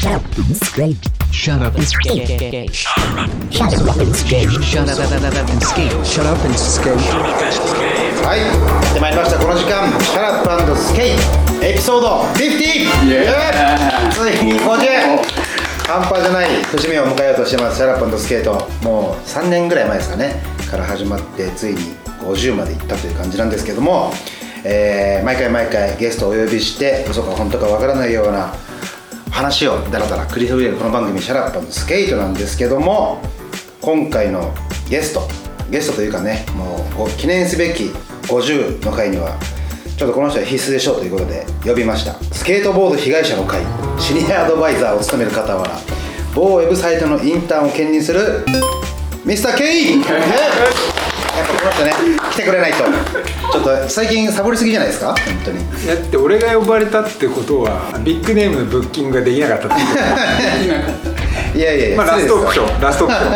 [0.00, 0.96] Shut up and skate.
[1.30, 2.74] Shut up and skate.
[2.74, 4.48] Shut up and skate.
[4.64, 6.98] Shut up and skate.
[8.22, 8.46] はいや
[8.90, 12.36] ってまいりましたこの時間「Shut up and skate」エピソード 50!
[14.12, 14.62] ついに 50!
[15.86, 20.40] 半端じゃない節目を迎えようとしてます「Shut up and skate」もう3年ぐらい前ですかね
[20.70, 24.14] から始まってついに50までいったという感じなんですけども、
[24.64, 28.54] えー毎回毎回ゲストをお呼びして嘘か本当かわからないような
[29.32, 33.20] 話をだらだら繰り広げるこの番組「Shut up and skate」なんですけども
[33.80, 34.52] 今回の
[34.88, 35.26] ゲスト
[35.70, 37.90] ゲストというかねもう記念すべき
[38.24, 39.34] 50の回には
[39.96, 43.62] ちょっとこの人は必須でしょうということで呼びましたスケートボード被害者の会
[43.98, 45.78] シニアアドバイザーを務める傍ら
[46.34, 48.44] 某ウェブサイトのインターンを兼任する
[49.24, 49.96] ミスター K!
[49.96, 50.04] ね
[51.42, 51.92] やっぱこの人ね
[52.32, 52.78] 来てくれないと。
[53.52, 55.08] ちょっと最近サボりすぎじゃないですか？
[55.14, 55.58] 本当に。
[55.86, 59.80] だって俺が呼ばれたってことはビッグネームのブッキングができなかったってこ
[61.52, 61.58] と。
[61.58, 63.26] いやいやいやまあラストオプションラストオプショ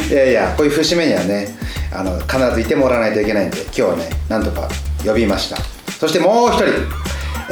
[0.00, 0.06] ン。
[0.12, 1.48] いやいやこういう節目にはね
[1.92, 4.68] あの必ずいてもらわないといけないんで今日はねなんとか
[5.04, 5.56] 呼びました。
[5.98, 6.66] そしてもう一人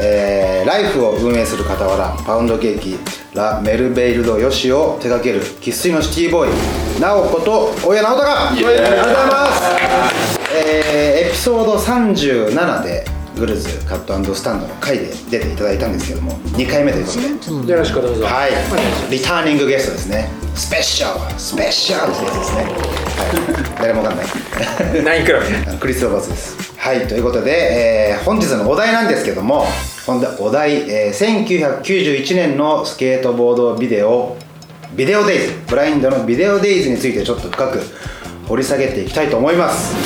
[0.02, 2.98] えーライフを運営する傍らパウンドケーキ
[3.34, 8.28] ラ・メルベイルド・ヨシを手掛ける生粋のシティボーイナオこと大谷直隆。
[8.28, 13.04] ありがとうございます、えーエピソード37で
[13.40, 18.50] グルズカットスタンドの回で出ていただいたんですけども2回目ということでよろしくどうぞはい、
[19.10, 20.28] リターニングゲストですね。
[20.54, 22.64] スペシャル、スペシャルってやつですね。
[22.64, 25.04] はい、誰もわかんない。
[25.04, 26.76] ナインクラブクリス・ロバーツです。
[26.76, 29.64] はい、ということで、えー本日のお題なんですけども、
[30.38, 34.36] お題、えー1991年のスケートボードビデオ、
[34.94, 37.80] ビデオデイズ、ブラインドのビデオデイズについてちょっと深く
[38.48, 39.96] 掘り下げていきたいと思います。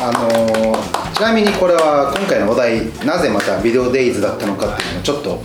[0.00, 5.42] あのーちなみにこれは今回のお題なぜまたビデオデイズだったのかっていうのはちょっと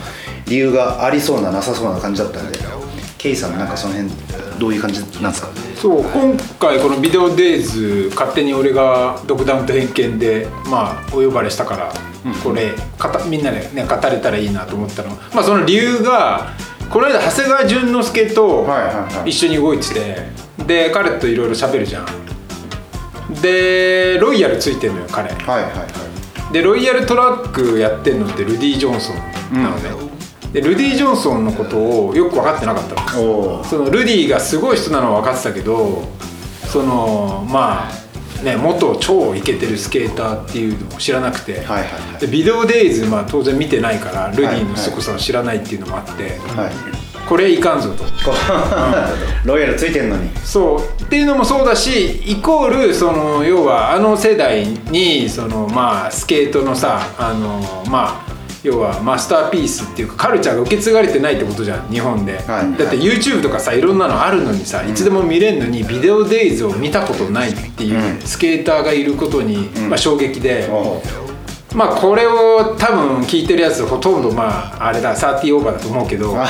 [0.48, 2.60] 理由がありそうななさそうな感じだったんで
[3.18, 4.12] ケイさんなんかその辺
[4.60, 5.50] どういう感じなんですか？
[5.78, 11.94] そう今回このビデオデイズ勝手に俺が独断と偏見でまあお呼ばれしたから
[12.44, 15.10] これかたみんなでね語れたらいいなと思ったの。
[15.34, 16.52] まあその理由が
[16.90, 18.68] この間長谷川淳之介と
[19.26, 20.18] 一緒に動いてて
[20.68, 22.06] で彼といろいろ喋るじゃん
[23.44, 25.30] でロイヤルついてんのよ彼。
[25.30, 25.86] はいはいは
[26.50, 26.54] い。
[26.54, 29.12] でロイヤルトラックやってんのってルディ・ジョンソ
[29.52, 29.90] ンなのね、
[30.54, 33.64] でルディ・ジョンソンのことをよく分かってなかったの。
[33.64, 36.08] そのルディがすごい人なのは分かってたけど
[36.72, 42.22] そのまあね元超イケてるスケーターっていうのを知らなくて、はいはいはい。
[42.22, 48.04] でビデオデイズ、まあ、当然見てないからルデはいィの凄さを知らないっていうのもあって、はいこれいかんぞと。
[49.46, 50.30] ロイヤルついてんのに。
[50.44, 51.04] そう。
[51.04, 58.34] っていうのもそうだしイコールその要はあの世代にそのまあスケートのさあのまあ
[58.64, 62.78] 要はマスターピースっていうかカルチャーが受け継がれてないってことじゃん日本で、はい。
[62.78, 68.22] だって YouTube とかさいろんなのあるのにさ、いつでも見れるのにビデオデイズを見たことないっていううん。
[68.22, 71.02] スケーターがいることに、まあ、衝撃で、お
[71.74, 76.48] まあこれを多分聞いてるやつほとんどまああれだ30オーバーだと思うけど、 はい。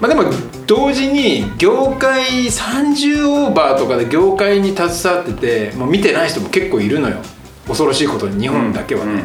[0.00, 0.24] まあ、でも
[0.66, 5.32] 同時に業界30オーバーとかで業界に携わって
[5.70, 7.16] てもう見てない人も結構いるのよ。
[7.66, 9.24] 恐ろしいことに日本だけはね、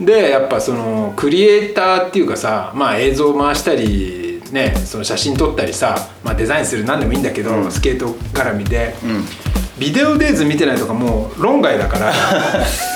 [0.00, 7.70] でやっぱそのクリエイターっていうかさ、まあ、映像回したりねその写真撮ったりさ、まあ、デザインする何でもいいんだけど、うん。
[7.70, 9.24] スケート絡みで、ん。
[9.78, 12.12] ビデオデイズ見てないとかもう論外だから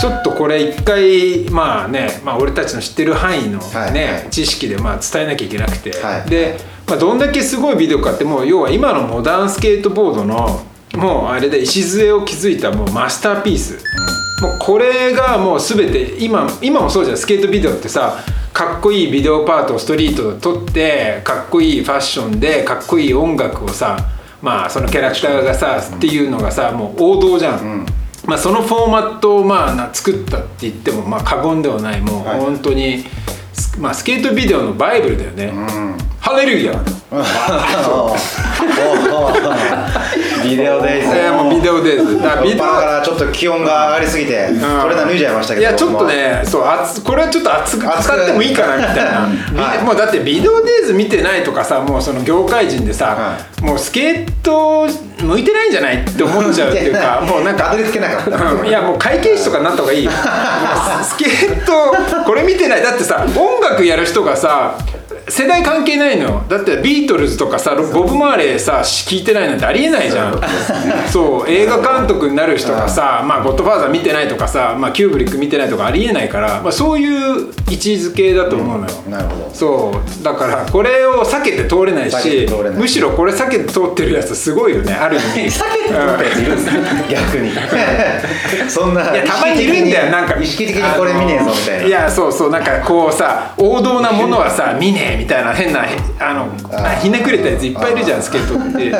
[0.00, 3.92] ちょっとこれ一回まあね、まあ、俺たちの知ってる範囲のね、はい。
[3.92, 6.30] はい知識でまあ伝えなきゃいけなくて、はい。
[6.30, 10.64] で、まあ、どんだけすごいビデオかってもう要は今のモダンスケートボードの
[10.94, 13.74] もうあれで礎を築いたもうマスターピース、
[14.42, 17.16] もうこれがもう全て今今もそうじゃん。
[17.16, 18.22] スケートビデオってさ
[18.52, 23.96] かっこいいビデオパートをストリートで撮ってかっこいいファッションでかっこいい音楽をさ
[24.42, 27.86] まあそのキャラクターがさっていうのがさもう王道じゃん、
[28.28, 32.00] まあ、そのフォーマットをまあな作ったって言ってもまあ過言ではない。
[32.02, 32.40] もうはい。
[32.40, 33.02] 本当に
[33.54, 35.50] ス,、まあ、スケートビデオのバイブルだよね、
[36.20, 36.72] ハレルヤ
[40.42, 41.14] ビデオデイズ。
[41.14, 42.20] いやもうビデオデイズ。
[42.20, 45.66] だからビデオからちょっと気温が上がりすぎてトレーナー脱いじゃいましたけど。
[45.66, 49.84] いやちょっとねそう熱これはちょっと熱く使ってもいいかなみたいな、ビはい。
[49.84, 54.88] もうだってビデオデイズ見てないとかさもうその業界人でさ、はもうスケート
[55.22, 58.52] 向いてないんじゃないって思っちゃうっていうか もうなんかたどり着けなかった。
[58.52, 58.66] うん。
[58.66, 60.08] いやもう会計士とかになった方がいい。
[61.02, 61.72] スケート
[62.24, 62.82] これ見てない。
[62.82, 64.74] だってさ音楽やる人がさ
[65.30, 66.44] 世代関係ないのよ。
[66.48, 70.40] だってビートルズとかさボブ・マーレーさ聞いてないなんてありえないじゃん。
[71.10, 71.48] そう。
[71.48, 79.50] 映画監督になる人がさ「まあ、ゴッドファーザー」見てないとかさ、まあ、キューブリック見てないとかありえないから、まあ、そういう位置づけだと思うのよ、なるほど。
[79.52, 80.24] そう。
[80.24, 84.92] だからこれを避けて通れないしむしろこれ避けて通ってるやつすごいよね。
[84.94, 85.24] ある意味。
[85.58, 87.52] 避けて撮ったやついるんですね逆に。
[88.68, 90.38] そんないやたまにいるんだよなんか。
[90.40, 91.86] 意識的にこれ見ねえぞみたいな。
[91.86, 92.50] いやそうそう。
[92.50, 98.92] なんかこうさ王道なものはさ見ねえみたいな変なへあのひねくれたやついっぱいいるじゃんスケートって。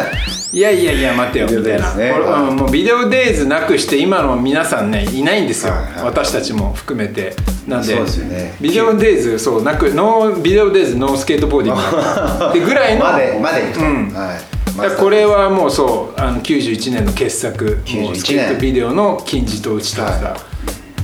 [0.50, 7.34] いやいやいや待てよみたいな、もう Video Days なくして今の皆さんねいないんですよ、私たちも含めて。
[7.66, 8.56] なんでね。
[8.58, 11.82] Video Days そうなく No Video Days no skateboarding。
[12.48, 14.12] ってぐらいのまでまで行くと、うん。
[14.14, 14.96] はい。
[14.96, 17.82] これはもうそうあの91年の傑作。
[17.84, 20.36] 91もうスケートビデオの金字塔打ち立てた、は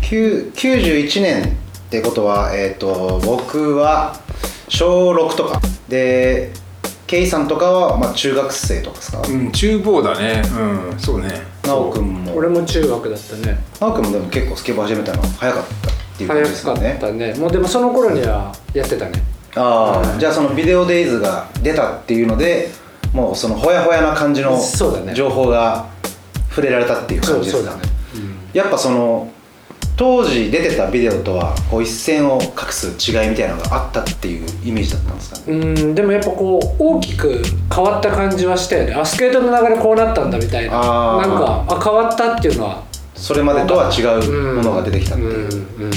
[0.01, 1.47] 9 91年っ
[1.91, 4.19] てことは、えー、と僕は
[4.69, 5.61] 小6とか。
[5.89, 6.51] で
[7.07, 9.21] ケイさんとかは、まあ、中学生とかですか？
[9.21, 10.43] うん、厨房だね。
[10.91, 11.29] うん、そうね。
[11.63, 12.35] 奈くんも。
[12.35, 13.59] 俺も中学だったね。
[13.79, 17.35] 奈くんもでも結構スケボー始めたの早かったっていう感早じですかっよねたね。
[17.35, 19.23] もうでもその頃にはやってたね。
[19.55, 22.71] ああじゃあそのビデオデイズが出たっていうので
[23.13, 25.15] もうそのほやほやな感じのそうだね。
[25.15, 25.87] 情報が
[26.49, 27.71] 触れられたっていう感じですか？
[27.71, 27.93] そうそうだね。
[28.55, 29.31] やっぱその
[29.97, 35.45] 当時出てたビデオとはこう一線を画す違いみたいなのがあったっていうイメージだったんですかね？
[35.47, 37.43] うんでもやっぱこう大きく
[37.73, 38.95] 変わった感じはしたよね。
[38.95, 40.73] あスケートの流れこうなったんだみたいな。
[40.73, 42.83] なんかあ変わったっていうのは。
[43.15, 45.93] それまでとは違うものが出てきたっていう、うんうん。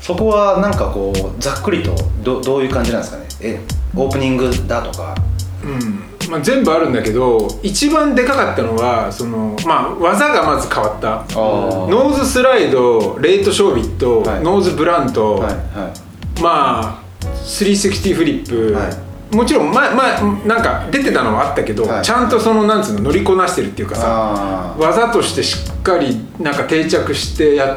[0.00, 3.26] そこはなんかこうざっくりとどどういう感じなんですかね？
[3.40, 3.60] え
[3.96, 5.16] オープニングだとか。
[5.64, 6.04] うん。
[6.30, 11.24] まあ、全部あるんだけど、一番でかかったのは、その、まあ、技がまず変わった。
[11.34, 15.92] noseslide、late shove-it、はい nose blunt、はいは
[16.38, 17.02] いまあ、
[17.44, 18.74] 360フリップ。
[18.74, 24.74] はいもちろん、まあ、まあ、なんか出てたのはあったけど、はいちゃんとその、なんつうの、乗りこなしてるっていうかさ。
[24.76, 27.76] 技としてしっかりなんか定着してやっ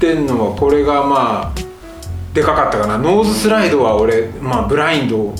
[0.00, 1.68] てんのはこれがまあ
[2.34, 5.32] でかかったかな noseslide は俺、まあ、ブラインド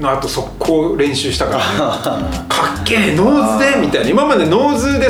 [0.00, 4.10] のあと速攻練習したからねかっけえノーズでみたいな。
[4.10, 5.08] 今までノーズで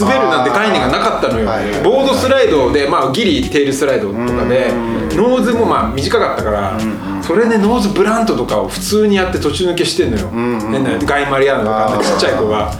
[0.00, 1.46] 滑るなんて概念がなかったのよ。
[1.82, 6.78] boardslide で、まあ、ギリ tailslide とかでうんノーズもまあ短かったから
[7.22, 12.72] それで nose blunt とかを普通にやって途中抜けしてんのよ、んうん変なガイ・マリアーノとかちっちゃい子が。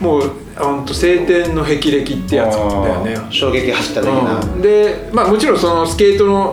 [0.00, 3.16] もうほんと青天の霹靂ってやつだよね。
[3.30, 4.60] 衝撃走った的な、うん。
[4.60, 6.52] でまあもちろんそのスケートの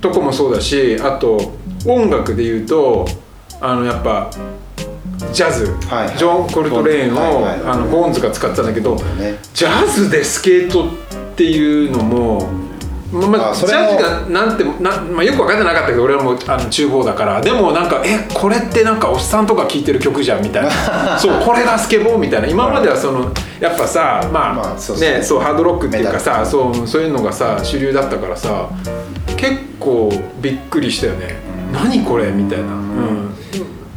[0.00, 1.52] とこもそうだしあと
[1.86, 3.06] 音楽で言うと
[3.60, 4.30] あのやっぱ
[5.32, 6.18] ジャズ、はいはい。
[6.18, 9.38] ジョン・コルトレーンを、はいはいあのボーンズが使ってたんだけど、ね。
[9.54, 12.48] ジャズでスケートっていうのも、
[13.12, 17.40] まあジャズがなんてな、まあ、よく分かってなかったけど俺はもうあの厨房だから。
[17.40, 20.70] でもなんかえこれってなんかおっさんとか聴いてる曲じゃんみたいな。
[21.18, 22.48] そうこれがスケボーみたいな。
[22.48, 23.30] 今まではその
[23.60, 25.18] やっぱさまあ、まあそうね。
[25.18, 28.68] ねそうハードロックっていうかメさそうそういうのがさ主流だったからさ
[29.36, 31.36] 結構びっくりしたよね、
[31.72, 32.64] 何これみたいな。
[32.64, 33.29] うん、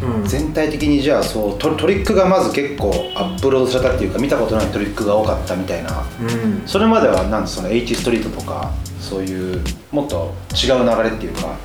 [0.03, 0.27] うん。
[0.27, 6.03] 全体的にじゃあそうトトリックがまず結構アップロードされたっていうか見たことないトリックが多かったみたいな。
[6.21, 6.63] うん。
[6.65, 9.61] それまではなんその H ストリートとかそういう
[9.91, 11.55] もっと違う流れっていうか。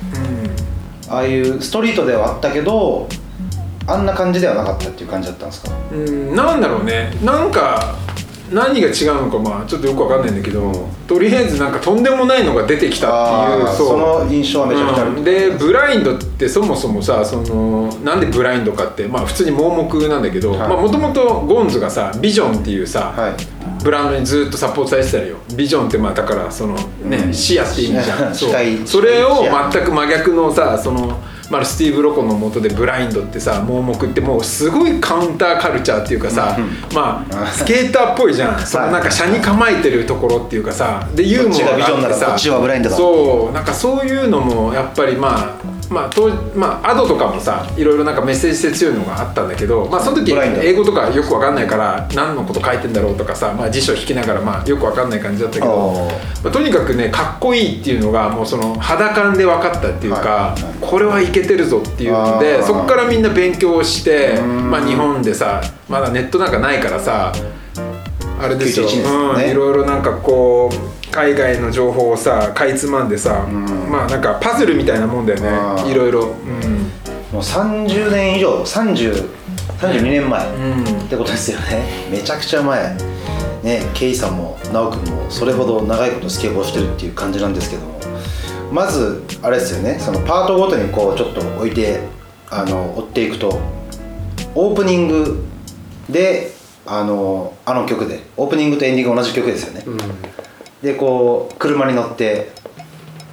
[1.11, 3.09] ああいうストリートではあったけど
[3.87, 5.71] あんな感じではなかったっていう感じだったんですか？
[5.91, 7.11] うん、うん、なんだろうね。
[7.23, 7.95] なんか
[8.51, 15.23] 何が違うのかまあちょっとよくわかんないんだけどとりあえずなんかとんでもないのが出てきたっていうその印象はめちゃくちゃある、うん。
[15.23, 20.69] でブラインドってそもそもさそのなんでブラインドかってまあ普通に盲目なんだけどはい。
[20.69, 23.59] もともとゴンズがさビジョンっていうさ、はい。
[23.83, 25.37] ブランドにずっとサポートされてたよ。
[25.55, 28.33] ビジョンってまあだからそのね、視野って意味じゃん。
[28.35, 28.51] そう。
[28.85, 31.17] それを全く真逆のさその、
[31.49, 36.57] まあ、スティーブ・ロコのもとでブラインドってさ盲目ってもうすごいカウンターカルチャーっていうかさ、
[36.93, 38.59] まあスケーターっぽいじゃん。
[38.65, 56.09] そのなんか車に構えてるところっていうかさでユーモアがあってさこっちはブラインドだそうなんかそういうのもやっぱりまあまあ、当まあ、アドとかもさいろいろなんかメッセージ性強いのがあったんだけど、まあ、その時英語とかよくわかんないから何のこと書いてんだろうとかさ、まあ、辞書引きながらまあよくわかんない感じだったけど
[56.43, 64.69] まあ、とにかくねかっこいいっていうのがもうその肌感で分かったっていうか、これはいけてるぞっていうのでそこからみんな勉強してん。
[64.69, 67.33] まあ、日本でさまだネットなんかないからさ
[68.39, 69.37] あれですよ、91年ですよ。
[69.37, 73.45] ねうん、いろいろなんかこう海外の情報をさかいつまんでさ、
[73.89, 75.91] まあなんかパズルみたいなもんだよね。
[75.91, 76.91] いろいろ、うん。
[77.31, 79.29] もう30年以上30
[79.79, 80.83] 32年前うん。
[81.01, 82.07] ってことですよね。
[82.11, 82.95] めちゃくちゃ前。
[83.63, 87.99] ねケイさんも奈くんもそれほど長いことスケボーしてるっていう感じなんですけども。
[88.71, 89.97] まずあれですよね。
[89.99, 91.99] そのパートごとにこうちょっと置いて
[92.49, 93.59] あの追っていくと
[94.55, 95.43] オープニング
[96.09, 96.51] で
[96.89, 99.85] あのあの曲でオープニングとエンディング同じ曲ですよね、
[100.81, 102.51] でこう車に乗って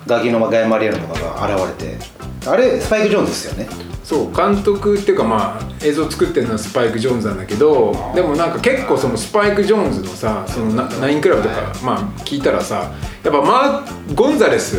[0.07, 1.99] ガキのガイ・マリアノとかが現れて
[2.47, 3.87] あれスパイク・ジョーンズですよね。
[4.05, 12.93] そう監督っていうかまあ映像作ってるのはスパイク・ジョーンズなんだけどでもなんか結構そのスパイク・ジョーンズのさそのナナインクラブとかまあ聞いたらさ
[13.25, 14.75] やっぱマーゴンザレス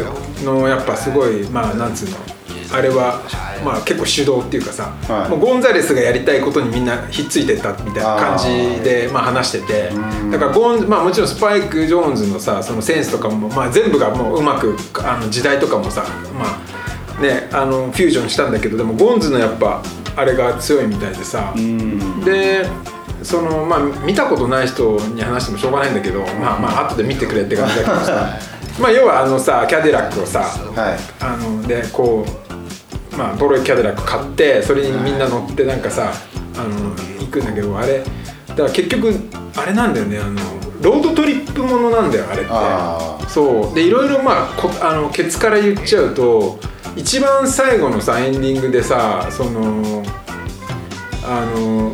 [0.46, 2.37] のやっぱすごいまあなんつうの
[2.72, 3.22] あれは
[3.64, 5.30] まあ結構主導っていうかさ、はい。
[5.30, 9.92] もうゴンザレスがやりたいことにみんなひっついてったみたいな感じでまあ話してて。
[10.32, 16.04] だからゴンまあもちろんスパイク・ジョーンズのさそのセンスとかもまあ全部がもううまくあの時代とかもさ
[16.38, 16.60] ま
[17.18, 19.82] あねあのフュージョンしたんだけどでもゴンズのやっぱ
[20.16, 21.54] あれが強いみたいでさ。
[22.26, 22.66] で
[23.24, 28.38] そのまあ見たことない人に話してもしょうがないんだけどまあまあ後で見てくれって感じだけどさ。
[28.80, 31.00] まあ要はあのさキャデラックをさはい。
[31.20, 32.47] あのでこう
[33.18, 36.14] まあボロいキャデラック買ってそれにみんな乗ってなんかさ
[36.56, 38.04] あの行くんだけどあれ
[38.48, 39.14] だから結局
[39.56, 40.40] あれなんだよねあの
[40.82, 42.52] ロードトリップものなんだよあれって。
[42.52, 43.76] あそう。
[43.76, 46.60] でいろいろまあこあのケツから言っちゃうと
[46.96, 50.04] 一番最後のさエンディングでさその
[51.24, 51.94] あの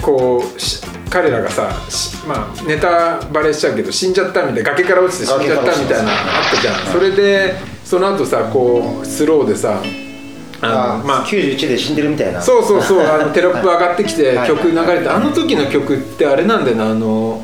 [0.00, 6.92] こうし彼らがさしまあネタバレしちゃうけど死んじゃったみたいな崖から落ちて死んじゃったみたいなあったじゃん。
[6.92, 9.82] それでその後さこうスローでさ
[10.62, 11.26] ああのまあ。
[11.26, 12.40] 91で死んでるみたいな。
[12.40, 14.48] そうそうそうあの テロップ上がってきてはい。
[14.48, 17.42] 曲流れてあの時の曲ってあれなんだよなあの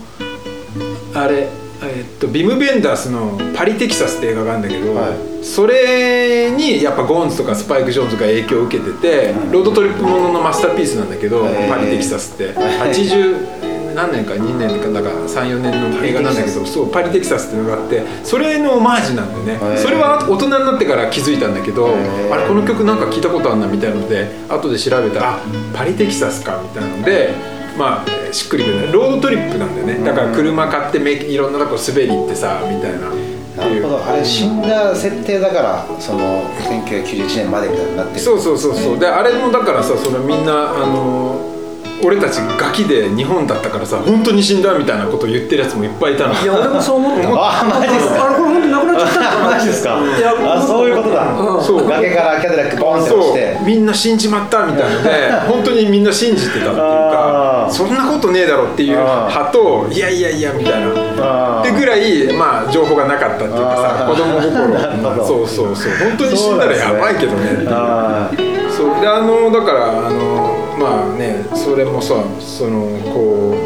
[1.14, 1.48] あれ
[1.82, 5.44] えっとビム・ベンダースの「パリ・テキサス」って映画があるんだけど、はい。
[5.44, 12.52] それにやっぱゴーンズとかスパイク・ジョーンズが影響を受けてて、 road trip ものの masterpiece なんだけど「へーパリ・テキサス」って。
[12.52, 19.76] 80何年か2年かだから34年の映画なんだけどそうパリ・テキサスっていうのがあってそれのオマージュなんだよね。
[19.76, 21.88] それは大人になってから気づいたんだけど
[22.30, 25.40] あれこの曲なんか聞いたことあるなみたいなので後で調べたらあ
[25.74, 27.34] パリテキサスかみたいなので
[27.76, 28.92] まあしっくりくるね。
[28.92, 30.04] ロードトリップなんだよね。
[30.04, 33.10] だから車買ってめいろんなとこ滑り行ってさみたいな。
[33.58, 34.04] なるほど。
[34.04, 36.48] あれ死んだ設定だからその
[36.84, 38.20] 1991年までみたいになってる。
[38.20, 38.98] そうそうそうそう。
[38.98, 41.57] であれもだからさそのみんなあの
[42.04, 46.32] 俺たちガキで日本だったからさ本当に死んだみたいなことを言ってるやつもいっぱいいたの。
[46.32, 47.28] いや俺もそう思った。
[47.28, 49.98] あマジですかあれこれ本当なくなっちゃったのかなマジですか？
[50.18, 51.88] いやあそういうことだ、うんそう。
[51.88, 53.58] 崖からキャデラックボンって落ちて。
[53.64, 55.10] みんな死んじまったみたいので
[55.48, 61.60] 本当にみんな信じてたっていうかそんなことねえだろっていう派といやいやいやみたいな。
[61.60, 65.92] ってぐらいまあ情報がなかったっていうかさ子供心 そうそうそう。
[66.08, 67.52] 本当に死んだらやばいけどね。
[67.52, 68.70] っていうあー。
[68.70, 69.00] そう。
[69.00, 73.56] であのだからあのまあねそれもさそのこ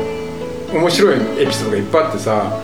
[0.73, 2.61] う面白いエピソードがいっぱいあってさ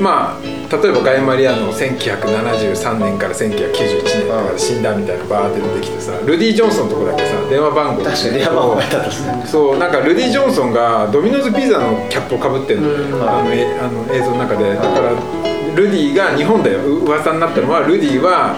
[0.00, 14.74] まあ例えばガイ・マリアの1973年から1991年とかで死んだみたいなバーって出てきてさルディ・ジョンソンのとこだけさ電話番号確かに電話番号があったんですねそうなんかルディ・ジョンソンがドミノズピザのキャップをかぶってんのよあのえあの映像の中で。
[14.74, 15.12] だから
[15.74, 18.56] ルディが日本だよう噂になったのはルディは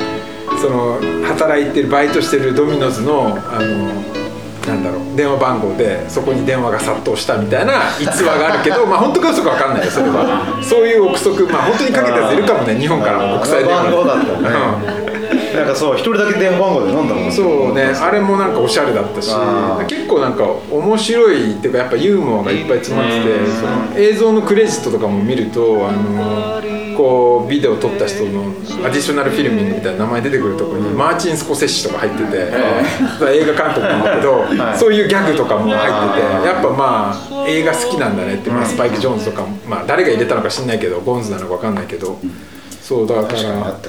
[0.61, 4.22] その働いてるバイトしてるドミノズのあの
[4.67, 5.17] なんだろう。
[5.17, 10.59] 電話番号でそこに電話が殺到したみたいな逸話があるけど まあ本当か嘘か分かんないよそれは。
[10.63, 13.83] そういう憶測まあ本当にかけたやついるかもね日本からの国際電話。
[13.83, 14.33] 番号だったね。
[14.43, 15.57] うん。
[15.57, 17.33] なんかそう一人だけ電話番号で飲んだもん。
[17.33, 19.31] そうねあれもなんかおしゃれだったし
[19.89, 23.21] 結構なんか面白いっていうかやっぱユーモアがいっぱい詰まってて
[23.61, 26.61] その映像のクレジットとかも見るとあの
[26.97, 28.53] こうビデオ撮った人の
[28.87, 32.37] additional filming みたいな名前出てくるところにマーチン・スコセッシとか入ってて、
[33.35, 34.79] 映画監督なんだけど、はい。
[34.79, 42.19] そういうギャグとかも入っててやっぱまあ映画好きなんだねって、まあ、スパイク・ジョーンズとかも、まあ、誰が入れたのか知んないけどゴンズなのか分かんないけど
[42.93, 43.41] そうだから。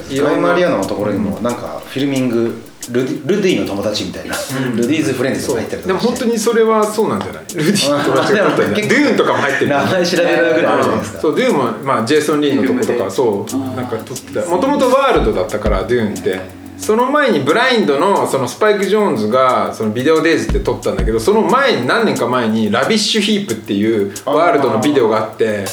[0.09, 4.35] いろんなガイマリアノのところにもなんか filmingルディルディの友達みたいな、
[4.75, 7.43] Rudy's friends とか入ってるでも本当にそれはそうなんじゃない？
[7.55, 9.69] ルディの友達が撮ったんじゃないでもドゥーンとかも入ってる。
[9.71, 11.19] 名前調べられるぐらいあるじゃないですか？
[11.21, 16.63] そうドゥーンも、まあ、ジェイソン・リーのとことかそうなんか撮ってもともとワールドだったからドゥーンって。
[16.75, 25.63] その前にブラインドのそのスパイク・ジョーンズがそのビデオデイズって撮ったんだけどその前に何年か前にラビッシュ・ヒープっていうワールドのビデオがあって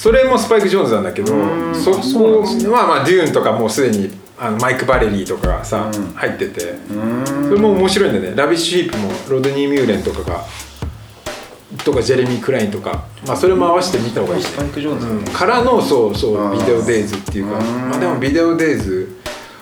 [0.00, 1.26] それもスパイク・ジョーンズなんだけど
[1.74, 6.74] そこまあまあドゥーンとかもうすでにあのマイク・バレリーとかがさ入ってて
[7.46, 8.34] それも面白いんだよね。
[8.34, 10.46] ラビッシュ・ヒープもロドニー・ミューレンとかが
[11.84, 14.48] とかジェレミー・クラインとか、まあ、それも合わせて見た方がいいね。
[14.48, 15.24] スパイク・ジョーンズ、うん。
[15.26, 17.90] からのそうそうビデオデイズっていうかうん。
[17.90, 19.20] まあでもビデオデイズ、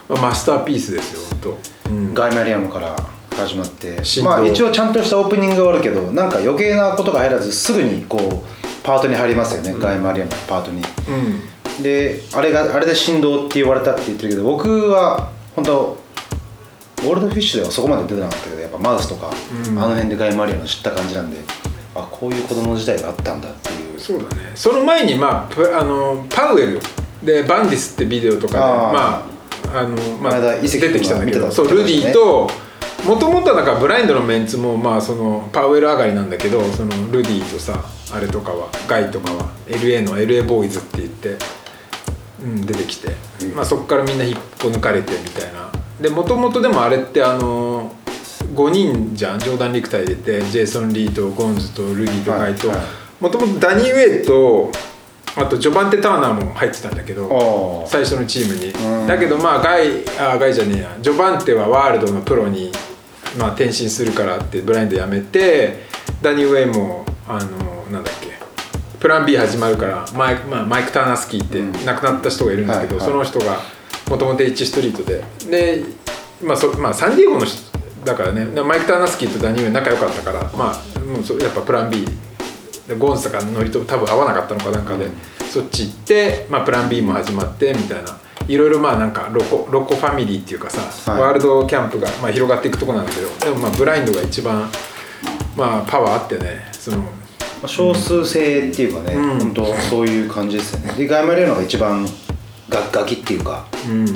[0.08, 2.94] まあ、マスターピースですよ本当、うん、ガイマリアノから
[3.36, 3.96] 始まって。
[4.22, 10.80] まあ一応ちゃんとしたオープニングがあるけどなんか余計なことが入らずすぐにこうパートに入りますよね、ガイマリアノのパートに。
[10.80, 11.82] うん。
[11.82, 15.96] であれがあれで振動って言われたって言ってるけど僕は本当
[17.04, 21.36] ゴールドフィッシュではそこまで出てなかったけどやっぱマウスとか、あの辺でガイマリアの知った感じなんで
[21.94, 24.00] あこういう子供時代があったんだっていう。
[24.00, 24.52] そうだね。
[24.54, 26.80] その前にまあプあのパウエル。
[27.22, 29.28] でバンディスってビデオとかでま
[29.74, 31.50] ああのまあ出てきたんだけど。
[31.52, 32.48] そうルディと
[33.04, 41.36] もともとはなんかブラインドのメンツもまあそのパウエル上がりなんだけどそのルディとさあれとかはガイとかは LA の LA ボーイズって言って、
[42.42, 43.08] うん、出てきて、
[43.54, 45.70] まあ、そこからみんな引っこ抜かれてみたいな。
[46.00, 47.92] でもともとでもあれってあの
[48.54, 52.68] 5人じゃんジョーダン・リクター入れてジェイソン・リーとゴンズとルディとガイと
[53.20, 54.70] もともとダニー・ウェイと
[55.36, 58.70] あとジョバンテ・ターナーも入ってたんだけど最初のチームに。
[58.70, 59.06] うん。
[59.06, 60.96] だけどまあガイあガイじゃねえや。
[61.00, 62.72] ジョバンテはワールドのプロに、
[63.36, 65.84] まあ、転身するからってブラインド辞めて
[66.22, 68.38] ダニー・ウェイもあのなんだっけ
[68.98, 71.84] プラン B 始まるからマイ,、まあ、マイク・ターナスキーってうん。
[71.84, 73.10] 亡くなった人がいるんだけど、はいはい。
[73.10, 73.60] その人が
[74.08, 75.22] もともと H ストリートで。
[75.50, 75.84] で、
[76.42, 77.56] まあそまあ、サンディエゴの人
[78.04, 78.44] だからね。
[78.62, 82.06] マイク・ターナスキーとダニー・ウェイ仲良かったからまあもうそやっぱプラン B
[82.88, 85.08] でゴンスとかノリと多分合わなかったのかなんかで、
[85.50, 88.18] そっち行って、まあ、プラン B も始まってみたいな
[88.48, 91.20] いろいろまあなんかロコロコファミリーっていうかさ、はい。
[91.22, 94.68] ワールドキャンプが、まあ、広がっていくとこなんだけどでもまあブラインドが一番、
[95.56, 97.04] まあ、パワーあってねそのま
[97.64, 99.38] あ少数制っていうかね、うん。
[99.38, 100.92] 本当そういう感じですよね。
[100.94, 102.06] でガイマリアのが一番
[102.68, 104.06] ガガキっていうかうん。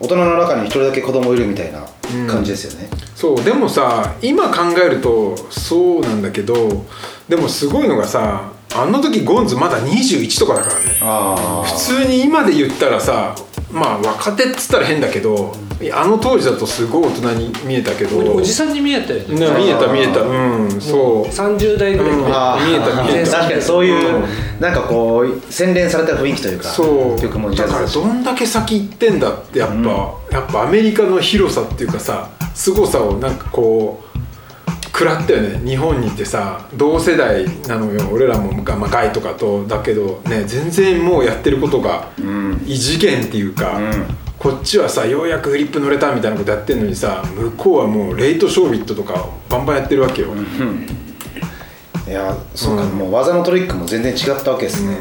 [0.00, 1.84] 大人の中に一人だけ子供いるみたいな
[2.28, 6.86] 感じですよね、そうでもさ今考えるとそうなんだけど
[7.28, 10.98] でもすごいのがさあの時ゴンズまだ21とかだからね。
[11.00, 13.34] ああ普通に今で言ったらさ
[13.70, 15.54] まあ若手っつったら変だけど
[15.92, 18.34] あの当時だとすごい大人に見えたけど。
[18.34, 19.48] おじさんに見えたよね。
[19.48, 20.20] ね見えた見えた。
[20.22, 21.26] うんそう。
[21.26, 23.30] 30代ぐらいう見えた見えた。
[23.30, 24.24] 確かにそういう、うん。
[24.60, 27.20] なんかこう洗練された雰囲気というかそう。
[27.20, 29.84] 曲もジャだからどんだけ先行ってんだってやっぱ、うん。
[29.84, 34.07] やっぱアメリカの広さっていうかさ凄さをなんかこう
[34.98, 35.60] 食らったよね。
[35.64, 38.08] 日本にいてさ同世代なのよ。
[38.10, 42.64] 俺らも、まあ、ガイとかとだけどね全然もうやってることがうん。
[42.66, 44.06] 異次元っていうか、うん。
[44.40, 50.28] こっちはさようやくフリップ乗れたみたいなことやってんのにさ向こうはもうレイトショービットとかバンバンやってるわけよ、
[52.06, 52.90] いやそうか、うん。
[52.90, 54.96] もう技のトリックも全然違ったわけですね、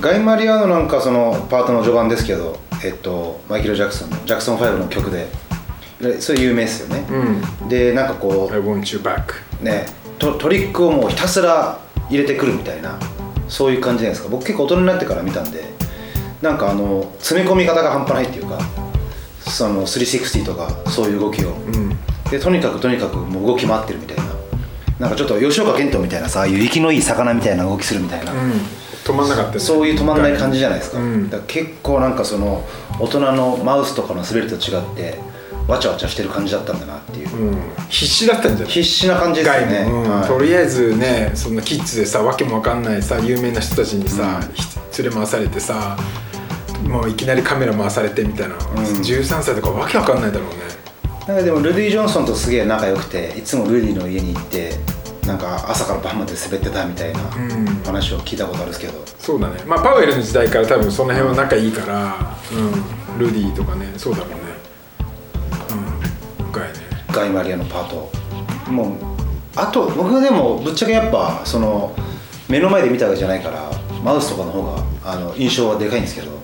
[0.00, 5.28] ガイ・マリアーノなんかそのパートの序盤ですけど、えっと、マイケル・ジャクソンのジャクソン5の曲でで
[6.20, 7.04] それ有名ですよね、
[7.62, 7.68] うん。
[7.68, 9.86] でなんかこ I want you back うね
[10.18, 12.98] トトリックをもうひたすら入れてくるみたいな
[13.48, 14.28] そういう感じじゃないですか。
[14.28, 15.64] 僕結構大人になってから見たんで
[16.40, 18.58] なんかあの詰め込み方が半端ないっていうか
[19.40, 21.90] その360とかそういう動きを、うん。
[22.30, 24.24] でとにかくとにかくもう動き回ってるみたいな。
[25.00, 28.52] なんかちょっと吉岡健人みたいなさああいう息のいい魚みたいな動きするみたいな、うん。
[29.02, 29.60] 止まんなかったよね。
[29.60, 31.30] そういう止まんない感じじゃないですか,、うん。
[31.30, 32.62] だから結構なんかその
[32.98, 35.18] 大人のマウスとかの滑りと違って
[35.68, 37.56] わちゃわちゃしてる感じだったんだなっていう、うん。
[37.88, 38.74] 必死だったんじゃない？
[38.74, 40.10] 必死な感じですよね、うん。
[40.10, 40.28] はい。
[40.28, 44.40] とりあえずねそんなキッズでさわけもわかんないさ有名な人たちにさ、
[44.92, 45.96] ひ連れ回されてさ
[46.84, 50.56] もういきなりカメラ回されてみたいな、13歳とかわけわかんないだろうね。
[51.28, 54.72] なんかでもルディ・ジョンソンとすげえ仲良くていつもルディの家に行って
[55.26, 57.66] なんか朝から晩まで滑ってたみたいなうん。
[57.84, 59.62] 話を聞いたことあるんですけど、そうだね。
[59.66, 64.39] まあパウエルの時代から多分その辺は仲いいから、うん、ルディとかねそうだろうね
[67.10, 68.10] ガイ・マリアのパート。
[68.70, 68.92] もう
[69.56, 71.92] あと僕はでもぶっちゃけやっぱその
[72.48, 73.70] 目の前で見たわけじゃないから
[74.04, 76.40] マウスとかの方があの印象はでかいんですけど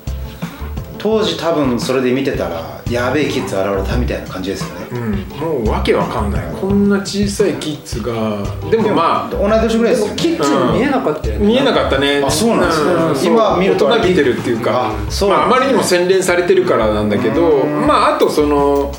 [0.98, 5.12] 当時多分それで見てたらやべえキッズ現れたみたいな感じですよね、うん。
[5.38, 6.46] もうわけわかんない。
[6.60, 10.16] こんな小さいキッズがでもまあ同い年ぐらいですよね。
[10.16, 11.46] キッズに見えなかったよね。
[11.46, 12.22] 見えなかったね。
[12.24, 14.88] あそうなんですね今見ると大人びてるっていうか。
[14.88, 18.92] あそうまあ、あまりにも洗練されてるからなんだけどまああとその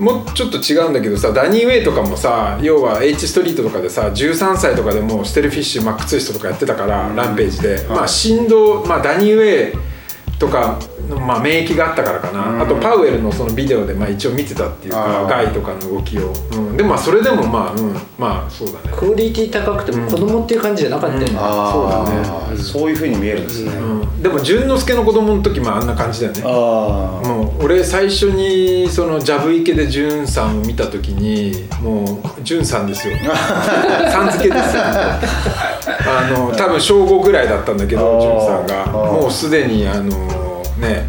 [0.00, 18.92] もうちょっと違うんだけどさダニー・ウェイとかもさ要は H ストリートとかでさ13歳とかでもうステルフィッシュマックツイストとかやってたから、ランページで、まあ振動、まあ、ダニー・ウェイとかの、まあ、免疫があったからかな、あとパウエルのそのビデオでまあ一応見てたっていうかガイとかの動きを、うん、でもまあそれでもまあ、うん、まあそうだね。
[18.96, 26.42] クオリティ高くても子供っていう感じじゃなかったよね、あそうだあそういうふうに見えるんですね、うん、でも淳之介の子供の時もあんな感じだよね。
[26.44, 33.16] ああもう俺最初にそのジャブ池で淳さんを見た時にもう淳さんですよ。
[34.10, 34.82] さん付けですよ。
[34.82, 39.00] あの多分小5ぐらいだったんだけど淳さんが。
[39.00, 40.49] もうすでにあの
[40.80, 41.08] ね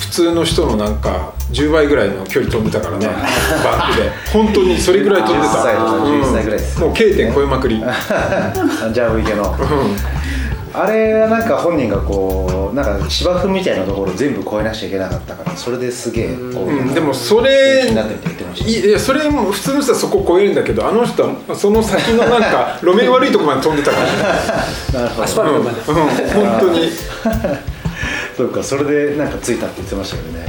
[0.00, 3.06] 普通の人のなんか10倍ぐらいの距離飛んでたからね
[3.64, 4.10] バックで。
[4.32, 5.54] 本当にそれぐらい飛んでた。
[5.54, 6.80] 10歳とかうん11歳ぐらいです。
[6.80, 7.82] もう K 点超えまくり。
[8.92, 9.56] じゃあ池の。
[10.72, 16.94] あれはなんか本人がこうなんか芝生みたいなところ全部越えなくちゃいけなかったからそれですげえこう、うん。
[16.94, 24.12] でもそれいやそれも普通の人はそこ超えるんだけどあの人はその先のなんか路面悪いとこまで飛んでたからね。
[24.94, 25.22] なるほど。
[25.24, 26.90] アスファルトまで、うん、本当に
[28.40, 30.46] そうかそれでなんかついたって言ってましたけどね。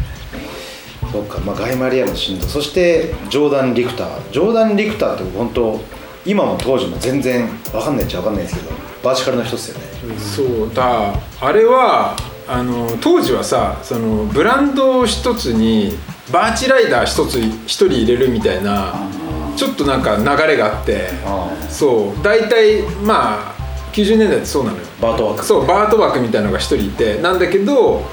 [1.11, 2.47] そうかまあガイ・マリアの振動。
[2.47, 4.31] そしてジョーダン・リクター。
[4.31, 5.77] ジョーダン・リクターって本当
[6.25, 8.71] 今も当時も全然わかんないっちゃわかんないですけど
[9.03, 12.15] バーチカルの人っすよね、そうだあれは
[12.47, 15.97] あの当時はさそのブランド一つに
[16.31, 18.93] バーチライダー一つ一人入れるみたいな
[19.57, 23.60] ちょっとなんか流れがあってあそう大体まあ
[23.91, 24.83] 90年代ってそうなのよ。
[25.01, 25.45] バートワーク。
[25.45, 28.03] そうバート枠みたいなのが一人いてなんだけど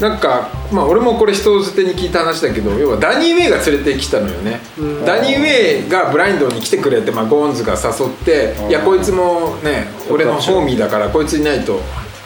[0.00, 4.60] なんかまあ俺もこれ人づてに聞いた話だけど要はダニー・ウェイが連れてきたのよね。
[5.06, 8.68] ダニー・ウェイがブラインドに来てくれて、まあ、ゴーンズが誘ってうん。
[8.70, 11.80] いやこいつもね俺の homie だからこいついないと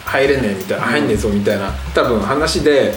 [0.05, 2.93] 入れねえみたいな入んねえぞみたいな多分話で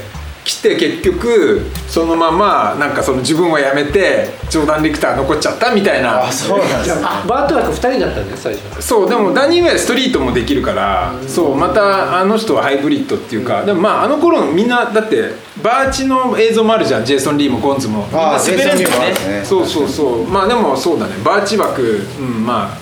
[0.53, 6.27] 来て結局そのままなんかその自分は辞めてジョーダン・リクター残っちゃったみたいな。
[6.27, 6.97] あそうなんです。
[6.97, 8.83] ねあバート枠2人だったんだよ最初。
[8.83, 15.31] そうでもダニー・ウェイはストリートもできるからそうまたあの人はハイブリッドっていうかでもまああの頃のみんなだって
[15.63, 18.07] バーチの映像もあるじゃんジェイソン・リーもゴンズも。
[18.07, 19.39] みんなあー滑れるんだね。
[19.41, 19.45] ね。
[19.45, 20.27] そうそうそう。
[20.27, 21.15] まあでもそうだね。
[21.25, 22.79] バーチ枠うんまあ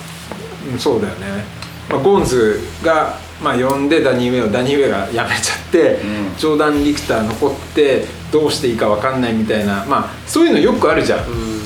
[0.71, 1.43] うんそうだよね、
[1.89, 6.35] まあ、ゴンズがまあ呼んでダニー・ウェイをダニー・ウェイが辞めちゃって、ん。
[6.37, 11.19] ジョーダン・リクター残ってどうしていいか分かんないみたいなまあそういうのよくあるじゃん、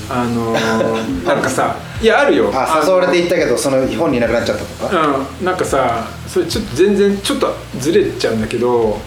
[0.10, 2.52] あのー なんかさいやあるよ。
[2.54, 5.08] あ誘われて行ったけどその本人いなくなっちゃったとか。
[5.40, 9.00] うん、なんかさそれちょっと全然ちょっとずれちゃうんだけど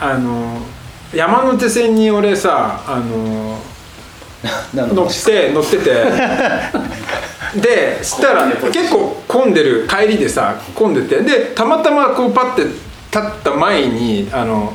[0.00, 0.60] あの
[1.12, 3.58] 山手線に俺さあの
[4.74, 5.90] 乗って乗ってて
[7.56, 12.78] でしたら結構混んでる帰りでさ混んでてでたまたまこうパッて立
[13.18, 14.74] った前にあの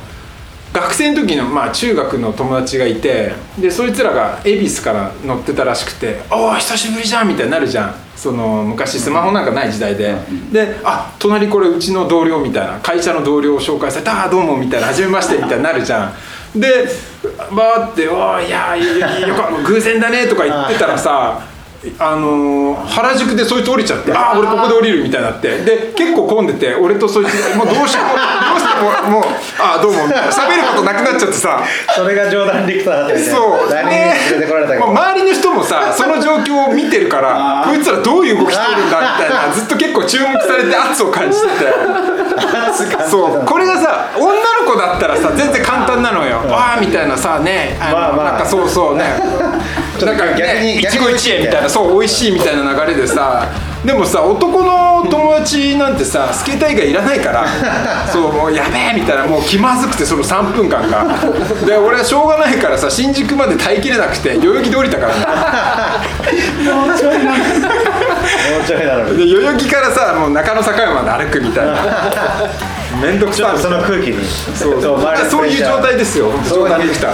[0.73, 7.95] 学生の時の、まあ、中学の友達がいてでそいつらが恵比寿から乗ってたらしくて「おお久しぶりじゃん」みたいになるじゃん。
[8.15, 10.15] その昔スマホなんかない時代で、
[10.51, 12.79] で「あ隣これうちの同僚」みたいな。
[12.79, 16.05] 会社の同僚を紹介されて「ああどうも」みたいな「はじめまして」みたいになるじゃ
[16.55, 16.59] ん。
[16.59, 16.87] で
[17.51, 21.41] バーって「おーいやいやよ偶然だね」とか言ってたらさ
[21.99, 25.57] あのー原宿でそいつ降りちゃって「ああ俺ここで降りる」みたいになって。
[25.63, 29.23] で結構混んでて俺とそいつもうどうしてもどうしてももう
[29.59, 29.99] 「ああどうも」
[30.31, 31.59] 喋ることなくなっちゃってさ。
[31.95, 33.35] それがジョーダン・リクターだったみたいな。
[33.35, 33.69] そう。
[33.69, 34.85] ダニーに連れてこられたけど。
[34.87, 41.51] もう周りの人もさその状況を見てるからこいつらどういう動きしてるんだみたいなずっと結構注目されて圧を感じてて。
[43.09, 43.45] そう。
[43.45, 44.39] これがさ女の
[44.71, 46.37] 子だったらさ全然簡単なのよ。
[46.47, 47.77] わあみたいなさね。
[47.79, 48.31] あのまあまあ。
[48.31, 49.03] なんかそうそうね
[50.01, 53.47] なんか逆にね一期一会みたいな逆そう美味しいみたいな流れでさ
[53.85, 57.45] でもさ男の友達なんてさスケーター以外いらないから
[58.11, 61.05] そうもうやべえみたいなもう気まずくてその3分間が。
[61.65, 65.13] で俺はしょうがないからさ新宿まで耐えきれなくて代々木で降りたから。
[65.13, 67.13] ねもうちょ
[68.81, 69.17] いなのに。
[69.17, 71.73] で代々木からさもう中野坂上まで歩くみたいな
[73.03, 73.57] 面倒くさい。
[73.59, 74.25] その空気に。
[74.55, 74.95] そうそ
[75.43, 75.47] う。
[75.47, 76.31] いう状態ですよ。
[76.49, 77.09] 冗談できた。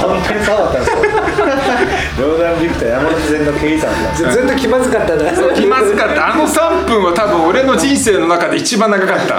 [0.00, 0.96] 本当にそうだったんですよ。
[2.16, 5.30] ジョーダン・リクター山手線の経営さんだったずっと気まずかったな。
[5.54, 6.34] 気まずかった。
[6.34, 9.36] あの3分は多分俺の人生の中で一番長かった。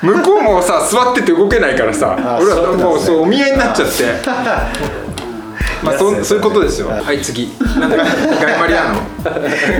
[0.00, 2.16] 向こうもさ座ってて動けないからさ。
[2.18, 4.04] あ俺はもうそうお見合いになっちゃって。
[5.82, 6.88] まあそそういうことですよ。
[6.88, 7.04] はい。
[7.04, 7.52] はい次。
[7.78, 8.06] なんだガイ
[8.58, 9.02] マリアーノ。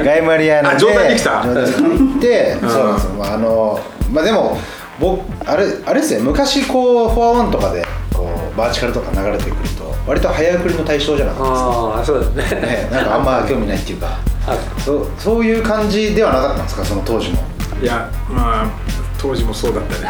[0.05, 0.77] ガイ・マリアーノで。
[0.77, 2.69] あジョーダンリクタージョーダンリクター行って、うん。
[2.71, 3.81] そうなんですよ、まあ、あの
[4.13, 4.59] まあでも
[5.01, 6.23] 僕あれあれですね。
[6.23, 11.69] 昔こうフォアワンとかでこうバーチカルとか流れてくると割と早送りの対象じゃなかったですか？
[11.69, 12.61] ああそうだね。
[12.61, 14.19] ね、なんかあんま興味ないっていうか。
[14.47, 16.85] あそうそういう感じではなかったんですか？
[16.85, 17.43] その当時も。
[17.83, 18.71] いやまあ
[19.19, 20.09] 当時もそうだったね。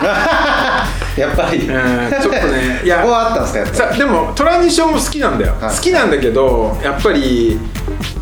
[1.17, 3.59] やっぱり、うんちょっとね いやそこはあったんですか？
[3.61, 5.75] やっぱさでもトランジションも好きなんだよ、はい。
[5.75, 7.59] 好きなんだけどやっぱり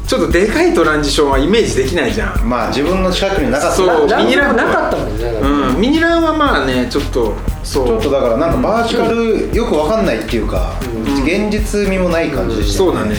[0.07, 2.35] ちょっとでかいトランジションはイメージできないじゃん。
[2.37, 7.99] りまあ自分の近くになかったそうミニランなかったもんねうんミニランはまあねちょっとそう。
[7.99, 10.79] っとだからなんかバーチカルよくわかんないっていうか、
[11.25, 13.17] 現実味もない感じでしたそうだね、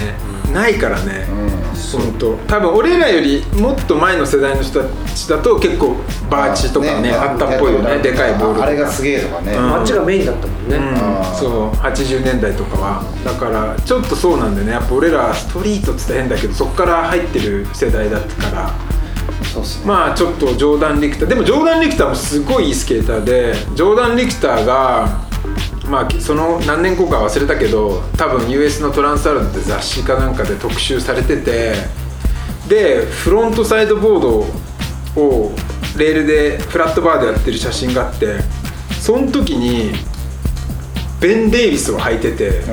[0.54, 1.50] ないからね、うん。
[1.92, 5.98] 本当多分俺らよりもっと前の世代の人たちだと結構
[6.30, 7.98] バーチとかねあったっぽいよね。
[7.98, 8.66] でかいボールとか。
[8.68, 9.70] あれがすげえとかね、うん。
[9.70, 10.80] 街がメインだったもんね、
[11.38, 11.70] そう。
[11.72, 13.04] 80年代とかは。
[13.26, 14.72] だからちょっとそうなんだよね。
[14.72, 18.72] やっぱ俺らストリートっつったら変だけどそっから入ってる世代だったから
[19.54, 19.86] そうっすね。
[19.86, 21.28] まあちょっとジョーダン・リクター。
[21.30, 25.22] でもジョーダン・リクターもすごいいいスケーターでジョーダン・リクターが
[25.90, 31.74] まあその何年後か忘れたけど多分 US のトランスアルドって雑誌かなんかで特集されてて
[32.68, 34.22] でフロントサイドボー
[35.16, 35.52] ドを
[35.98, 38.38] レールでフラットバーでやってる写真があって
[39.00, 39.92] その時に
[41.24, 42.64] ベン・デイビスを履いてて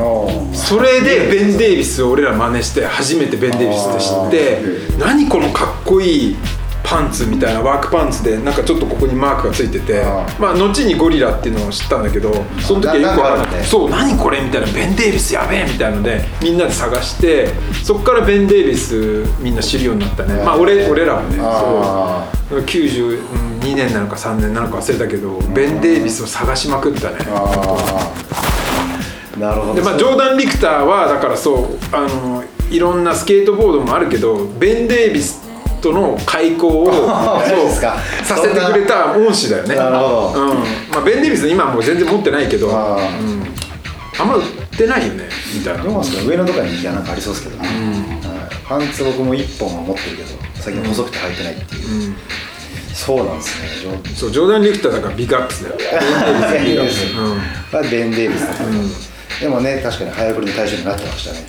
[0.53, 6.37] それでベン・デイビスを俺ら真似して初めてベン・デイビスって知って何このかっこいい
[6.83, 13.63] パンツみたいなワークパンツでなんかちょっとここにマークがついててあまあ後にゴリラっていうのを知ったんだけどその時はよくあるね。
[13.63, 17.51] そう何これみたいなベン・デイビスやべえみたいのでみんなで探して
[17.85, 20.43] そこからベン・デイビスみんな知るようになったね。
[20.43, 22.61] まあ俺俺らはねあそう。
[22.63, 27.19] 92年なのか3年なのか忘れたけどベン・デイビスを探しまくったね
[29.41, 29.75] なるほど。
[29.75, 35.41] でまあ、ジョーダン・リクターはだからそうあのいろんなスケートボードもあるけどベン・デイビス
[35.81, 37.97] との開口を マジですか。
[38.23, 39.75] させてくれた恩師だよね。
[39.75, 40.43] なるほど。
[40.43, 40.49] うん。
[40.91, 43.21] まあ、ベン・デイビス今はもう全然持ってないけどあー。
[43.21, 43.47] うん、
[44.19, 44.45] あんま売っ
[44.77, 45.85] てないよねみたいな。
[45.85, 48.57] 上のとかにいやなんかありそうですけどね、はい。
[48.69, 52.15] パンツ僕も1本は持ってるけど最近細くて履いてないっていう、
[52.95, 55.77] そうなんですねジョそうジョーダン・リクターだから big ups だよ。
[56.53, 57.31] ベン・デイビスうん。
[57.31, 58.65] はベン・デイビスだった、
[59.41, 61.41] でもね確かに早送りの対象になってましたね。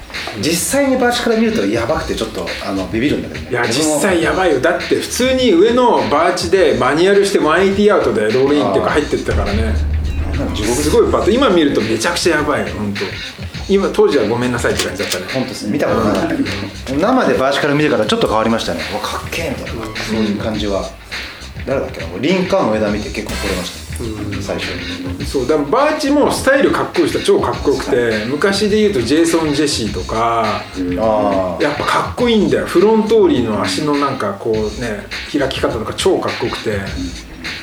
[0.41, 3.51] 実際にバーチから見るとやばくてちょっとあのビビるんだけどね。
[3.51, 4.61] いや実際やばいよ。
[4.61, 9.75] だって普通に上のバーチでマニュアルして180アウトでロールインっていうか入ってったからね。
[10.55, 13.01] すごいパッと今見るとめちゃくちゃやばいよ本当。
[13.71, 15.25] 今当時はごめんなさいって感じだったね。
[15.33, 15.73] 本当ですね。
[15.73, 16.49] 見たことなかったけど
[16.97, 18.81] 生でバーチから見てからちょっと変わりましたね。
[18.91, 19.71] うわかっけえみたいな。
[19.97, 20.89] そういう感じは。
[21.65, 22.07] 誰だっけな。
[22.19, 23.80] リンカーンの枝見て結構惚れました
[24.41, 24.69] 最初。
[25.19, 30.63] にそうだからバーチもスタイルかっこいい人は超かっこよくて昔で言うとジェイソン・ジェシーとか
[31.59, 32.65] やっぱかっこいいんだよ。
[32.65, 36.79] フロントーリーの足のなんかこうね開き方とか超かっこよくて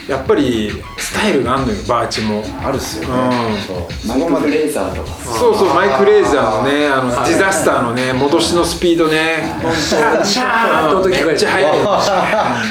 [0.08, 2.42] やっぱりスタイルがあんのよバーチも。
[2.62, 3.14] あるっすよね、
[3.50, 3.58] うん。
[3.58, 4.08] そう。
[4.08, 5.10] マイク・フレーザーとか。
[5.38, 9.42] そうそうマイク・フレーザーのねあのディザスターのね戻しのスピードね。
[9.74, 11.80] シャーシャーっと時めっちゃ速い。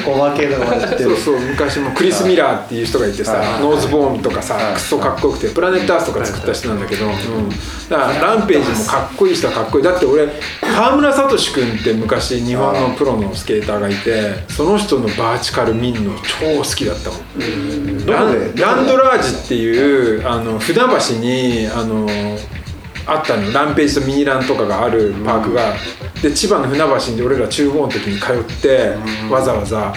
[0.08, 1.15] おまけとかまで知ってる。
[1.15, 3.62] そうそう昔もクリス・ミラーっていう人がいてさはい。
[3.62, 4.74] ノーズボーンとかさはい。
[4.74, 7.13] クソかっこよくてプラネットアースとか作った人なんだけど、うん、
[7.89, 9.84] だからランページもかっこいい人はかっこいい。
[9.84, 10.28] だって俺
[10.62, 18.06] 川村聡君って昔日本のプロのスケーターがいてその人のバーチカル見るの超好きだったもん。
[18.06, 18.52] ラどこで？
[18.52, 22.08] ンランドラージっていうあの船橋にあの
[23.06, 23.52] あったの。
[23.54, 25.76] ランページとミニランとかがあるパークが、
[26.22, 28.96] で千葉の船橋に俺ら中高の時に通って、
[29.30, 29.94] わざわざ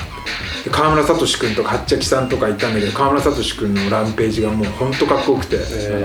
[0.65, 5.59] で川村聡君とかはっちゃきさんとかいたんだけど川村聡君のランページがもうほんとかっこよくて、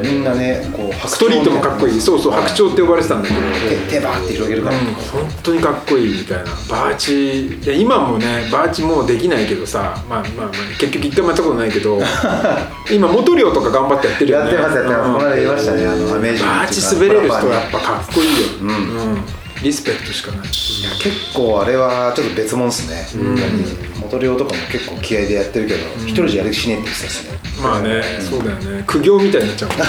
[0.04, 2.02] みんなねこう白ストリートもかっこいい。
[2.02, 3.42] そうそう白鳥って呼ばれてたんだけど、
[3.88, 6.44] 手手バーって広げるから、うん、本当にかっこいいみたいな。
[6.70, 12.00] バーチで今もねバーチもうできないけどさまあまあまあ結局一回もやったことないけど
[12.92, 14.54] 今元漁とか頑張ってやってるよね。
[14.54, 15.14] やってますやってます、うん。
[15.16, 20.48] この間言いましたねあのアメージングバーチ滑れる人はやっぱかっこいいよ、うんリスペクトしかない。
[20.48, 27.40] 結構あれはちょっと別物っすね、本当に元漁とかも結構気合でやってるけど一、人じゃやる気しねえって言ってたっすね。
[27.64, 28.84] まあね、そうだよね。
[28.86, 29.86] 苦行みたいになっちゃうもんね。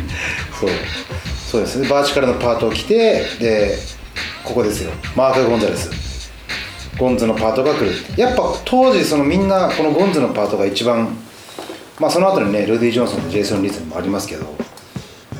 [0.58, 0.70] そう。
[1.50, 1.88] そうですね。
[1.88, 3.78] バーチカルのパートを着てで
[4.44, 4.92] ここですよ。
[5.14, 5.90] マーク・ゴンザレス。
[6.96, 11.16] ゴンズのパートが来るやっぱ当時そのみんなこのゴンズのパートが一番
[11.98, 14.46] まあその後にねルディ・ジョンソンとジェイソン・リーもありますけど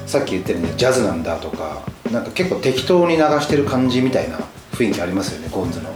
[0.07, 4.38] さっき言ったようにねジャズなんだとかなんか結構適当に流してる感じみたいな
[4.73, 5.90] 雰囲気ありますよねゴンズの。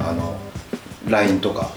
[0.00, 0.36] あの
[1.08, 1.70] ラインとか。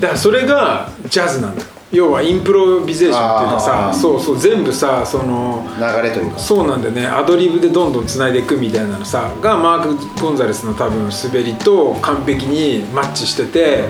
[0.00, 1.62] だからそれがジャズなんだ。
[1.62, 3.92] よ要はインプロビゼーションっていうかあさー。
[3.92, 6.38] そうそう全部さその流れというか。
[6.38, 7.06] そうなんだよね。
[7.06, 13.84] アドリブでどんどんつないでいくみたいなのさがマーク・ゴンザレスの多分滑りと完璧にマッチしてて、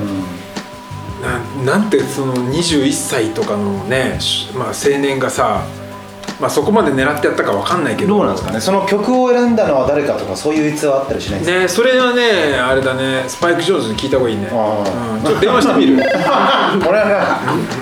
[1.64, 5.64] ななんてその21歳とかのね、しまあ、青年がさ、
[6.44, 8.16] まあ、そこまで狙ってやったかわかんないけど。
[8.18, 8.60] どうなんですかね？
[8.60, 11.60] その曲を選んだのは誰かとかそういう逸話あったりしないんですか？
[11.60, 13.24] ねそれはねあれだね。
[13.26, 14.84] スパイク・ジョーンズに聞いた方がいいね、あ
[15.16, 15.96] うん、ちょっと電話してみる。
[16.86, 17.40] 俺は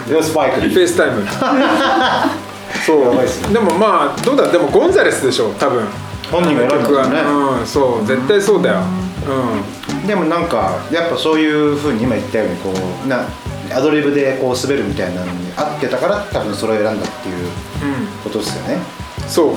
[0.09, 1.27] ヨスパイクフェイスタイム。
[2.87, 3.01] そう。
[3.01, 3.53] やばいっすね。
[3.55, 4.46] でもまあどうだ？
[4.46, 5.83] でもゴンザレスでしょ多分。
[6.31, 7.20] 本人が選んだんね。
[7.59, 8.07] うんそう。
[8.07, 8.77] 絶対そうだよ。
[8.79, 12.73] うでもなんかやっぱそういうふうに今言ったようにこ
[13.05, 13.27] うな
[13.73, 17.49] アドリブでこう滑るみたいなのに合ってたから多分それを選んだっていう
[18.23, 19.55] ことですよね、んそう。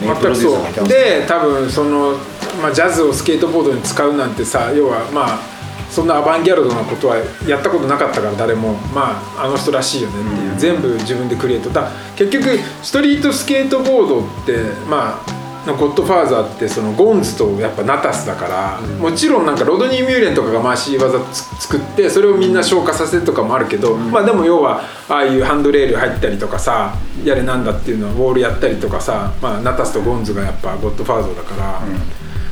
[0.00, 0.88] 全くそう。
[0.88, 2.14] で多分その、
[2.62, 5.58] まあ、ジャズをスケートボードに使うなんてさ要はまあ
[5.90, 8.74] そんなアバンギャルドなことはやったことなかったから誰も。
[8.94, 11.70] まああの人らしいよねっていう、全部自分でクリエイト。
[11.70, 14.56] だ結局ストリートスケートボードって
[14.88, 15.37] まあ
[15.74, 31.82] ゴッドファーザーってそのゴンズとやっぱナタスだから、もちろんなんかロドニー・ミューレンとかが回し技つ作ってそれをみんな消化させるとかもあるけど、まあでも要はああいうハンドレール入ったりとかさやれなんだっていうのはウォールやったりとかさ、まあ、ナタスとゴンズがやっぱゴッドファーザーだから、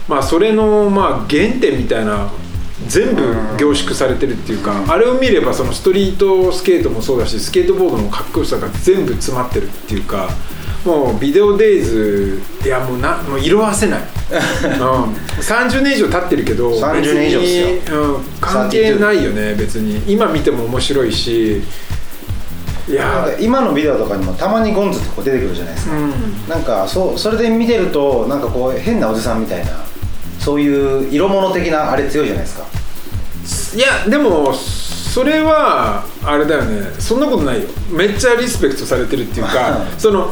[0.09, 2.31] まあそれのまあ原点みたいな
[2.87, 3.22] 全部
[3.57, 10.29] 凝縮されてるっていうか、あれを見ればそのストリートスケートもそうだしスケートボードのかっこよさが全部詰まってるっていうか
[10.87, 12.40] もうビデオデイズ。
[12.64, 18.03] いやもうなもう色あせない、 うん、30年以上経ってるけど30年以上ですよ。
[18.03, 20.03] うん、関係ないよね別に。
[20.07, 21.62] 今見ても面白いし。
[22.88, 23.03] いや。
[23.03, 26.12] か今のビデオとかにもたまにゴンズってこう出てくるじゃないですか、うん。
[26.49, 29.72] なんかそうそれで見てるとなんかこう変なおじさんみたいな
[30.38, 32.64] そういう色物的なあれ強いじゃないですか。
[33.77, 36.90] いやでもそれはあれだよね。
[36.99, 37.68] そんなことないよ。
[37.90, 40.31] めっちゃリスペクトされてるっていうか その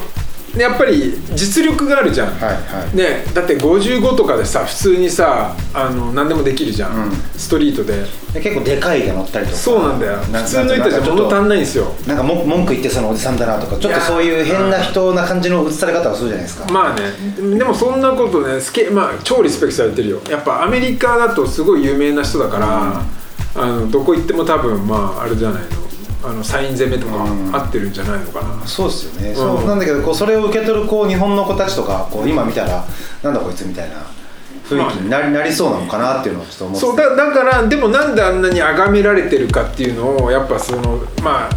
[0.57, 2.97] やっぱり実力があるじゃん、はいはい。
[2.97, 7.13] ね、だって55とかでさ普通にさあの何でもできるじゃん、うん。
[7.37, 8.05] ストリートで。
[8.33, 9.59] で結構でかいが乗ったりとか。
[9.59, 10.17] そうなんだよ。
[10.27, 11.93] な普通の人たちは物足んないんですよ。
[12.07, 17.59] なんかも文句言ってそのおじさんだなとかちょっとそういう変な人な感じの映され方をするじゃないですか、まあね。
[17.59, 20.21] でもそんなことねスケ、まあ、超リスペクトされてるよ。
[20.31, 23.03] やっぱアメリカだとすごい有名な人だから、
[23.57, 25.84] あのどこ行っても多分まああれじゃないの
[26.25, 29.35] あのサイン攻めとかうん合ってるんじゃないのかな、そうですよね、ん。
[29.35, 32.85] そうなんだけどこうそれを受け取るこう日本の子たちとかこう今見たら
[33.23, 33.97] なんだこいつみたいな
[34.69, 36.81] 雰囲気になり,、なりそうなのかなっていうのをちょっと思って。
[36.81, 41.51] そうだだからでもなんであんなに崇められてるかっていうのをやっぱそのまあ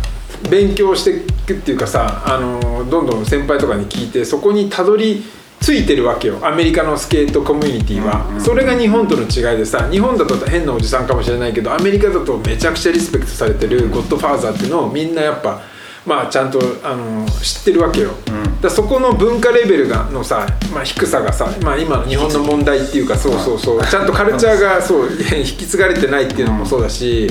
[0.50, 5.24] 勉強していくっていうかさあのどんどん先輩とかに聞いてそこにたどり
[5.60, 6.40] ついてるわけよ。
[6.44, 15.62] アメリカのスケートコミュニティは、それが日本との違いでさ日本だと変なおじさんかもしれないけどアメリカだとめちゃくちゃリスペクトされてるゴッドファーザーっていうのをみんなやっぱ
[16.06, 23.86] まあちゃんとあの知ってるわけよ、だからそこの文化レベルがのさ、まあ、低さがさ、まあ、今の日本の問題っていうかそうそうそう。
[23.86, 27.30] ちゃんとカルチャーがそう引き継がれてないっていうのもそうだし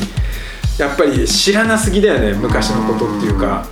[0.79, 3.67] やっぱり知らなすぎだよね昔のことっていうか。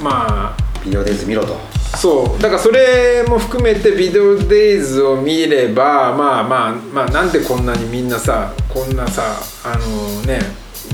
[0.00, 1.56] まあビデオデイズ見ろと
[1.96, 2.42] そう。
[2.42, 9.22] だからそれも含めてビデオデイズを見ればまあまあまあなんでこんなにみんなさこんなさ
[9.64, 10.40] あのね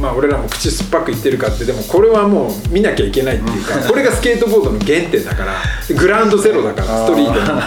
[0.00, 5.54] まあ俺らも口酸っぱく言ってるかってでもこれはもう見なきゃいけないっていうか これがスケートボードの原点だから
[5.94, 7.60] グラウンドゼロだからストリートの。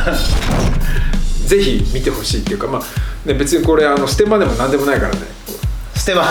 [1.48, 5.22] ぜひ見てほしいっていうかまあ、ね、別にこれあのステマでも何でもないからね
[5.96, 6.26] 捨てま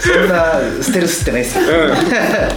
[0.00, 1.64] そんな捨てる捨てないっすよ、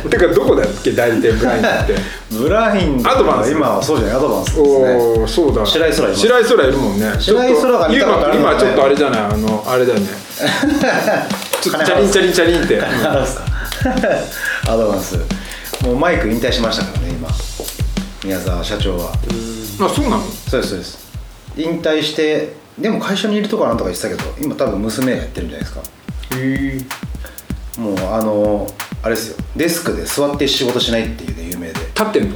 [0.04, 0.10] うん。
[0.10, 1.96] てかどこだっけ代理店ブラインドって。
[2.32, 3.52] ブラインドアドバンス。
[3.52, 4.66] 今はそうじゃないアドバンスですね。
[4.68, 5.66] おおそうだ。
[5.66, 7.12] 白井空います白井空いるもんね。
[7.20, 9.22] 白井空が見たことあるね今今ちょっとあれじゃない？
[9.22, 10.08] あのあれだよね。
[11.62, 12.82] ちょっとチャリンチャリンチャリンって。
[14.70, 15.18] アドバンス。
[15.84, 17.28] もうマイク引退しましたからね今。
[18.24, 19.12] 宮沢社長は。
[19.12, 20.24] あそうなの？
[20.50, 20.98] そうですそうです。
[21.58, 25.82] 引退してでも会社にいるとかなんとか言ってたけど今多分娘がやってるんじゃないですか。
[26.38, 26.78] へ
[27.78, 28.68] えもうあの
[29.04, 29.38] あれですよ。
[29.56, 31.74] デスクで座って仕事しないっていうね有名で。
[31.74, 32.36] 立ってんの？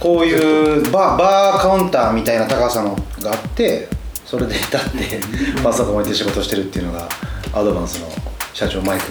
[0.00, 3.88] こういうバーバーカウンターみたいな高さのがあって
[4.24, 5.20] それで立って
[5.62, 7.08] パソコン置いて仕事してるっていうのが
[7.52, 8.08] アドバンスの
[8.52, 9.06] 社長マイク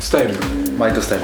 [0.00, 0.34] スタイル。
[0.78, 1.18] マイクスタイ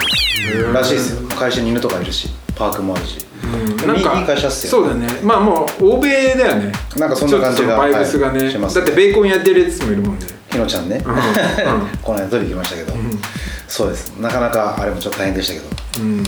[0.53, 0.73] ル。
[0.73, 1.29] らしいですよ。
[1.31, 3.77] 会社に犬とかいるしパークもあるし、うん。
[3.77, 4.71] でもいい会社っすよ。
[4.71, 5.09] そうだね。
[5.23, 6.73] まあもう欧米だよね。
[6.97, 10.27] なんかそんな感じがバイブスがね、だってベーコンやってるやつもいるもんね。
[10.51, 11.03] ひのちゃんね、ん。
[11.03, 12.93] この間取り行きましたけど、
[13.67, 14.11] そうです。
[14.19, 16.03] なかなかあれもちょっと大変でしたけど。
[16.03, 16.25] うん。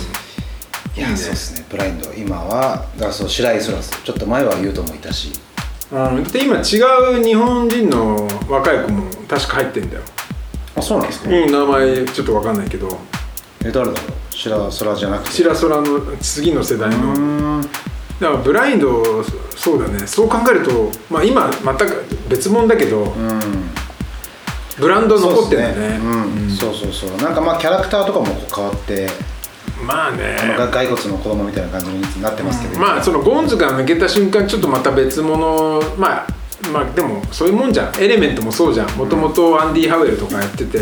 [0.97, 1.65] いやそうですね。
[1.71, 2.13] ブラインド。
[2.15, 5.33] 今はだからそう白井空ですちょっと前は言うともいたし。
[5.91, 10.03] うん、で今違う日本人の若い子も確か入ってんだよ
[10.79, 12.89] あそうなんですか、うん名前ちょっと分かんないけど。
[13.65, 13.97] え誰だろう？
[14.31, 15.31] 白空じゃなくて。
[15.33, 17.61] 白空の次の世代の。
[18.21, 19.25] だからブラインド
[19.57, 20.07] そうだね。
[20.07, 23.41] そう考えると、まあ、今全く別物だけど、うん。
[24.79, 25.99] ブランド残ってるんだそうっね。
[26.51, 26.73] すうん。
[26.73, 27.17] そうそうそう。
[27.19, 29.09] なんかまあキャラクターとかもこう変わって、
[29.85, 30.37] まあね。
[30.41, 36.27] あのが骸骨の子供みたいな感じになってますけど、まあそのゴンズが抜けた瞬間ちょっとまた別物まあ
[36.73, 38.03] まあでもそういうもんじゃん。
[38.03, 38.91] エレメントもそうじゃん。
[38.97, 40.79] もともとアンディ・ハウエルとかやってて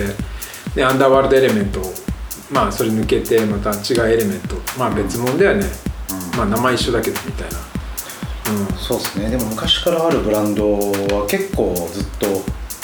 [0.74, 1.80] でアンダーワールドエレメント
[2.50, 4.56] まあそれ抜けてまた違うエレメント。
[4.78, 5.66] まあ別物だよね、
[6.36, 7.58] まあ名前一緒だけどみたいな。
[8.52, 8.76] うん。
[8.76, 9.30] そうですね。
[9.30, 12.26] でも昔からあるブランドは結構ずっと、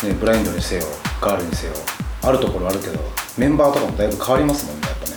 [0.07, 0.83] ね、ブラインドにせよ
[1.20, 1.72] ガールにせよ
[2.22, 2.98] あるところあるけど
[3.38, 5.12] メンバーとかもだいぶ変わりますもんねやっぱね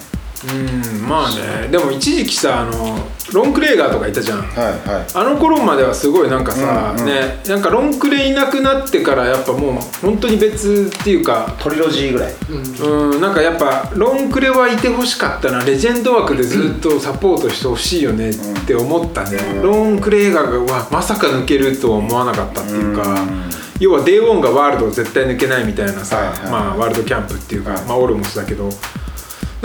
[0.54, 1.68] うんまあね。
[1.70, 3.00] でも一時期さあの
[3.34, 4.42] ロンクレーガーとかいたじゃん。
[4.42, 5.06] はいはい。
[5.14, 12.34] あの頃まではすごいなんかさ、うんうんねなんかロンクレいなくなってからやっぱもう本当に別っていうかトリロジーぐらい。
[12.82, 15.64] うんなんかやっぱロンクレはいてほしかったな。
[15.64, 18.34] レジェンド枠でずっとサポートしてほしいよねっ
[18.66, 23.50] て思ったね、ロンクレーガーがわまさか抜けるとは思わなかったっていうか、うん。
[23.80, 26.52] 要はデーウォンがワールドを絶対抜けないみたいなさ、はいはい。
[26.52, 27.84] まあワールドキャンプっていうか、はい。
[27.84, 28.70] まあオルモスだけど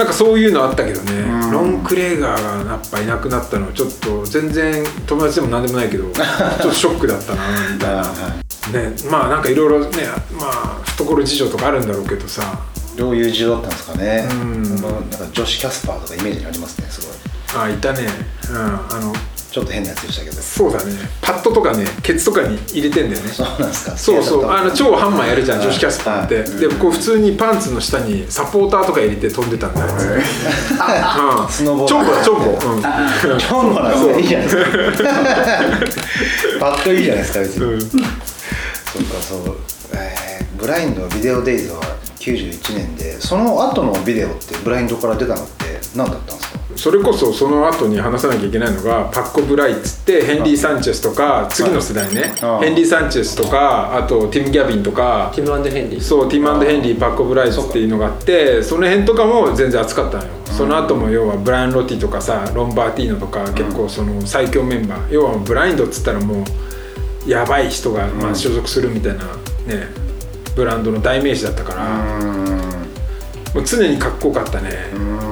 [0.00, 1.50] なんかそういうのあったけどね、うん。
[1.50, 7.42] ロンクレーガーがやっぱいなくなったのはちょっと全然友達でも何でもないけど ちょっとショックだったな。
[7.70, 8.02] みたいな。
[8.80, 12.60] ね、まあなんかいろいろねまあ懐事情とかあるんだろうけどさ。
[12.96, 14.62] どういう事情だったんですかね、うん。
[14.62, 17.62] なんか女子キャスパーとかイメージにありますねすごい。
[17.62, 18.06] あいたね。
[18.50, 18.56] うん。
[18.56, 19.14] あの
[19.50, 20.36] ちょっと変なやつでしたけど。
[20.40, 20.92] そうだね。
[21.20, 23.28] パッドとかねケツとかに入れてんだよね。
[23.32, 23.96] そうなんですか。
[23.96, 24.48] そうそう。
[24.50, 25.66] あの超ハンマーやるじゃんはい。
[25.66, 26.50] 女子キャスパーって、はい。
[26.60, 29.86] でこう普通にパンツの下にサポーターとか入れて飛んでたんだよ。
[29.88, 32.50] うん、スノボーチョンボだチョンボ、
[33.32, 33.38] うん。
[33.38, 34.56] チョンボなんでいいじゃないで
[34.96, 35.10] すか。
[36.60, 37.80] パッといいじゃないですか別に、うん。
[37.80, 38.08] そっか
[39.20, 39.56] そう、
[39.94, 40.30] えー
[40.60, 41.80] ブラインドビデオデイズは
[42.18, 46.49] 91年でその後のビデオってブラインドから出たのって何だったんですか？
[46.80, 52.34] それこそその後に話さなきゃいけないのがパッコ・ブライっつってヘンリー・サンチェスとか次の世代ね。
[52.40, 55.30] はいヘンリー・サンチェスとかあとティム・ギャビンとか。
[55.34, 56.00] ティムヘンリー。
[56.00, 60.30] そうティムヘンリーパッコ・ブライズっていうのがあってその辺とかも全然熱かったのよ。
[60.46, 65.12] その後も要はブライアン・ロティとかさロンバーティーノとか結構その最強メンバー。
[65.12, 66.44] 要はブラインドっつったらも
[67.26, 69.24] うやばい人がまあ所属するみたいな
[69.66, 69.86] ね
[70.56, 72.40] ブランドの代名詞だったから。
[73.52, 74.70] もう常にかっこよかったね。
[74.94, 75.29] うん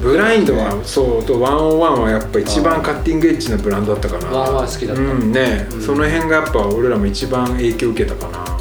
[0.00, 4.38] ブラインドはそうとワンオンワンはやっぱ一番カッティングエッジなブランドだったかな。
[4.38, 5.02] ワンワン好きだった。
[5.02, 8.58] うんね、その辺がやっぱ俺らも一番影響受けたかな。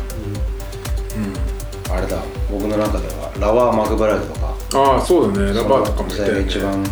[1.92, 2.22] あれだ。
[2.52, 4.54] 僕の中ではラワー・マクブライドとか。
[4.76, 5.54] ああそうだね。
[5.54, 6.42] ラバーとかもいそたよね。
[6.42, 6.86] 一番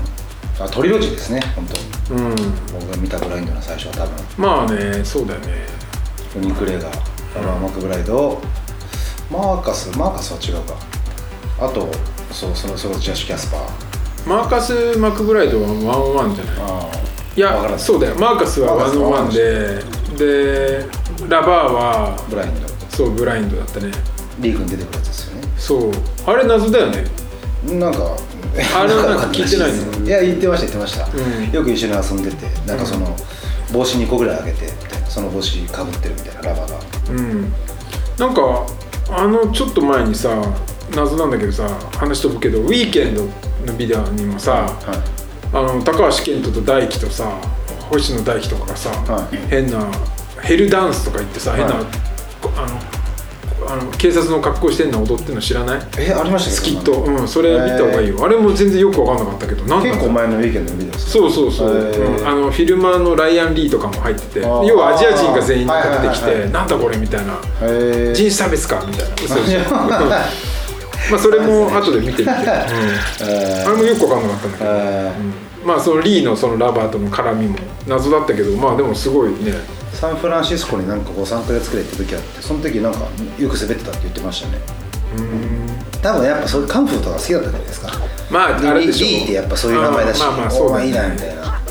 [0.59, 1.67] あトリロジーですね本
[2.07, 2.35] 当うん。
[2.73, 4.25] 僕が見たブラインドの最初は多分。
[4.37, 5.65] まあねそうだよね。
[6.33, 8.41] フニクレーガーラワー・マクブライド。
[9.29, 10.75] マーカスマーカスは違うか。
[11.59, 11.91] あと
[12.31, 13.96] そうそのそのジャッシュ・キャスパー
[14.27, 16.55] マーカス・マクブライドはワンオンワンじゃない？
[16.59, 16.91] あ
[17.35, 18.15] いやそうだよ。
[18.15, 19.81] マーカスはワンオンワンで。
[20.17, 20.85] で
[21.29, 23.91] ラバーはブラインドそうブラインドだったね。
[24.39, 25.47] リーグに出てくるやつですよね。
[25.57, 25.91] そう。
[26.25, 27.05] あれ謎だよね。
[27.79, 28.17] なんか
[28.75, 30.05] あれはなんか聞いてないの？
[30.05, 31.51] いや言ってました言ってました、うん。
[31.51, 33.15] よく一緒に遊んでてなんかその、
[33.71, 34.69] 帽子2個ぐらいあげて
[35.07, 36.79] その帽子かぶってるみたいなラバーが。
[37.11, 37.53] うん。
[38.17, 38.65] なんか
[39.09, 40.29] あのちょっと前にさ
[40.95, 41.67] 謎なんだけどさ
[41.97, 43.23] 話飛ぶけどウィーケンド
[43.67, 45.55] のビデオにもさ、はい。
[45.55, 47.29] あの高橋健人と大輝とさ
[47.89, 49.37] 星野大輝とかがさ、はい。
[49.49, 49.85] 変な
[50.41, 51.85] ヘルダンスとか言ってさ、変なはい
[52.57, 52.97] あの
[53.69, 55.81] あの警察の格好してんの踊ってんの知らない？
[55.99, 57.03] えありましたスキット。
[57.03, 61.11] うんそれ見た方がいいよ、あれも全然よく分かんなかったけどなんだ結構前のウィーケンドのビデオですか？
[61.11, 67.33] そうそうそう、あのフィルマーのライアン・リーとかも入ってて要はアジア人が全員か出てきてなんだこれみたいな。
[67.61, 69.15] へ人種差別かみたいな。
[69.15, 69.35] 嘘
[71.11, 72.29] まあそれも後で見てみて、うん。
[72.29, 75.13] えあれもよく分かんなかったんだけど、え
[75.65, 78.55] まあそのリーのそのラバーとの絡みも謎だったけど。
[78.57, 79.53] まあでもすごいね。
[79.93, 82.99] サンフランシスコになんかこう3ヶ月くらい行った時あってその時なんか
[83.39, 84.59] よく滑ってたって言ってましたね。
[86.01, 87.91] 多分やっぱそういうカンフーとか好きだったんじゃないですか。
[88.29, 89.07] まああれでしょ。
[89.07, 90.83] リーってやっぱそういう名前だしまあまあそうだね。
[90.83, 91.61] おいいなみたいな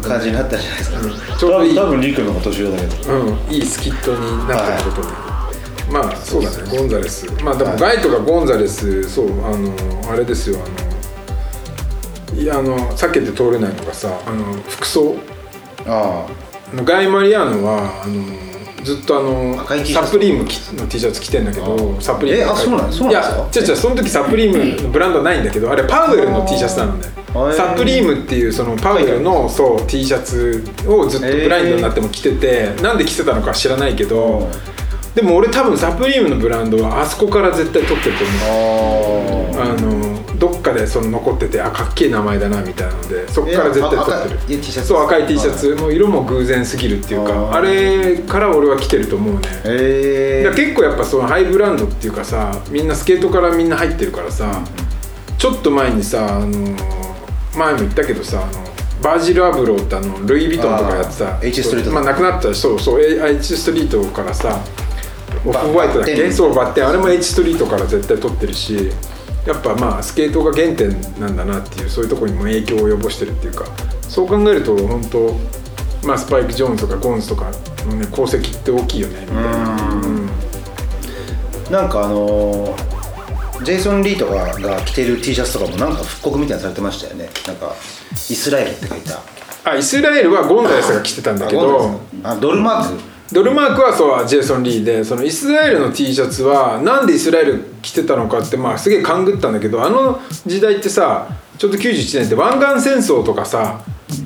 [0.00, 1.74] 感じにね、なったんじゃないですか、ちょうどいい。
[1.74, 3.12] 多分リー君の方が年上だけど。
[3.12, 3.38] うん。
[3.50, 5.08] いいスキットになったってことで、
[5.92, 6.56] まあそうだね。
[6.76, 7.26] ゴンザレス。
[7.42, 9.72] まあでもガイとかゴンザレスそうあの
[10.10, 10.58] あれですよ。
[10.58, 15.16] あのいやあの避けて通れないのがさあの服装。
[15.86, 16.76] ああ。
[16.76, 18.24] のガイ・マリアーノはあの
[18.82, 20.44] ずっとあのサプリーム
[20.80, 22.40] の T シャツ着てんだけどサプリーム。
[22.40, 23.60] えあそうなんそうなんですか？
[23.60, 27.12] いや違う違うその時サプリームのブランドはないんだけどあれパウエルの T シャツなんだよ
[27.54, 34.48] サプリームっていうそのパウエルのそう T シャツをずっとブラインドになっても着ててなんで着てたのか知らないけど
[35.14, 39.60] でも俺多分サプリームのブランドはあそこから絶対取ってると思う。
[39.60, 44.60] ああのどっかでその残っててあかっけえ名前だなみたいなのでそこから絶対取ってる。
[44.60, 45.74] T シャツそう赤い T シャツ。
[45.76, 49.40] もう色も偶然すぎるっていうかあれから俺は来てると思うね。
[49.66, 54.62] へえだから結構やっぱそのハイブランドっていうかさみんなスケートからみんな入ってるからさ
[55.36, 56.46] ちょっと前にさあの
[57.56, 58.64] 前も言ったけどさあの
[59.02, 64.60] バージル・アブローってあのルイ・ヴィトンとかやってさ H ストリートまあなくなったそうそう H ストリートからさ
[65.44, 66.88] オフバホワイトだっけそうバッテン。
[66.88, 68.90] あれも H ストリートから絶対取ってるし
[69.46, 73.64] やっぱまあスケートが原点なんだなっていうそういうところにも影響を及ぼしてるっていうか
[74.08, 75.36] そう考えると本当
[76.06, 77.50] まあスパイク・ジョーンズとかゴンズとか
[77.86, 80.00] のね功績って大きいよねみたいな。
[80.06, 80.26] うん。
[81.70, 82.92] なんかあのー
[83.62, 87.28] ジェイソン・リーとかが着てる T シャツとかもなんか復刻みたいなのされてましたよね。
[87.46, 87.74] なんか
[88.12, 89.20] イスラエルって書いた。
[89.64, 103.80] あイスラエルはゴンザレスが着てたんだけどあドルマークドルマークはそうジェイソン・リーでそのイスラエルの T シャツはなんでイスラエル着てたのかってまあすげえ勘ぐったんだけどあの時代ってさちょうど91年って湾岸戦争とかさ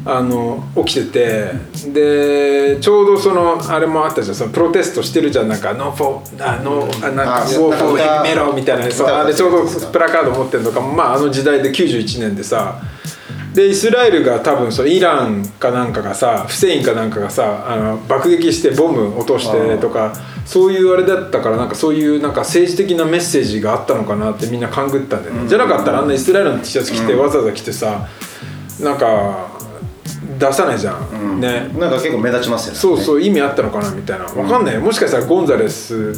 [0.05, 1.53] あの起きて
[1.84, 10.92] てでちょうどそのあれもあったじゃんそのプロテストしてるじゃんなんか「ノーフォーあ no あなんかあ war for heavy metal」みたいなそう歌あれちょうどプラカード持ってるのかも。
[10.92, 12.80] まああの時代で91年でさ
[13.57, 20.12] でイスラエルが多分そのイランかなんかがさフセインかなんかがさあの爆撃してボム落としてとか
[20.44, 28.07] そういうあれだったからなんかそういうなんか政治的なメッセージがあったのかなってみんな勘ぐったんだよね、じゃなかったらあんなイスラエルの T シャツ着てわざわざ着てさ
[28.78, 29.48] なんか
[30.38, 31.68] 出さないじゃん、ね。
[31.78, 32.78] なんか結構目立ちますよね。
[32.78, 34.26] そうそう意味あったのかなみたいな。
[34.26, 34.78] わかんない。
[34.78, 36.12] もしかしたらゴンザレス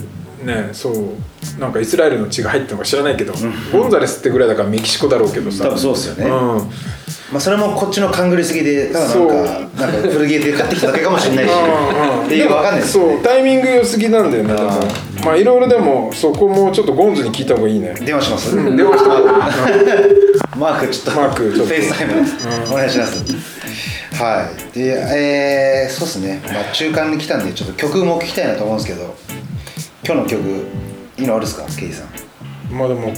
[0.45, 3.35] ねそうなんかイスラエルの血が入ったのか知らないけど、
[3.73, 5.65] ゴンザレスってぐらいだからメキシコだろうけどさ。
[5.65, 6.31] 多分そうですよね、うん。
[6.31, 9.35] まあそれもこっちの勘ぐりすぎでただなんか
[9.83, 11.51] なんか古着で買ってきただけかもしれないし。
[12.27, 14.71] っていうわかんないですよそうタイミング良すぎなんだよねでも。
[15.25, 17.95] まあいろいろでもそこもちょっとゴンズに聞いた方がいいね。
[18.01, 19.27] 電話します、電話してもらう
[20.57, 21.75] マークちょっとマークちょっと。
[21.75, 22.15] フェイスタイム。
[22.73, 23.25] お願いします、
[24.23, 24.79] はい。
[24.79, 29.17] でえー、そうですね、まあ、中間に来たんでちょっと曲も聴きたいなと思うんですけど
[30.09, 30.43] 今日の曲
[31.19, 31.67] いいのあるっすか？
[31.79, 32.09] ケイさん。
[32.75, 33.13] まあでも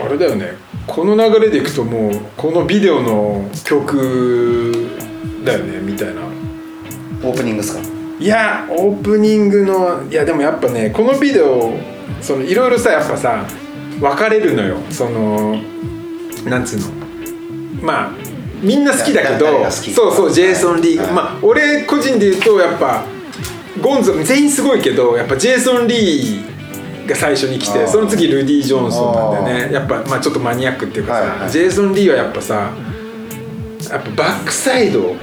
[0.00, 0.52] あれだよね。
[0.86, 4.86] この流れでいくともうこのビデオの曲
[5.44, 6.20] だよねみたいな。
[6.22, 7.80] オープニングっすか？
[8.20, 11.72] いやオープニングのいやでもやっぱねこのビデオ
[12.20, 13.44] そのいろいろさやっぱさ
[13.98, 14.76] 分かれるのよ。
[14.90, 15.60] その
[16.44, 16.86] なんつうの。
[17.82, 18.12] まあ
[18.62, 21.12] みんな好きだけどそうそうジェイソン・リー、はい。
[21.12, 23.04] まあ俺個人で言うとやっぱ
[23.80, 29.72] ゴンゾ全員すごいけどやっぱジェイソン・リーが最初に来てその次ルディ・ジョンソンなんだよね。
[29.72, 32.72] やっぱまあちょっとマニアックっていうかさ、はいはいジェイソン・リーはやっぱさ
[33.90, 35.16] やっぱバックサイド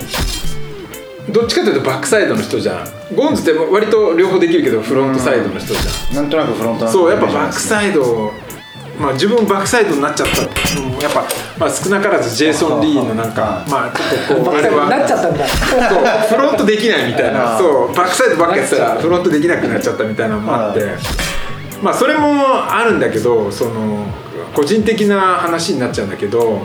[1.30, 3.16] どっちかというとバックサイドの人じゃん。
[3.16, 6.16] ゴンズって割と両方できるけどフロントサイドの人じゃん。
[6.16, 8.32] なんとなくフロントなそうやっぱバックイサイド
[9.00, 10.42] まあ自分バックサイドになっちゃった。
[10.82, 11.24] のもやっぱ、
[11.58, 15.48] まあ、少なからずジェイソン・リーのなんかまあちょっとこうあれはなっちゃったんだ。
[15.48, 17.58] そうフロントできないみたいな。
[17.58, 20.82] そうバックサイドばっかやってたらフロントできなくなっちゃったみたいなのもあって。
[21.82, 22.34] まあそれも
[22.74, 24.06] あるんだけどその
[24.56, 26.62] 個人的な話になっちゃうんだけど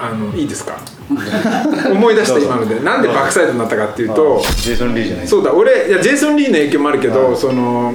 [0.00, 0.76] あのいいですか？
[1.90, 2.78] 思い出した今ので。
[2.80, 5.26] なんでバックサイドになったかっていうとジェイソン・リーじゃない。
[5.28, 7.94] そうだ俺いやジェイソン・リーの影響もあるけど、はいその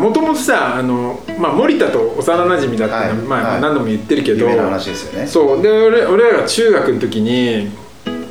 [0.00, 3.14] もともとさあの、まあ、森田と幼なじみだったの、はい。
[3.14, 5.26] まあ何度も言ってるけど、有名な話ですよね。
[5.26, 5.62] そう。
[5.62, 7.70] で俺俺らが中学の時に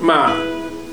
[0.02, 0.34] ま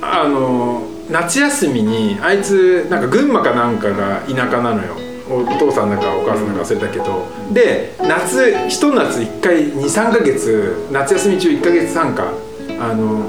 [0.02, 4.94] ああの夏休みにあいつなんか群馬かなんかが田舎なのよ。
[5.30, 12.32] お父さんだかお母さんだか忘れたけど、で夏ひと夏1回23か月夏休み中1か月半か
[12.80, 13.26] あの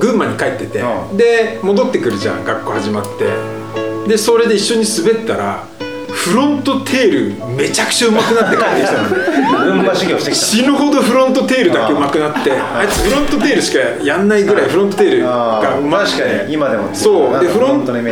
[0.00, 1.16] 群馬に帰ってて、うん。
[1.16, 3.64] で戻ってくるじゃん学校始まって。
[4.08, 5.66] でそれで一緒に滑ったら
[6.14, 9.64] フロントテールめちゃくちゃ上手くなって帰ってきたの。
[9.64, 12.52] 群馬修行してき死ぬほどフロントテールだけ上手くなって。
[12.52, 16.22] あいつフロントテールしかやんないぐらいフロントテールがうまくて。
[16.22, 16.26] ー。
[16.26, 17.40] 確かに今でもそう。
[17.40, 18.02] でフロントレ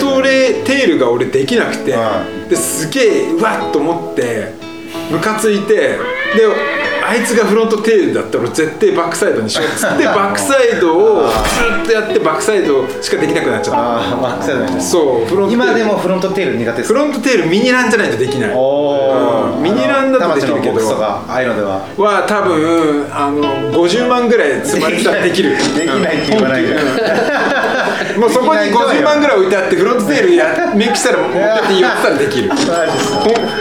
[0.64, 1.94] テールが俺できなくて。
[1.94, 4.53] うですげえうわっと思って
[5.11, 5.98] ムカついてで
[7.05, 16.62] あいつがフロントテールだったら俺絶対バックサイドにしようっつって バックサイドをずっとやってバックサイドしかできなくなっちゃっああバックサイドそうフロント今でもフロントテール。
[16.62, 18.50] 苦手ですフロントテールミニランじゃないとできない。
[18.50, 20.96] ミニランだとできるけど。
[21.03, 21.80] ああいうのでは。
[21.96, 23.42] は多分あの
[23.72, 25.57] 50万ぐらい積まれたらできる。
[25.74, 26.68] できないって言わないで。
[28.16, 28.20] うん。
[28.20, 32.50] もうそこに50万ぐらい置いてあってフロントテールやメイクしたら持ってって言ってたらできる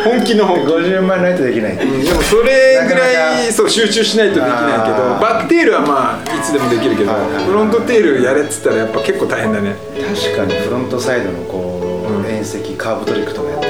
[0.03, 0.73] 本気の本気。
[0.73, 1.77] 50万ないとできない。
[1.77, 4.53] でもそれぐらなかないそう集中しないとできない
[4.83, 9.75] けどバッテールはまあいつでもできるけどフロントテールやれっつったらやっぱ結構大変だね。
[9.95, 12.25] 確かにフロントサイドのこう、うん。
[12.25, 13.60] 遠石カーブトリックとかやっ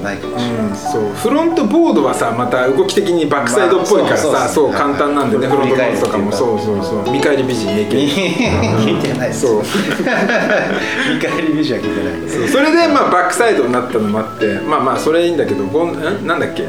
[0.00, 1.02] ないかもしれないです、そう。
[1.14, 5.56] フロントボードはさまた動き的にバックサイドっぽいからさ、まあそう簡単なんでねはい。
[5.56, 6.30] フロントボードとかも。
[6.30, 7.12] 振そうそうそう。
[7.12, 9.62] 見返り美人聞いてないそう。
[11.12, 16.64] 見返り美女は聞いてないそれでまあバックサイドになったのもあってまあまあそれいいんだけどゴンんなんだっけ？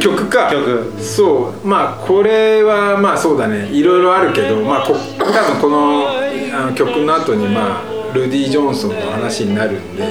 [0.00, 0.48] 曲か。
[0.50, 0.92] 曲。
[1.00, 1.66] そう。
[1.66, 3.68] まあこれはまあそうだね。
[3.72, 6.08] いろいろあるけどまあこ多分この
[6.54, 10.02] あの曲の後にまあルディ・ジョンソンの話になるんで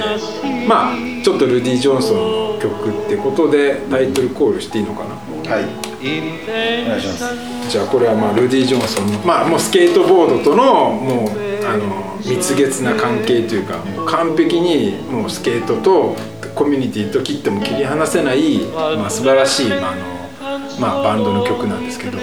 [0.66, 2.16] まあちょっとルディ・ジョンソン
[2.54, 5.14] の曲ってことでタイトルコールしていいのかな？
[5.50, 5.64] はい。
[5.98, 11.28] お願いしますじゃあこれはまあルディ・ジョンソンのまあもうスケートボードとのもう
[11.66, 16.14] あの蜜月な関係というかもう完璧にもうスケートと
[16.54, 18.58] コミュニティと切っても切り離せない、
[18.96, 22.18] まあ、素晴らしい、まああのまあ、バンドの曲なんですけど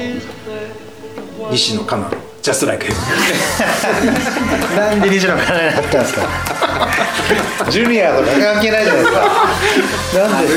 [1.52, 3.00] 西野カナの「Just Like Heaven
[4.76, 6.28] なんで西野カナになったんですか？
[7.72, 9.20] ジュニアとか関係ないじゃないですか。
[10.28, 10.54] なんで？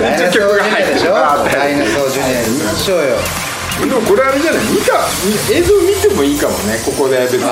[0.00, 1.14] ダイナソージュニアでしょ。
[1.14, 3.16] ダイナソージュニアにましょうよ」
[3.80, 4.64] でもこれあれじゃない？
[4.74, 4.98] 見た？
[5.54, 7.44] 映像見てもいいかもねここで別に。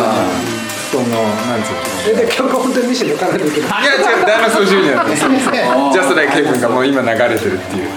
[0.91, 2.21] そのなんつうの。
[2.23, 7.89] えで曲本当に西野カナできるいや違うダイナソージュニアです Just Like Heaven がもう今流れてるっていう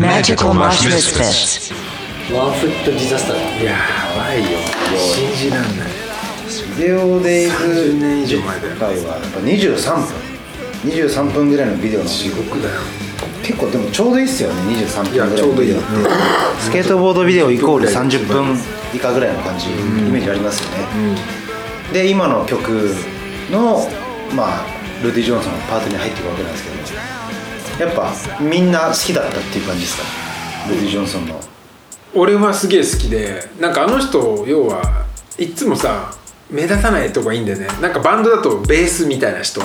[0.00, 1.74] Magical Mush Misfits.
[2.34, 3.76] ワンフットディザスターや
[4.16, 4.58] ばいよ。
[4.96, 5.88] 信じらんない。
[6.78, 7.54] ビデオデイズ。
[7.54, 8.76] 30年以上前だよ。
[8.76, 10.06] 回はやっぱ23分。
[10.90, 12.06] 23分ぐらいのビデオの。
[12.08, 12.80] 地獄だよ
[13.42, 15.70] 結構でもちょうどいいっすよね23分ぐらいちょうどいい。
[15.70, 15.76] よ、
[16.60, 18.56] スケートボードビデオイコール30分
[18.94, 19.72] 以下ぐらいの感じ、イ
[20.10, 20.86] メージありますよね、
[21.92, 22.94] で今の曲
[23.50, 23.86] の
[24.34, 24.66] まあ
[25.02, 26.76] ルディ・ジョンソンのパートに入っていくわけなんですけど
[27.80, 30.02] やっぱみんな好きだったっていう感じですか？
[30.68, 31.40] ルディ・ジョンソンの。
[32.14, 35.06] 俺はすげえ好きでなんかあの人要は
[35.38, 36.12] いっつもさ
[36.50, 37.68] 目立たないとこがいいんだよね。
[37.80, 39.60] なんかバンドだとベースみたいな人。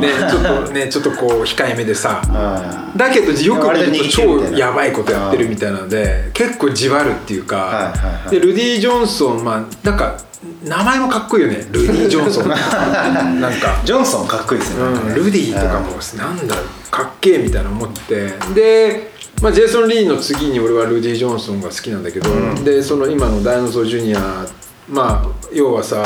[0.00, 2.22] ねちょっとねちょっとこう控えめでさ。
[2.26, 8.30] あだけどよく見ると超やばいことやってるみたいなので結構じわるっていうか、はいはいはい。
[8.30, 10.22] でルディ・ジョンソンまあなんか
[10.64, 11.66] 名前もかっこいいよね。
[11.72, 13.80] ルディ・ジョンソンなんか。
[13.84, 16.54] ジョンソンかっこいいですね,、うん、ルディとかもなんだ
[16.90, 18.34] かっけえみたいな思って。
[18.54, 19.12] で、
[19.42, 22.30] まあ、ジェイソン・リーの次に俺はルディ・ジョンソンが好きなんだけど、
[22.62, 24.46] でその今のダイナソー・ジュニア
[24.88, 26.04] まあ要はさ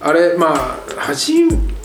[0.00, 1.77] あれまあ初め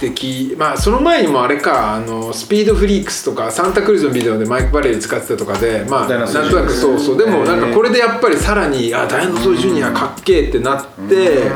[0.00, 7.18] てきまあその前にもあれかあのスピードフリークスとかサンタクルーズのビデオでマイク・バレリー使ってたとかでまあなんとなくそうそう。
[7.18, 11.50] でもなんかこれれでやっぱりさらにあダイナソー・ジュニアかっけえってなって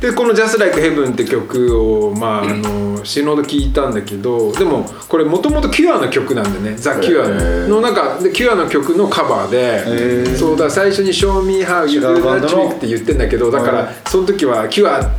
[0.00, 6.76] でこの「Just Like Heaven」って曲をまああの死ぬほど聴いたんだけどでもこれもともとキュアの曲なんでね。
[6.76, 7.28] ザ・キュア
[7.68, 7.80] の。
[7.80, 15.10] の中でキュアの曲のカバーでそうだ最初に「Show Me How You 違 Do That Trick」って言ってんだけどだからその時はキュア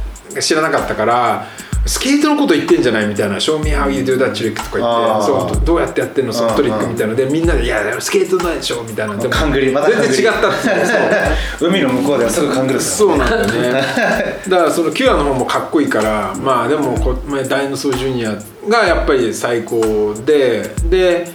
[0.42, 1.48] 知らなかったから
[1.86, 9.16] スケートのこと言ってんじゃないみたいな「Show me how you do that trick」とか言ってそうどどうやってやってんのそのトリックみたいなのでみんなで「いやスケートないでしょ」みたいな。
[9.18, 10.52] でも全然違ったっ
[11.60, 13.84] そう海の向こうではすぐ勘ぐるそうなんだよね。
[14.48, 18.38] だからそのキュアの方もかっこいいからまあでもこ、まあ、ダイナソージュニア
[18.70, 21.32] がやっぱり最高でで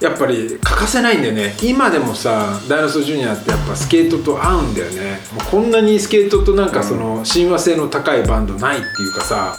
[0.00, 1.56] やっぱり欠かせないんだよね。
[1.62, 5.20] 今でもさダイナソージュニアってやっぱスケートと合うんだよね。
[5.50, 9.56] こんなにスケートとなんかその親和性の高いバンドないっていうかさ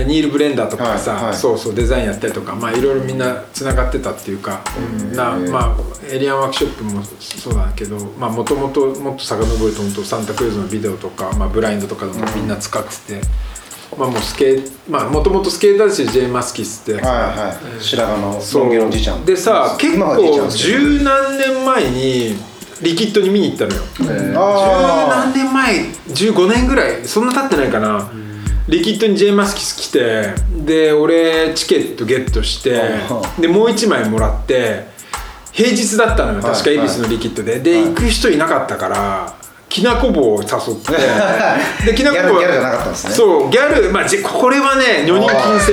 [0.00, 4.62] ニール・ブレンダーとかがさ、はいはいそうそうデザインやったりとかまあいろいろみんなつながってたっていうか
[5.14, 5.76] なまあ
[6.10, 13.26] エリアンワークショップもそうだけどまあもともともっと遡ると本当サンタクルーズのビデオとか、まあ、ブラインドとかでもみんな使ってて、
[13.98, 16.92] まあもうスケまあもともとスケーターだしジェイ・マスキスって。
[16.92, 17.82] やつはいはい。
[17.82, 19.24] 白髪のロン毛のおじいちゃん。
[19.24, 22.36] でさ結構十何年前に
[22.82, 23.82] リキッドに見に行ったのよ。
[24.00, 28.10] 十あ何年前15年ぐらいそんな経ってないかな、
[28.68, 30.34] リキッドにジェイ・マスキス来て
[30.64, 32.80] で俺チケットゲットして
[33.38, 34.86] うでもう1枚もらって
[35.52, 37.60] 平日だったのよ確かはい恵比寿のリキッドで。
[37.60, 39.34] で行く人いなかったから
[39.72, 40.92] きなこ棒を誘って
[41.86, 43.14] できなこ棒ギャルじゃなかったんですね。
[43.14, 45.72] そうギャルまあじこれはね女人禁制。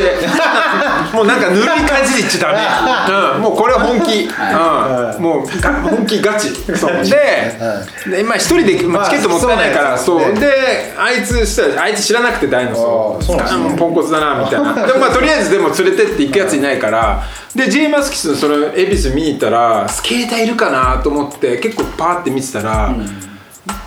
[1.14, 7.04] もうなんかぬるい感じで言っちゃダメ、 うん、もうこれは本気、うん、もうが本気ガチそう。
[7.04, 7.60] で
[8.08, 10.34] でまあ一人で、まあ、チケットもったいないから、まあそうそう。
[10.34, 10.40] ね。
[10.40, 13.66] であいつしたらあいつ知らなくてダイノソあーそうなんですね。
[13.66, 14.74] あもうポンコツだなみたいな。
[14.88, 17.24] でもまあとりあえずでも連れてって行くやついないから
[17.56, 22.94] でジェイ・マスキスのそれ恵比寿見に行ったらスケーターいるかなと思って結構パーって見てたら、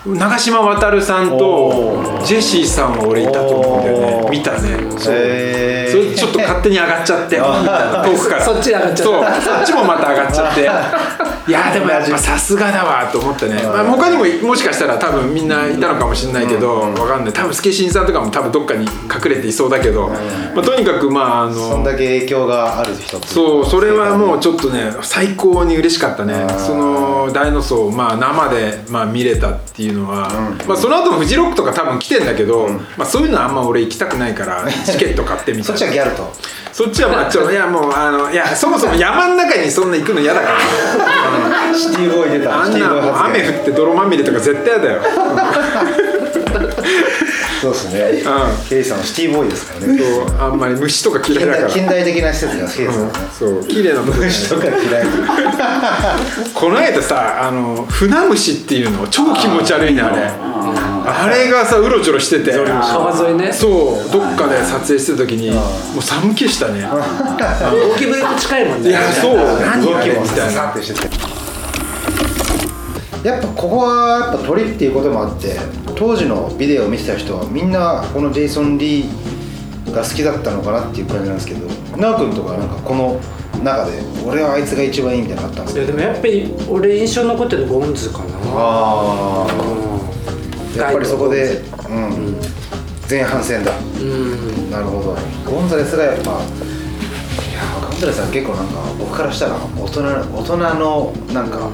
[0.04, 4.30] 長嶋渉さんとジェシーさんは俺いたと思うんだよね。
[4.30, 4.90] 見たね。
[4.98, 5.90] そうへー。
[5.92, 7.36] それちょっと勝手に上がっちゃって。
[7.36, 8.44] 遠くから。
[8.44, 9.40] そっちに上がっちゃった。
[9.40, 9.56] そう。
[9.56, 10.70] そっちもまた上がっちゃって。
[11.48, 17.32] いやでもやっぱさすがだわと思ってね、まあ、他にももしかしたら多分みんないたのかもしれないけど、わかんない。
[17.32, 20.08] 多分スケシンさんとかも多分どっかに隠れていそうだけど、
[20.54, 26.46] まあ、とにかくまああのそんだけ影響がある人そうそれはもうちょっとね最高に嬉しかったね。
[26.58, 30.28] その大の層をまあ生でまあ見れたっていうのは、
[30.66, 36.32] まあ、その後もフジロックとか多分来てんだけど、まあ、そういうのはあんま俺行きたくないからチケット買ってみたそっちはギャルと。
[36.72, 40.58] そっちはまあ ちょっといやもうあのいやそもそも山の中にそんな行くの嫌だから。
[41.74, 42.62] シティボーイ出た。
[42.62, 45.02] あんなもう雨降って泥まみれとか絶対嫌だよ
[47.62, 48.22] そうですね。
[48.68, 49.96] ケイさんはシティボーイですからね。
[49.96, 51.68] そうあんまり虫とか嫌い近だから。
[51.68, 55.06] 代近代的な施設が好きですからねそう綺麗な虫とか嫌い。
[56.54, 60.28] この間さあの船虫っていうの超気持ち悪いねあれ。
[61.04, 62.50] あれがさうろちょろしてて。
[62.52, 63.52] 川沿いね。
[63.52, 65.60] そうどっかで撮影してた時にも
[65.98, 66.82] う寒気したね。
[66.90, 68.90] ゴキブリと近いもんね。
[68.90, 69.36] いやそう。
[69.36, 70.52] 何動きもあれみたいな。
[70.52, 71.41] さってしてて
[73.24, 75.56] やっぱここはやっぱ鳥っていうこともあって
[75.94, 83.20] 当時のビデオを見てた人はみんなこのジェイソン・リーが好きだったのかなっていう感じなんですけど奈くんとかなんかこの
[83.62, 88.24] 中で俺はあいつが一番いいみたいなのあったんですいやでもやっぱり俺印象に残ってるのゴンズかな。
[88.54, 89.46] あ
[90.74, 90.76] うん。
[90.76, 92.36] やっぱりそこで、うん。
[93.08, 93.72] 前半戦だ。
[94.00, 94.70] うん。
[94.70, 95.16] なるほど。
[95.48, 96.38] ゴンザレスがやっぱいや
[97.88, 101.70] ゴンザレスは結構なんか僕からしたら大人大人のなんか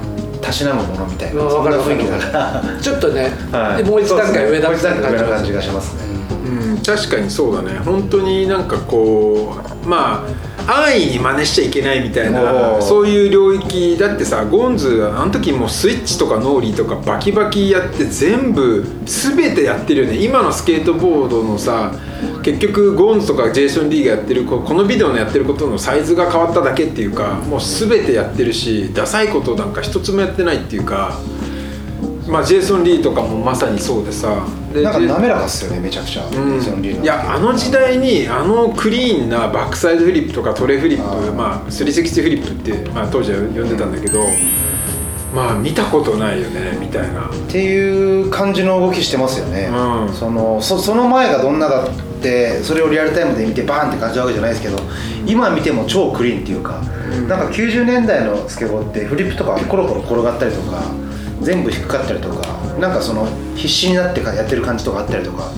[0.49, 2.81] たしなむものみたいなうんそ雰囲気だから。
[2.81, 3.83] ちょっとね、はい。
[3.83, 5.45] もう一段階上だった感感じ。
[5.47, 6.01] じがしますね。
[6.45, 6.77] うん。
[6.77, 7.79] 確かにそうだね。
[7.79, 10.25] 本当になんかこうま
[10.67, 20.17] あ安易に真似しちゃいけないみたいなそういう領域だってさゴンズあの時もうスイッチとかノーリーとかバキバキやって全部全てやってるよね。
[20.23, 21.91] 今のスケートボードのさ
[22.41, 31.19] 結局ゴンズとかジェイソン・リーがやってるここのビデオのやってることのサイズが変わっただけっていうかもう全てやってるしダサいことなんか一つもやってないっていうか
[32.27, 36.31] まあジェイソン・リーとかもまさにそうでさでなんか滑らかっすよねめちゃくちゃ、うん。
[36.31, 37.03] ジェイソンリーの。
[37.03, 41.33] いやあの時代にあのクリーンなバックサイドフリップとかトレフリップあー。
[41.33, 44.23] まあ360フリップって、まあ、当時は呼んでたんだけど
[45.33, 47.29] まあ見たことないよねみたいな。
[47.29, 50.13] っていう感じの動きしてますよね、うん。
[50.13, 51.87] そのそその前がどんなだ
[52.19, 54.77] ってそれをリアルタイムで見てバーンって感じるわけじゃないですけど
[55.25, 56.81] 今見ても超クリーンっていうか、
[57.27, 60.83] なんか90年代のスケボーってフリップとかコロコロ転がったりとか
[61.41, 62.47] 全部低かったりとか
[62.79, 65.51] なんかその必死になってかやってる感じとかあったりとか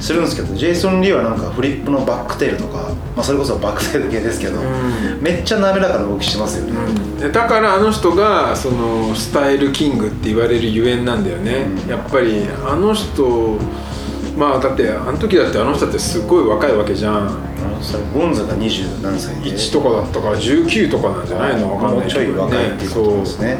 [0.00, 5.22] するんですけどジェイソン・リーはなんかフリップのバックテールとか、まあ、それこそバックテール系ですけど、ん。
[5.22, 11.88] めっちゃ滑らかな動きしてますよね、でだからあの人がそのスタイルキングって言われるゆえんなんだよね、うん。
[11.88, 13.58] やっぱりあの人
[14.36, 17.14] まあだってあの時だってあの人ってすっごい若いわけじゃん。
[17.14, 17.52] あ
[18.14, 19.50] ゴンザが20何歳で。
[19.50, 22.22] 1とかだったから19とかなんじゃないのわかんもないけど。
[22.22, 23.58] うちょい若いっていうことですね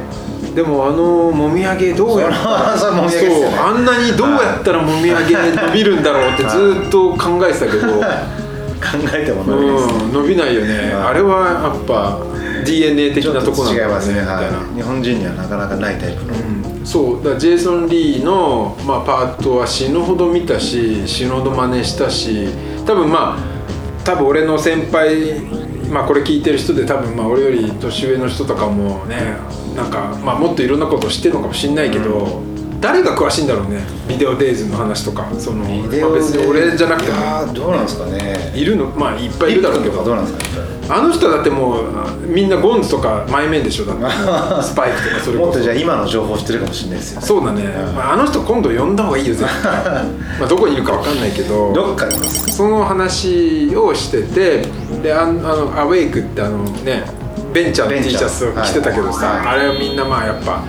[0.55, 9.93] でもあのもみあげどうやったら そうあんなにどうやったらもみあげ伸びるんだろうってずっと考えてたけど、 考えても伸びですね。
[10.05, 12.18] うん、伸びないよね、はいあれはやっぱ
[12.63, 16.39] DNA 的なとこなんだ違いますね、はい、日本人にはなかなかないタイプの、う
[16.83, 17.17] んそう。
[17.19, 22.49] だからジェイソン・リーの、まあ、パートは死ぬほど見たし死ぬほど真似したし
[22.87, 25.41] 多分まあ多分俺の先輩
[25.91, 29.37] まあこれ聞いてる人で多分まあ俺より年上の人とかもね
[29.77, 32.43] なんか、まあ、もっといろんなことを知ってるのかもしれないけど、
[32.79, 33.81] 誰が詳しいんだろうね。
[34.07, 35.31] ビデオデイズの話とか。
[35.39, 37.55] そのまあ、別に俺じゃなくても。
[37.55, 38.53] どうなんですかね。
[38.55, 38.87] いるの？
[38.87, 40.05] まあいっぱいいるだろうけど。
[40.05, 40.51] どうなんですか
[40.89, 44.03] あの人だってもうみんなゴンズとか前面でしょだって。
[44.62, 47.26] スパイクとかそれもっとじゃあ今の情報知ってるかもしれないですよね。
[47.26, 47.64] そうだね、
[47.95, 49.72] まあ、あの人今度呼んだ方がいいよ絶対。
[50.41, 51.72] まあどこにいるか分かんないけど。
[51.72, 52.57] どっかにいます。
[52.57, 54.68] その話をしてて
[55.03, 57.05] であのアウェイクってあのね
[57.53, 59.47] ベンチャーのベ T シャツを着てたけどさ、はい。
[59.47, 60.62] あれをみんなまあやっぱ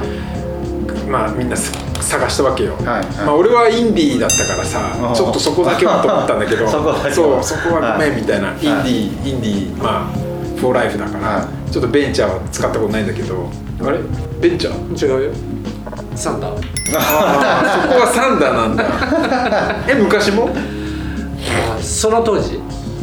[1.09, 1.71] まあみんなす
[2.03, 3.05] 探したわけよ、はいはい。
[3.25, 7.13] まあ、俺はインディーだったからさちょっとそこだけはと思ったんだけど そこだけは。
[7.13, 10.17] そうそこはごめんはいみたいな、インディーインディーまあ
[10.59, 13.49] フォーライフだから、はちょっとベンチャーは使ったことないんだけど
[13.85, 13.97] あれ？
[14.39, 15.05] ベンチャー？
[15.07, 15.31] 違うよ。
[16.15, 16.51] サンダー。
[16.95, 18.83] あーそこはサンダーなんだ。
[19.91, 20.49] え昔も？
[20.53, 22.59] あその当時？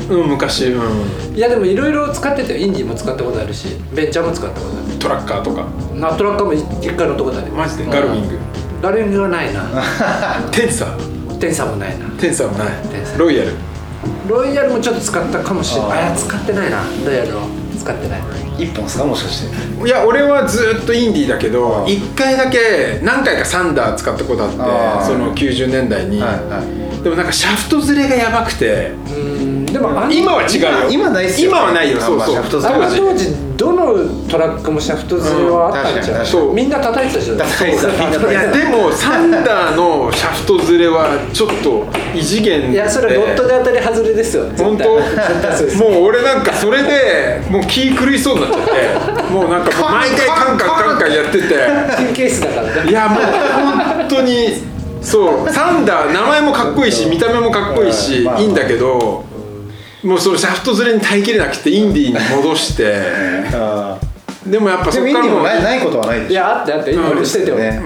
[0.08, 1.36] うん昔うん。
[1.36, 2.58] いやでもいろいろ使ってたよ。
[2.58, 4.98] インディも使ったことあるしベンチャーも使ったことある。
[4.98, 5.64] トラッカーとか。
[5.94, 7.84] ナトラッカーも一回のとこだねマジで？
[7.86, 8.28] ガルウィング。
[8.28, 8.38] ガル
[8.88, 9.62] ウィングはないな。
[10.50, 11.34] テンサー。
[11.38, 12.06] テンサーもないな。
[12.18, 12.68] テンサーもない。
[13.16, 13.50] ロイヤル。
[14.28, 15.90] ロイヤルもちょっと使ったかもしれない。
[15.90, 16.12] あー。
[16.12, 16.78] あ使ってないな。
[17.04, 17.40] ロイヤルを
[17.78, 18.20] 使ってない。
[18.58, 19.86] 一本ですかもしかして。
[19.86, 24.56] いや俺はずっとインディーだけどああ1回だけ何回かサンダー使ったことあって
[25.06, 26.62] その90年代に、はいは
[27.00, 27.02] い。
[27.02, 28.92] でもなんかシャフトずれがやばくて。
[29.08, 30.68] うんでも今は違うよ。
[30.90, 31.56] 今今ないっすよね。
[31.56, 32.28] 今はないよそうそう。
[32.34, 33.92] シャフトずれ当時どの
[34.26, 36.32] トラックもシャフトずれはあったんじゃない？
[36.32, 37.36] うんみんな叩いてたじゃん。
[37.36, 41.84] 叩いてたみんな叩いやでもサンダーのシャフトずれはちょっと
[42.14, 44.48] 異次元いやそれロットで当たり外れですよ。
[44.56, 44.88] 本当？
[45.76, 48.72] もう俺なんかそれでもう気狂いそうになっちゃって。
[49.30, 51.54] もうなんか毎回カンカンカンカンやってて。
[51.96, 52.90] 神経質だからね。
[52.90, 54.48] いやもう本当に
[55.02, 55.50] そう。
[55.50, 58.40] サンダー名前もかっこいいし見た目もかっこいいしまあ。
[58.40, 59.28] いいんだけど
[60.02, 62.96] もうそのシャフトずれに耐えきれなくてインディーに戻して。
[63.52, 63.98] あ
[64.46, 66.32] でもやっぱーでもインディそっからもないないことはないでしょ。
[66.32, 67.56] いやあってあって今俺しててよ。
[67.56, 67.82] ね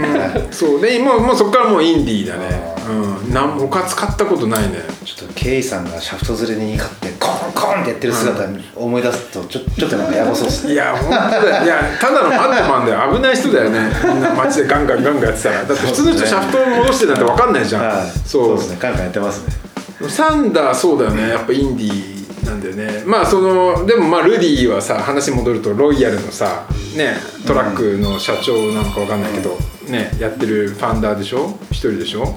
[0.52, 0.80] そう。
[0.80, 2.74] でもうもうそっからもうインディーだね。
[2.88, 3.34] うん。
[3.34, 4.78] なん他使ったことないね。
[5.04, 10.66] ちょっとケイさんがシャフトずれに勝ってコンコンってやってる姿に思い出すとちょちょっとなんかやばそうです。
[10.68, 11.64] ねいや本当だよ。
[11.64, 13.12] いやただのバットマンだよ。
[13.12, 13.90] 危ない人だよね。
[14.04, 15.64] みんな街でガンガンガンガンやってたら。
[15.64, 18.10] だって普通の人シャフトを戻してなんて分かんないじゃん、はい。
[18.24, 18.56] そう。
[18.56, 18.76] ですね。
[18.76, 19.63] カンカンやってますね
[20.08, 21.28] サンダーそうだよね。
[21.28, 23.02] やっぱインディーなんだよね。
[23.06, 29.56] まあそのでもまあルディはさ話戻るとロイヤルのさねトラックの社長なのか分かんないけど、
[29.88, 31.56] ねやってるファンダーでしょ？
[31.70, 32.36] 一人でしょ？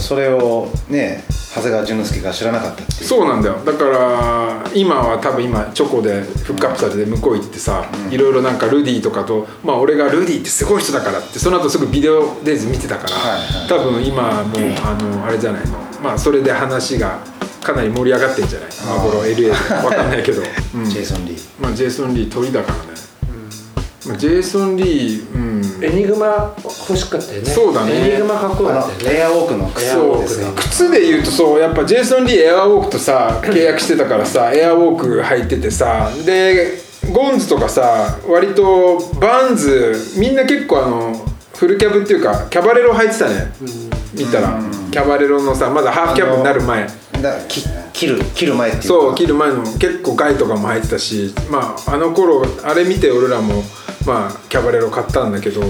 [0.00, 1.24] それをね
[1.54, 3.04] 長谷川淳之介が知らなかったっていう。
[3.04, 3.56] そうなんだよ。
[3.64, 13.68] だから今は多分今チョコでフックアップされて向こう行ってさ、いろいろなんかルディとかとまあ俺がルディってすごい人だからってその後すぐビデオデイズ見てたから、はいはい。
[13.68, 15.78] 多分今もうあのあれじゃないの。
[16.02, 17.18] まあそれで話が
[17.62, 18.68] かなり盛り上がってんじゃない？
[18.84, 19.50] 今頃 LA で。
[19.50, 20.42] 分かんないけど、
[20.76, 20.84] うん。
[20.84, 21.40] ジェイソン・リー。
[21.60, 22.95] まあジェイソン・リー鳥だからね、まあ、
[24.16, 25.84] ジェイソン・リーうん。
[25.84, 26.54] エニグマ
[26.88, 27.50] 欲しかったよね。
[27.50, 27.92] そうだね。
[27.92, 29.18] エニグマかっこよかったよね。
[29.18, 29.66] エアウォークの。
[29.68, 36.78] 靴エアウォークで靴で言うとそうやっぱジェイソン・リーエアウォークとさ契約してたからさエアウォーク履いててさで
[37.12, 41.12] ゴンズとかさ割とバンズみんな結構あの
[41.54, 43.52] フルキャブっていうかキャバレロ履いてたね。
[44.14, 44.60] 見たら。
[44.90, 46.86] キャバレロのさまだハーフキャブになる前。
[47.22, 47.62] だき
[47.96, 48.88] 切る切る前っていうか。
[48.88, 53.62] そう切る前の結構ガイとかも履いてたしまああの頃あれ見て俺らも
[54.06, 55.62] まあキャバレロ買ったんだけど。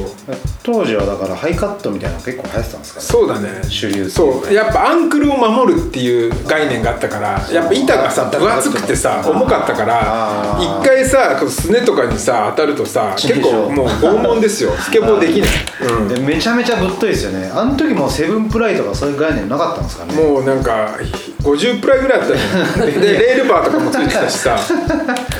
[0.66, 3.07] 当時はだからハイカットみたいなの結構流行ってたんですかね。
[3.07, 3.62] そうだね。
[3.70, 14.72] 主流そうやっぱアンクルを守るっていう概念があったからやっぱ板がさ分厚くてさ重かったから一回さすねとかにさ当たるとさ結構もう拷問ですよ。
[14.83, 15.51] スケボーできない、
[15.99, 16.09] うん。
[16.09, 17.49] でめちゃめちゃぶっといですよね。
[17.55, 20.14] あの時もセブンプライとかそういう概念なかったんですかね。
[20.14, 20.99] もうなんか
[21.45, 24.58] 50プライぐらいあったでレールバーとかもついてたしさ。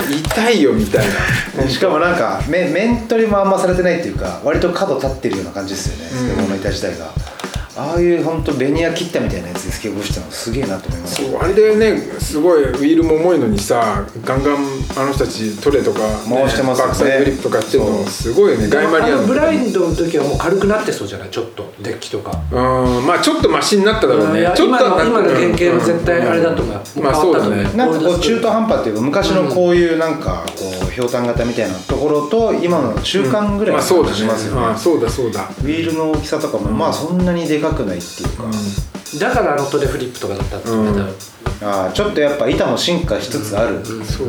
[0.09, 1.05] 痛いよみたい
[1.57, 1.67] な。
[1.69, 6.09] しかもなんか面面取りもあんまされてないっていうか割と角立ってるような感じですよね。
[6.09, 7.11] スケボーの板自体が、
[7.77, 11.23] ああいう本当ベニヤ切ったみたいなやつでスケボーしてたのすげえなと思います。
[11.23, 14.57] そうあれでねすごいウィールも重いのにさガンガン
[14.97, 16.87] あの人たちトレとか、回してますよね。
[16.87, 21.29] バックサイドグリップとかやってるのすごいよねガイマリアンあのブラインドの時はもう軽くなってそうじゃない？
[21.29, 22.31] ちょっとデッキとか。
[22.51, 24.51] うんまあちょっとマシになっただろうね。
[24.55, 26.05] ちょっと今の今の原型の絶うん。
[26.05, 26.75] 対あれだと思う。
[26.75, 27.63] よまあそうだね。
[27.75, 38.43] なんかこう中途半端っていうか昔のこういうなんかこうひょうたん型みたいなところと今の中間ぐらいの感まあそうだねじしますよね,、あそうだそうだウィールの大きさとかもまあそんなにでかくないっていうか、
[39.19, 40.95] だからあのトレフリップとかだったんですよね、うん。
[40.95, 41.15] 多分。
[41.59, 43.81] ああちょっとやっぱ板も進化しつつある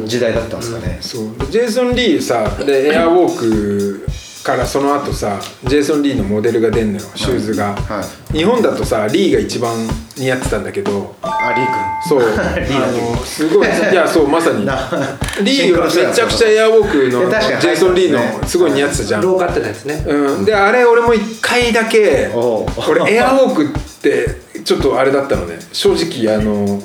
[0.06, 1.38] 時代だったんですかね、そう。
[1.38, 4.06] でジェイソン・リーさでエアウォーク
[4.44, 9.74] からその後さジェイソン・リーのモデルが出んのよシューズが、は日本だとさリーが一番
[10.16, 11.14] 似合ってたんだけど。
[11.22, 12.20] あリーそう。
[12.24, 13.68] リーあのすごい。
[13.92, 14.64] いやそうまさに。
[14.64, 14.90] な
[15.42, 17.30] リーはめちゃくちゃエアウォークの
[17.60, 23.68] ジェイソン・リーのすごい似合ってたじゃん、ローカってたやつね、うん、であれ俺も一回だけ俺エアウォークっ
[24.02, 25.58] てちょっとあれだったのね。
[25.72, 26.82] 正直あの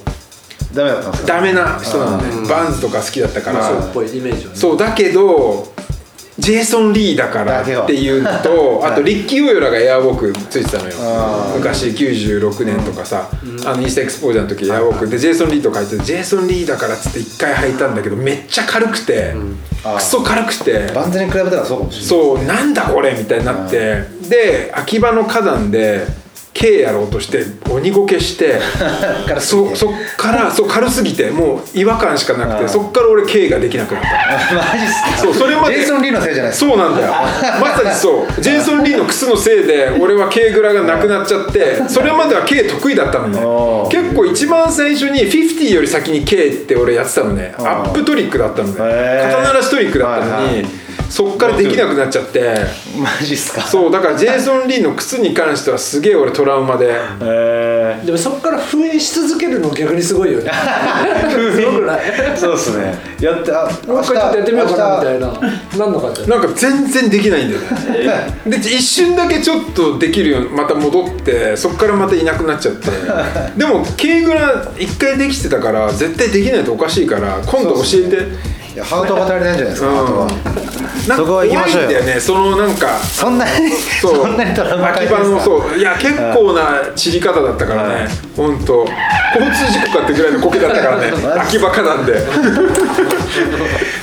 [0.74, 1.28] ダメだったんですか？
[1.28, 2.48] ダメな人なのね。
[2.48, 3.68] バンズとか好きだったから。
[3.68, 4.60] そうっぽいイメージはね。
[4.60, 5.73] そうだけど
[6.40, 8.92] ジェイソン・リーだからっていうのと はい。
[8.94, 10.94] あとリッキー・オヨラがエアウォークついてたのよ。
[11.56, 13.30] 昔96年とかさ
[13.66, 15.08] あのインスタエクスポージャーの時エアウォーク。
[15.08, 19.36] でジェイソン・リーとか書いててジェイソン・リーだからっつって一回履いたんだけどめっちゃ軽くて
[19.84, 19.96] あー。
[19.98, 20.92] クソ軽くて。
[20.94, 24.04] バンズに比べたらそうかもしれないそうなんだこれみたいになって。
[24.30, 26.08] で秋葉の花壇で
[26.54, 28.60] K やろうとして鬼ごけして
[29.42, 34.10] そそっからそう軽すぎてもう違和感しかなくてそっから俺 K ができなくなった。
[34.56, 35.18] マジっすか？
[35.18, 35.76] そうそれまで。
[35.76, 36.70] ジェイソン・リーのせいじゃないですか？
[36.72, 37.14] そうなんだよ。
[37.60, 38.34] まさにそう。
[38.42, 43.40] ジェイソン・リーの靴のせいで俺は K グラがなくなっちゃってそれまでは K 得意だったのね。
[43.90, 47.54] 結構一番最初に50より先に K って俺やってたのね。
[47.58, 48.76] アップトリックだったのね。
[48.78, 50.66] 肩慣らしトリックだったのに、
[51.10, 52.56] そっからできなくなっちゃって。
[52.98, 53.62] マジっすか？
[53.62, 56.96] そうだからジェイソン・リーの靴に関してはすげえ俺トラウマで。
[57.22, 60.52] えでもそこから封印し続けるの逆にすごいよね。
[61.56, 62.00] すごくない？
[62.02, 62.96] ー、そうっすね。
[63.20, 65.28] やってあもう一回ちょっとやってみようかなみたいな。
[65.28, 68.40] ななんのかってなんか全然できないんだよね。
[68.46, 72.90] で一瞬だけちょっとできるようにまた戻ってそっからまたいなくなっちゃって。
[73.58, 78.18] でも軽グラ一回できてたから絶対できないとおかしいから今度教えて
[78.74, 79.96] いやハートが足りないんじゃないですか、うん。
[79.96, 80.28] ハートは。
[80.28, 81.88] なんかそこは行きましょうよ。
[81.90, 83.70] 怖いんだよねそのなんかそんなに
[84.02, 84.16] そう。
[84.16, 88.86] そんなにトラウマ秋葉のそういや結構な散り方だったからね本当
[89.36, 91.12] 交通事故かってぐらいの苔だったからね
[91.42, 92.20] 秋葉花壇で。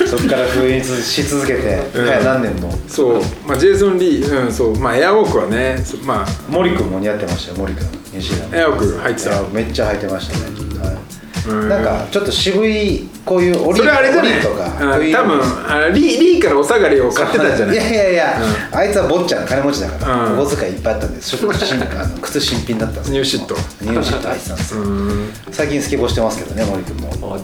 [0.07, 2.09] そっから封印し続けて、うん。
[2.09, 3.23] はい何年もそう。
[3.47, 4.79] まあジェイソン・リーうんそう。
[4.79, 6.27] まあエアウォークはねそまあ。
[6.49, 9.43] 森君も似合ってましたよ森君ニュージーランドエアウォーク入ってた。
[9.53, 10.45] めっちゃ履いてましたね、
[10.85, 10.95] はい。
[10.95, 14.33] うんなんかちょっと渋いこういうオリそれあれじゃない？
[14.35, 17.77] オリとか多分あリーリーからお下がりを買ってたんじゃない？
[17.77, 17.79] い。
[17.79, 18.39] やいやいや、
[18.73, 20.39] あいつは坊ちゃん金持ちだから、うん。
[20.41, 23.13] お小遣いいっぱいあったんでちょっと新あの 靴新品だったんですよ。
[23.15, 24.57] new shit。new shit 入ってたん。
[24.59, 25.33] ですようん。
[25.51, 27.39] 最近スケボーしてますけどね森君も。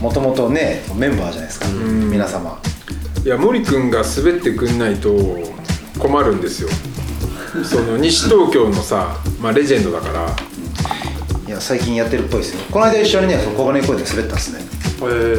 [0.00, 2.58] もともとねメンバーじゃないですか、皆様。
[3.24, 5.10] いや森君が滑ってくんないと
[5.98, 6.68] 困るんですよ。
[7.64, 10.26] その西東京のさ、まあ、レジェンドだから
[11.46, 12.64] いや最近やってるっぽいですよ。
[12.72, 14.60] この間一緒にねその小金井公園で滑ったんですね。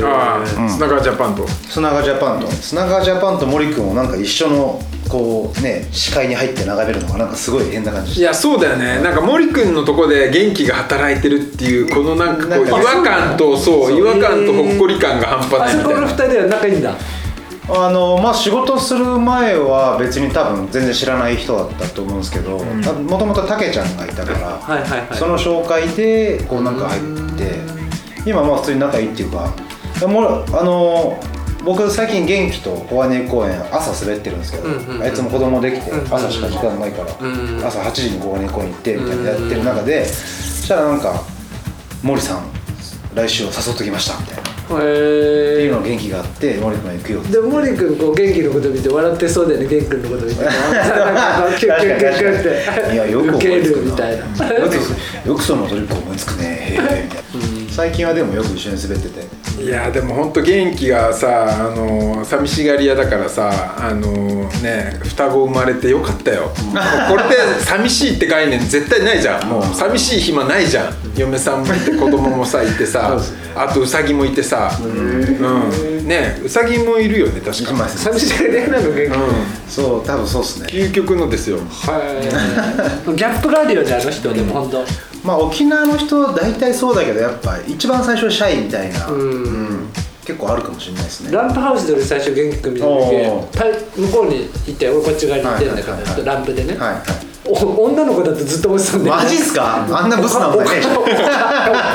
[0.05, 1.47] ああ砂川ジャパンと。
[1.47, 2.47] 砂川ジャパンと。
[2.47, 9.01] 砂川ジャパンと森君をなんか一緒のこうね視界に入って眺めるのがなんかすごい変な感じいやそうだよね。
[9.01, 16.07] なんか森君のとこで元気が働いてるっていうこのなんかこう違和感とそう違和感とほっこり感が半端あそこの二な。
[16.07, 16.95] いみたいな人では仲いいんだ
[17.69, 25.17] あのまあ仕事する前は別に多分全然知らない人だったと思うんですけどもともとたけちゃんがいたから、はいはいはい。
[25.17, 27.01] その紹介でこうなんか入っ
[27.37, 27.59] て
[28.29, 29.53] 今まあ普通に仲いいっていうか
[29.99, 31.19] でもあの
[31.65, 35.03] 僕最近元気と小金井公園朝滑ってるんですけど、うんうんうん。
[35.03, 40.13] あいつも子供できてうんうん朝しか時間ないから、ん朝8時に小金井公園行ってみたいなやってる中でそ
[40.65, 41.21] したらなんか
[42.01, 42.43] 「森さん
[43.17, 44.57] 来週は誘っときました」みたいな。
[44.69, 50.43] いうへの元気があって森君が行くよでも森君こう元気のこと見て笑ってそうだよね元気のこと見て。
[50.43, 52.43] なんかこうキュッキュッキュッキュッっ
[52.89, 54.25] ていやよくつくなるみたいな
[55.25, 59.61] よくそのトリック思いつくねへえみたいな、最近はでもよく一緒に滑ってて。
[59.61, 66.49] いやでも本当元気がさあの寂しがり屋だからさあのね双子生まれてよかったよ。
[67.07, 69.47] これで寂しいって概念絶対ないじゃん。
[69.47, 70.93] もう寂しい暇ないじゃん。
[71.15, 73.15] 嫁さんもいて子供もさいてさ
[73.55, 74.71] あとウサギもいてさ。
[74.81, 76.07] うん。
[76.07, 77.57] ねウサギもいるよね確か。
[77.59, 78.03] 行きます。
[78.05, 79.01] 寂しがり屋なの元気。
[79.01, 79.69] うん。
[79.69, 80.67] そう多分そうっすね。
[80.71, 81.57] 究極のですよ。
[81.57, 83.13] はい。
[83.15, 84.33] ギャップがあるよねあの人。
[84.33, 84.83] でも本当。
[85.23, 89.89] まあ沖縄の人大体そうだけどやっぱ一番最初シャイみたいな、うん。
[90.25, 91.31] 結構あるかもしれないですね。
[91.31, 92.93] ランプハウスで俺最初元気君見た時
[93.57, 93.65] た
[94.01, 97.01] 向こうに行って俺こっち側に行ってんだけど、はいはいはいランプでね、はいはい。
[97.49, 97.53] お
[97.85, 99.87] 女の子だとずっと思ってたんだよマジっすか？
[99.89, 100.85] あんなブスなお前ね。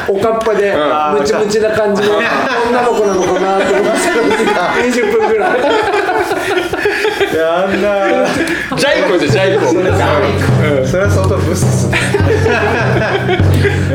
[0.08, 0.76] おかっぱでん
[1.20, 5.60] ムチムチな感じの女の子なのかなと思ってた20分ぐらい
[7.33, 8.26] いやあんな
[8.76, 9.91] ジャイコじゃジャイコそれ
[11.05, 11.89] は相当ブスっす。
[11.89, 11.99] ね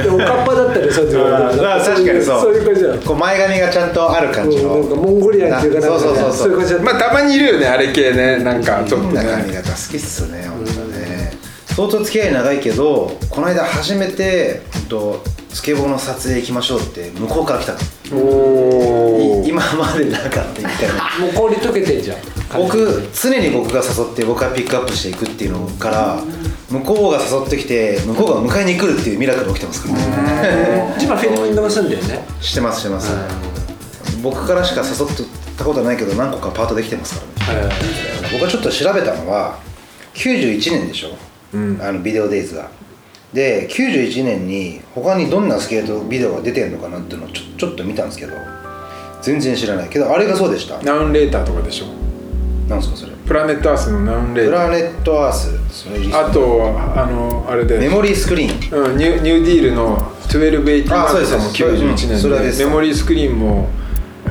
[0.03, 1.17] でもおかっぱだったりそういう
[1.61, 2.41] まあ確かにそう。
[2.41, 6.33] そういう感じだこう前髪がちゃんとある感じの、うんなんかモンゴリアンっていうかそうそうそうそう。
[6.33, 8.37] そういう感じだったまあたまにいるよねあれ系ね。
[8.43, 11.31] なんかちょっと変な髪ね型好きっすね本当ね。
[11.67, 15.23] 相当付き合い長いけどこの間初めてと
[15.53, 17.79] スケボーの撮影行きましょうって向こうから来たの。
[18.21, 21.09] おい今までなかったみたいな。
[21.25, 22.17] もう氷溶けてんじゃん。
[22.55, 26.23] 僕常に僕が誘って僕がピックアップしていくっていうのから
[26.69, 29.95] 向こうが誘ってきて向こうが迎えに来るっていうミラクル起きてますから。
[29.95, 32.25] ね今フィリピンでも住んだよね。
[32.41, 33.09] してますしてます。
[34.21, 35.27] 僕からしか誘っ
[35.57, 37.21] たことないけど何個かパートできてますか
[37.53, 37.73] らね。
[38.31, 39.57] 僕はちょっと調べたのは
[40.15, 41.09] 91年でしょ、
[41.53, 41.79] うん。
[41.81, 42.69] あのビデオデイズが
[43.33, 48.33] で91年に他にどんなスケートビデオが出てるのかなっていうのをちょちょっと見たんですけど
[49.21, 49.89] 全然知らない。
[49.89, 50.81] けどあれがそうでした。
[50.83, 51.87] ナウンレーターとかでしょ。
[52.69, 53.13] なんですかそれ？
[53.27, 54.67] プラネットアースのナウンレーター。
[54.67, 55.49] プラネットアース。
[55.69, 57.77] それあとあのあれで。
[57.79, 58.85] メモリースクリーン。
[58.89, 59.97] うん、ニュニューディールの
[60.29, 62.59] 1280あそうですも91年うんそれです。
[62.59, 63.67] でメモリースクリーンも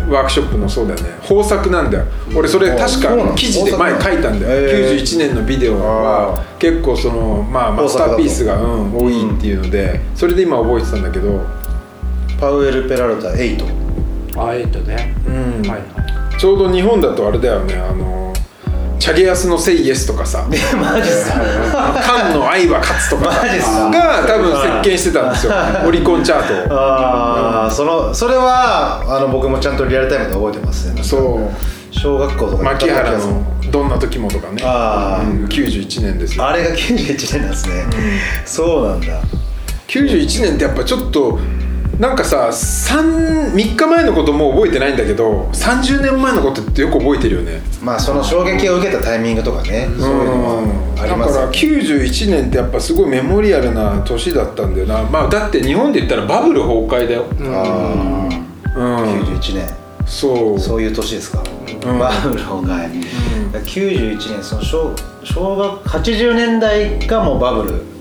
[0.08, 2.04] ワークショップのそうだよね豊作なんだよ。
[2.34, 4.52] 俺それ確か記事で前書いたんだよ。
[4.52, 5.00] へー。
[5.00, 11.40] 91年のビデオは結構そのまあマスターピースが、うん、多いっていうのでそれで今覚えてたんだけど、
[12.40, 13.86] パウエル・ペラルタ8
[14.38, 15.14] あえっとね。
[15.26, 15.62] うん。
[16.38, 17.74] ちょうど日本だとあれだよね。
[17.74, 18.32] あの
[18.98, 20.46] チャゲヤスの「セイイエス」とかさ。
[20.50, 21.42] え マジっすか？
[22.02, 23.42] 菅の愛は勝つとかさ。
[23.42, 23.90] マジっすか？
[23.90, 25.52] が多分席巻してたんですよ。
[25.86, 26.78] オリコンチャートを。
[26.78, 31.02] ああ、そのそれはあの僕もちゃんとリアルタイムで覚えてますね。
[31.02, 31.16] そ
[31.52, 31.54] う。
[31.94, 34.62] 小学校とか牧原ののどんな時もとかね。
[34.64, 35.30] あー。
[35.30, 36.46] うん91年ですよ。
[36.46, 37.84] あれが91年なんですね、
[38.44, 39.06] そうなんだ。
[39.88, 41.38] 91年ってやっぱちょっと
[41.98, 47.62] なんかさ 3, 3日前のこともう覚えてないんだけど30年前のことってよく覚えてるよね。
[47.82, 49.88] まあその衝撃を受けたタイミングとかね。
[49.98, 50.62] そういうのも
[51.00, 55.02] ありますだからよね91年ってやっぱすごいメモリアルな年だったんだよな。
[55.04, 57.24] まあだって日本で言ったらバブル崩壊だよ。
[57.40, 58.28] あ
[58.76, 58.96] うん。
[58.96, 59.66] あ91年。
[60.04, 60.60] そう。
[60.60, 61.98] そういう年ですか、ん。
[61.98, 62.90] バブル崩壊、
[63.64, 64.94] 91年その小
[65.24, 67.95] 小学80年代がもうバブル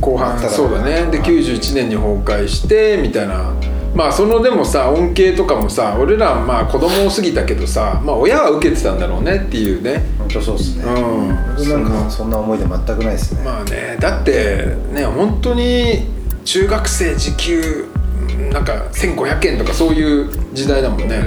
[0.00, 1.10] 後半そうだね。
[1.10, 3.52] で91年に崩壊してみたいな。
[3.94, 10.04] まあそのでもさ恩恵とかもさ俺らまあ子供を過ぎたけどさまあ親は受けてたんだろうねっていうね。
[10.18, 11.56] 本当そうですね、うん。
[11.56, 16.06] 僕なんかそんな思い出全くないですね、まあねだってね本当に
[16.44, 17.86] 中学生時給
[18.52, 21.20] なんか1500円とかそういう時代だもんね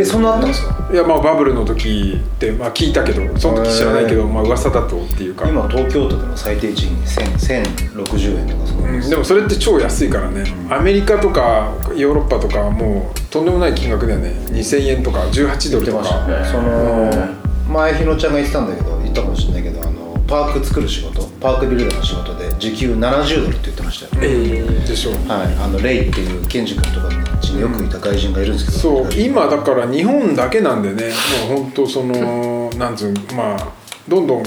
[0.00, 0.88] えそんなあったんですか？
[0.92, 5.48] いやまあバブルの時ってまあ聞いたけどその時知らないけどまあ噂だとっていうか。
[5.48, 10.44] 今東京都での最低賃金1000 1060円とかそうですうんでもそれって超安いからね。
[10.70, 14.30] アメリカとかヨーロッパとかはもうとんでもない金額だよね。
[14.50, 16.26] 2000円とか18ドルとか。
[16.26, 16.44] ね。
[16.50, 25.54] その前日野ちゃんが言ってたんだけど言ったかもしれないけどあのパーク作る仕事パークビルドの仕事で時給70ドルって言ってましたよ、ええでしょはい。
[25.62, 27.08] あのレイっていうケンジ君とか
[27.54, 31.12] によくいた外人がいるんですけど、そう今だから日本だけなんでね
[31.48, 33.68] もう本当そのなんつうまあ
[34.08, 34.42] どんどん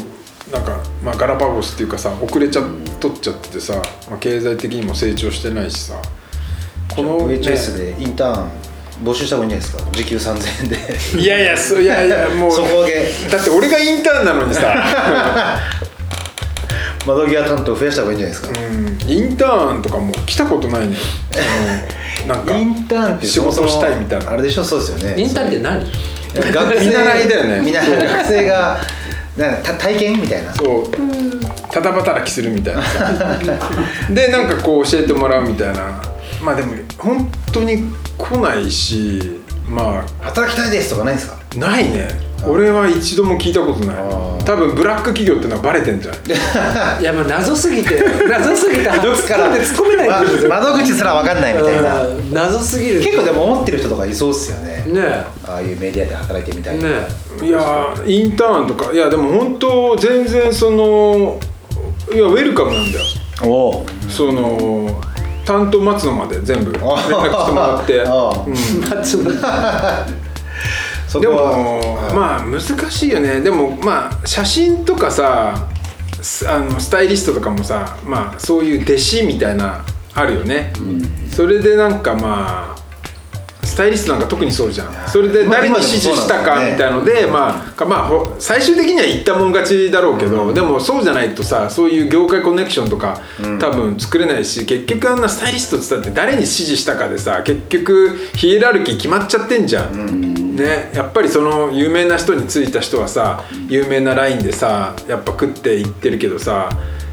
[0.51, 2.63] なんか、まあ、ガラパゴスっていうかさ遅れちゃっ
[2.99, 6.01] とっちゃっててさ、まあ、経済的にも成長してないしさ
[6.95, 8.51] この、ね、VHS でインターン
[9.03, 9.91] 募集した方がいいんじゃないですか？
[9.91, 10.69] 時給3000円
[11.17, 11.21] で。
[11.21, 12.51] いやいやそういやいやもう
[13.29, 14.73] だって俺がインターンなのにさ、
[17.07, 20.97] 窓際担当増やした方がいいんじゃないですか、うん、インターンとかもう来たことないね、
[22.23, 24.31] うん、なんかインターンって仕事したいみたいな。
[24.31, 24.63] あれでしょ？
[24.63, 25.19] そうですよね。
[25.21, 25.79] インターンって何？
[26.53, 27.61] 学生見習いだよね。
[27.61, 28.77] みんな学生が
[29.37, 30.53] なんかた体験みたいな。
[30.53, 30.91] そう。
[31.71, 32.83] ただ働きするみたいな。
[32.83, 33.37] さ
[34.13, 36.01] でなんかこう教えてもらうみたいな。
[36.43, 37.83] まあでも本当に
[38.17, 41.37] 来ないしま働きたいですとかないですか？
[41.55, 43.95] あないね俺は一度も聞いたことない。
[44.45, 46.15] 多分ブラック企業ってのはバレてんじゃん
[47.01, 47.03] い？
[47.03, 52.01] やもう謎すぎて謎すぎて どっからで突っ込めないんですよま窓口すら分かんないみたいな。
[52.07, 53.01] うん謎すぎる。
[53.01, 54.85] 結構でも思ってる人とかいそうっすよね。
[54.87, 56.95] ねああいうメディアで働いてみたいえな、ね
[57.43, 61.37] いやーインターンとかいやでも本当全然その
[62.13, 63.05] いやウェルカムなんだよ。
[63.43, 64.89] おおその
[65.45, 68.53] 担当待つのまで全部連絡してもらって、ああうん。
[68.53, 69.35] え松村
[71.07, 71.57] でそこは。
[71.57, 73.41] もはいまあ難しいよね。
[73.41, 75.67] でもまあ写真とかさ
[76.21, 80.73] すあのスタイリストとかもさまあそういう弟子みたいなあるよね、
[81.31, 82.77] それでなんかまあ
[83.63, 85.07] スタイリストなんか特にそうじゃん。
[85.07, 93.21] それで誰に指示したかみたいのでまあかまあほ最終的には言ったもん勝ちだろうけど、でもそうじゃないとさそういう業界コネクションとか
[93.59, 106.69] 多分作れないし結局あんなスタイリストって言ったって誰に指示したかでさ結局ヒエラルキー決まっちゃってんじゃん、ねやっぱりその有名な人についた人はさ有名なラインでさやっぱ食っていってるけどさ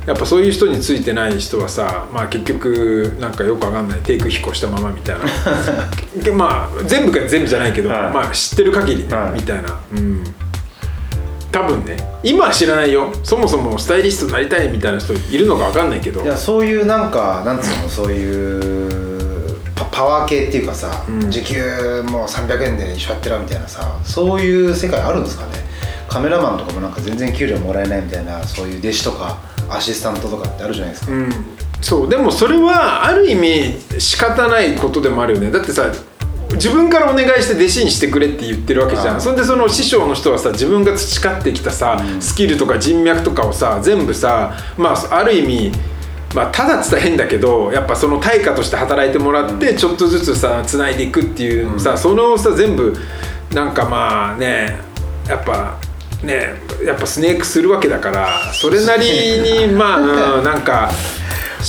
[0.07, 6.23] やっぱそういう人についてない人はさまあ結局なんかよくわかんない低空飛行したままみたいな。
[6.23, 8.13] で まあ全部が全部じゃないけど、はい。
[8.13, 9.33] まあ知ってる限りね、はい。
[9.33, 9.81] みたいな。
[9.97, 10.25] うん。
[11.51, 13.13] 多分ね今は知らないよ。
[13.23, 16.23] そもそもスタイリストになりたいみたいな人いるのかわかんないけど。
[16.23, 19.04] いやそういうなんかなんつうのそういう
[19.95, 21.31] パパワー系っていうかさ、うん。
[21.31, 25.53] 時給もう300円で一緒やってるみたいなさそういう世界あるんですかね。
[26.09, 29.39] カメラマンとかもなんか全然給料もらえないみたいなそういう弟子とか
[29.69, 31.31] アシスタントとかってあるじゃないですか、うん、
[31.81, 35.51] そうでもそれはある意味仕方ないことでもあるよね。
[35.51, 35.91] だってさ
[36.53, 39.21] 自分からお願いして弟子にしてくれって言ってるわけじゃん。
[39.21, 45.73] それでその師匠の人はさ自分が培ってきたさ、スキルとか人脈とかをさ全部さまあある意味
[46.35, 52.93] まあ、ただっつったら変だけどやっぱその対価として働いてもらってちょっとずつさつないでいくっていうさ、そのさ全部
[53.53, 54.77] なんかまあね
[55.29, 55.79] やっぱ
[56.25, 56.55] ね
[56.85, 59.05] やっぱスネークするわけだからそれなり
[59.67, 60.91] にまあ、うん、なんか。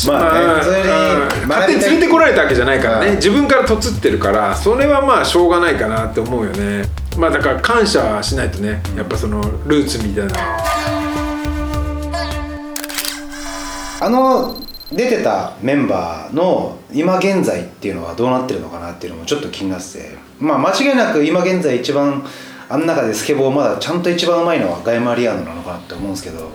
[0.08, 3.16] まあねうん勝手に連れてこられたわけじゃないからね、うん。
[3.16, 6.84] 自分からとつってるからそれはまあしょうがないかなって思うよね。
[7.18, 10.34] まあだから感謝しないとねやっぱそのルーツみたいな
[14.02, 14.56] あの
[14.92, 20.18] 出てたメンバーの今現在っていうのはどうなってるのかなっていうのもちょっと気になってて。
[20.40, 22.24] まあ間違いなく今現在一番
[22.68, 26.50] あん中でスケボーまだちゃんと一番うまいのはガイマリアーノなのかなって思うんですけど、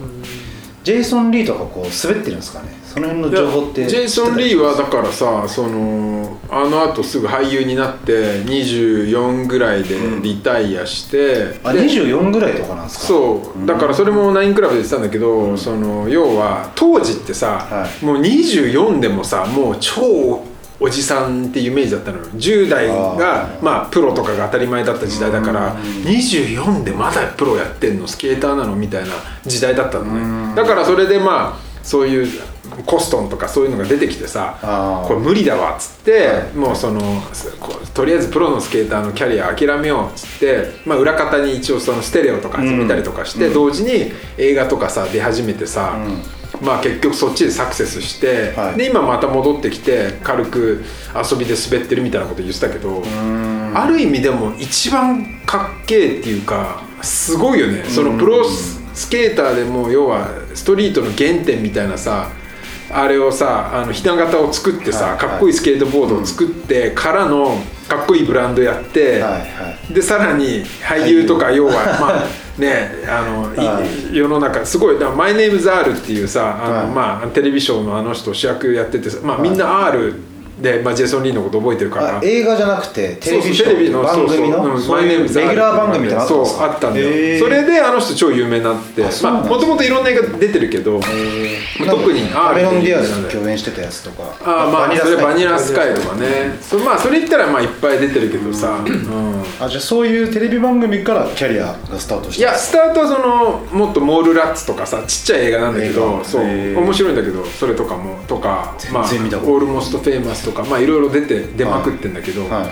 [0.84, 13.06] ジェイソン・リーとかこう滑ってるんですかねその辺の情報ってジェイソン・リーはだからさそのあのあとすぐ俳優になって24ぐらいでリタイアして、あで24ぐらいとかなんですか？
[13.06, 13.64] そう。
[13.64, 18.04] だからそれもナインクラブで言ってたんだけど、その要は当時ってさ、はい。
[18.04, 20.44] もう24でもさもう超
[20.80, 22.24] おじさんっていうイメージだったのよ。
[22.24, 29.10] 10代があまあプロとかが当たり前だった時代だから24でまだプロやってんのスケーターなのみたいな
[29.44, 30.56] 時代だったのね。
[30.56, 32.28] だからそれでまあそういう
[32.86, 34.58] コストンとかそういうのが出てきてさ
[35.06, 36.56] これ無理だわっつって、はい。
[36.56, 37.00] もうその
[37.94, 45.96] とりあえずプロのスケーターのキャリア諦めようっつって、まあ、裏方に一応そのステレオとか集めたりとかして、同時に映画とかさ出始めてさ、
[46.62, 48.78] まあ結局そっちでサクセスして、はい。
[48.78, 50.84] で今また戻ってきて軽く
[51.14, 53.02] 遊びで滑ってるみたいなこと言ってたけど
[53.74, 57.84] ある意味でも一番かっけえっていうかすごいよね。
[57.84, 62.30] そのプロスケーターでもう要はストリートの原点みたいなさ
[62.92, 67.56] あれをさあのひな形を作ってさ、はいかっこいいスケートボードを作ってからの
[67.88, 69.22] かっこいいブランドやって、
[69.92, 73.52] でさらに俳優とか要はまあねあの、
[74.12, 76.86] 世の中すごいだから「マイネームズ R」っていうさあの、はい。
[76.86, 80.14] まあ、テレビショーのあの人主役やっててさ、まあ、みんな R
[80.60, 82.18] で、まあ、ジェイソン・リーのこと覚えてるから。
[82.18, 84.50] あ映画じゃなくてテレビテレビのー番組そうそう。
[84.50, 87.38] のうんそうレギュラー番組みたいなそうあったんだよ、へー。
[87.38, 89.02] それであの人超有名になって。
[89.22, 91.90] まあもともといろんな映画出てるけど、えー。
[91.90, 94.34] 特にアメロン・ディアあスと共演してたやつとか。
[94.44, 96.56] ああまあそれバニラスカイとかかね。
[96.60, 99.42] そまあそれ言ったらまあいっぱい出てるけどさ、うん。
[99.60, 112.70] あじゃあそういうテレビ番組からキャリアがスタートしたいやスタートはそのもっと Mallrats とかさちっちゃい映画なんだけ映どそう面白いんだけどそれとかもとかまあ Almost Famous とかまあいろいろ出て出まくってんだけど、はい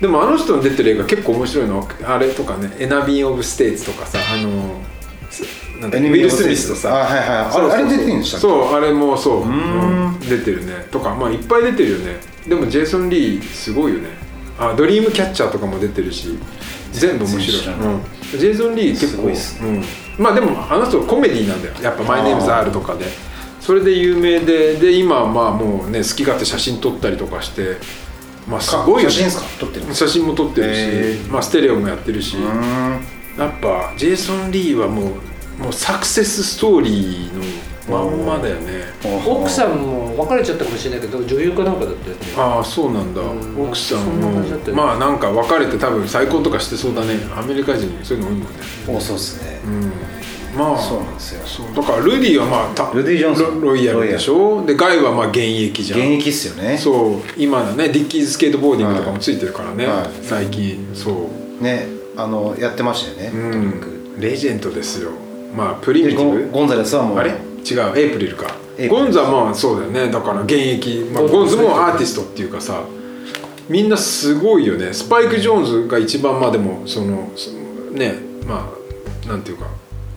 [0.00, 4.80] でもあの人の出てる映画結構面白いのあれとかね「Enemy of States」とかさあの
[5.88, 7.08] ウィル・スミスとさ
[7.52, 9.50] あれ出てるんでしたっけそうあれもそうん。
[9.50, 10.86] うん出てるね。
[10.90, 12.16] とかまあいっぱい出てるよね。
[12.46, 14.08] でもジェイソン・リーすごいよね。
[14.58, 16.36] あドリームキャッチャーとかも出てるし
[16.92, 17.74] 全部面白い。
[17.76, 18.02] うん、
[18.38, 19.84] ジェイソン・リー結構すごいっすうん、
[20.18, 21.74] まあでもあの人コメディなんだよ。
[21.82, 23.04] やっぱ「マイ・ネームズ・アール」とかで
[23.68, 27.76] それで有名でで今はまあもうね好き勝手写真撮ったりとかして
[28.48, 29.14] まあすごいよね。
[29.14, 29.44] 写真ですか？
[29.60, 32.38] 撮ってる写真も撮ってるし、へまあ、ステレオもやってるし、
[33.36, 35.02] やっぱジェイソン・リーはも
[35.58, 38.84] うもうサクセスストーリーのまんまだよね。
[39.26, 42.22] 奥さんも別れちゃったかもしれないけど女優かなんかだったよね。
[42.38, 43.68] ああそうなんだ、うん。
[43.68, 44.82] 奥さんそんな感じだったよね。
[44.82, 47.18] まあなんか別れて多分再婚とかしてそうだね。
[47.36, 48.48] アメリカ人そういうの多いもんね。
[48.88, 49.60] おそうですね。
[49.66, 49.92] うん
[50.58, 51.46] まあそうなんですよ。
[51.46, 51.66] そう。
[51.74, 53.60] だからルディはまあたルディジョンソン。
[53.60, 54.66] ロロイヤルでしょ？
[54.66, 56.00] でガイはまあ現役じゃん。
[56.00, 56.76] 現役っすよね。
[56.76, 57.40] そう。
[57.40, 60.10] 今だねディッキーズスケートボーディングとかもついてるからね、はい。
[60.22, 61.30] 最近そ
[61.60, 61.62] う。
[61.62, 61.86] ね
[62.16, 63.38] あのやってましたよね。
[63.38, 63.56] う
[64.16, 64.20] ん。
[64.20, 65.12] レジェンドですよ。
[65.56, 66.50] まあプリミティブ？
[66.50, 67.18] ゴンザレスはもう。
[67.18, 67.30] あれ？
[67.30, 67.96] 違う。
[67.96, 68.52] エイプリルか。
[68.88, 70.10] ゴンザはまあそうだよね。
[70.10, 72.82] だから現役、まあ、ゴンズもアーティストっていうかさ
[73.68, 74.92] みんなすごいよね。
[74.92, 77.50] スパイク・ジョーンズが一番まあでもそのそ
[77.92, 78.14] ね
[78.46, 78.72] ま
[79.26, 79.66] あなんていうか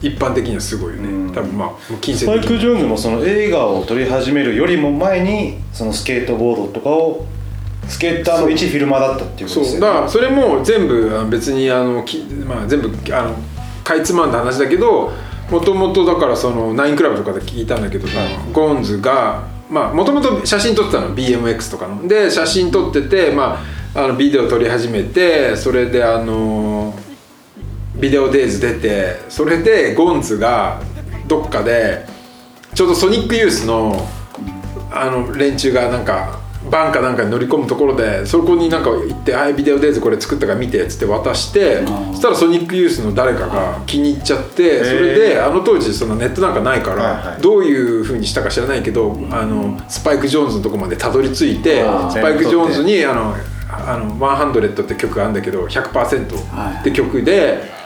[0.02, 1.32] 一般的にはすごいよね。
[1.34, 1.70] 多分まあ
[2.02, 7.26] 金銭スパイク・ジョーンズもその映画を撮り始めるよりも前にそのスケートボードとかを
[7.88, 9.88] スケーターの一フィルマーだったっていうことですよね。
[9.88, 13.36] だからそれも全部別にあのき、まあ、全部あの
[13.84, 15.12] かいつまんだ話だけど
[15.50, 18.08] もともとだからそのナインクラブとかで聞いたんだけど、
[18.54, 21.16] ゴンズがまあもともと写真撮ってたの。
[21.16, 22.08] BMX とかの。
[22.08, 23.62] で写真撮ってて、ま
[23.94, 26.94] あ、あのビデオ撮り始めてそれであの
[28.02, 30.82] Video Days 出てそれでゴンズが
[31.28, 32.06] どっかで
[32.74, 34.08] ちょうどソニックユースの
[34.92, 47.42] あの連中がなんかバンかなんかに乗り込むところでそこになんか行って「はい Video Days これ作ったから見て」っつって渡してそしたらソニックユースの誰かが気に入っちゃってそれであの当時そのネットなんかないかはいらはい。
[47.42, 53.36] どういうふうにしたか知らないけどあのスパイク・ジョーンズのとこまでたどり着いてスパイク・ジョーンズにあの
[53.72, 57.81] 「あの100」って曲があるんだけど100%って曲で。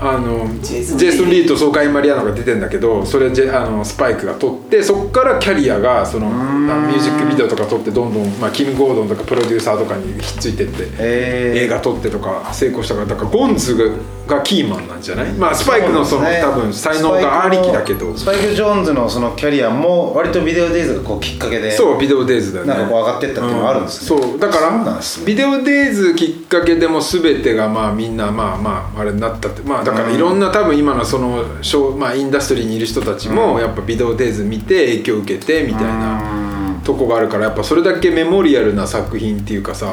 [0.00, 11.58] あのジェイソン・リーとソーカイ・マリアーノが出てんだけどそれジェあのスパイクが撮ってそこからキャリアがそのミュージックビデオとか撮ってどんどん、まあ、キム・ゴードンとかプロデューサーとかにひっついてって、へー。
[11.64, 13.84] 映画撮ってとか成功したからだからゴンズが
[14.28, 16.38] がキーマンなんじゃない、まあスパイクのその、ね。
[16.42, 18.16] 多分才能がありきだけど。
[18.16, 22.74] スパイクジョーンズのそのキャリアも割とビデオデイズがこうきっかけでそうビデオデイズだよね。
[22.74, 24.20] なんかこう上がってったっていうのがあるんですね。
[24.20, 25.26] そうだからそうなんですね。
[25.26, 39.86] ビデオデイズきっかけでも全てがまあみんなまあまああれになったってまあだからいろんな多分今のそのショー、まあ、インダストリーにいる人たちもやっぱビデオデイズ見て影響を受けてみたいなとこがあるからやっぱそれだけメモリアルな作品っていうかさ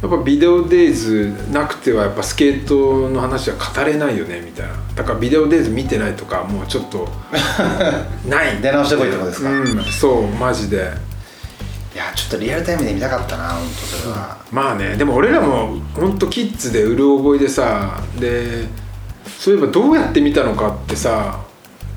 [0.00, 4.74] やっぱビデオデイズなくてはやっぱスケートの話は語れないよねみたいな。
[4.94, 7.08] だからビデオデイズ見てないとかもうちょっと
[8.28, 8.62] ない。
[8.62, 9.50] 出直してこいってことですか。
[9.50, 9.84] うん。
[9.84, 10.76] そうマジで。
[10.76, 11.07] い
[11.98, 18.66] やちょっとリアルタイムで見たかったな本当それは、まあねでも俺らも本当キッズでうる覚えでさで
[19.26, 21.44] そういえばどうやって見たのかってさ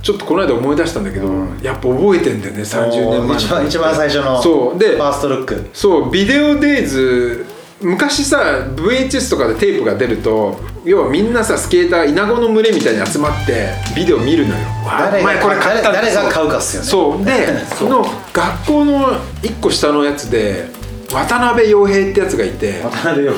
[0.02, 1.28] ちょっとこの間思い出したんだけど、
[1.62, 3.36] やっぱ覚えてんだよね30年前の。
[3.36, 5.70] 一番一番最初のそうでファーストルック。
[5.74, 7.46] そうビデオデイズ
[7.82, 14.66] 昔さ VHS とかでテープが出ると要はみんなさスケーターイナゴの群れみたいに集まってビデオ見るのよ。
[14.86, 16.88] わ誰が前これ買誰が買うかっすよね。
[16.88, 19.08] そうで その学校の
[19.42, 20.70] 1個下のやつで
[21.14, 22.82] 渡辺陽平ってやつがいて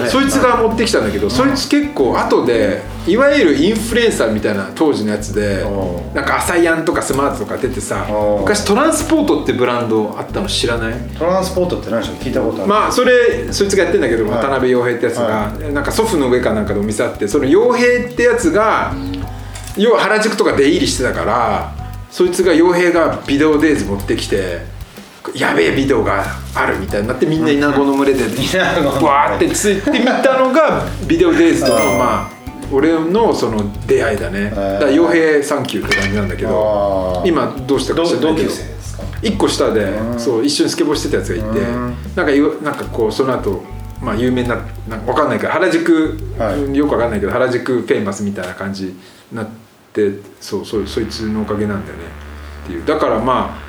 [0.08, 5.64] そいつが持ってきたんだけどそいつ結構後でいわゆるインフルエンサーみたいな当時のやつで
[6.14, 8.06] なんかアサイアンとかスマートとか出てさ
[8.42, 11.00] 昔トランスポートってブランドあったの知らない？
[11.18, 12.16] トランスポートって何でしょう？
[12.18, 12.68] 聞いたことある。
[12.68, 14.44] まあそれそいつがやってんだけど、はい。
[14.44, 18.94] 渡辺陽平ってやつが、はなんか祖父の上かなんかでお店あってその陽平ってやつが
[19.76, 21.74] 要は原宿とか出入りしてたから
[22.12, 24.72] そいつが陽平がビデオデイズ持ってきて
[25.36, 26.24] やべえビデオが
[26.56, 32.34] あるみたいになってみんなイナゴの群れでわーってついてみたのがビデオデイズとの まあ
[32.72, 34.50] 俺のその出会いだね。
[34.50, 38.50] だから陽平サンキューって感じなんだけど今どうしたか同知らないけど。
[38.50, 39.04] 同級生ですか？
[39.22, 39.88] 一個下で
[40.18, 41.96] そう一緒にスケボーしてたやつがいてうん。
[42.16, 43.64] なんかよなんかこうその後
[44.02, 44.58] まあ有名な
[44.90, 46.76] なんかわかんないけど原宿、はい。
[46.76, 48.96] よくわかんないけど原宿フェイマスみたいな感じに
[49.34, 49.46] なっ
[49.94, 50.10] て
[50.42, 52.04] そうそうそいつのおかげなんだよね
[52.66, 52.86] っていう。
[52.86, 53.63] だからまあ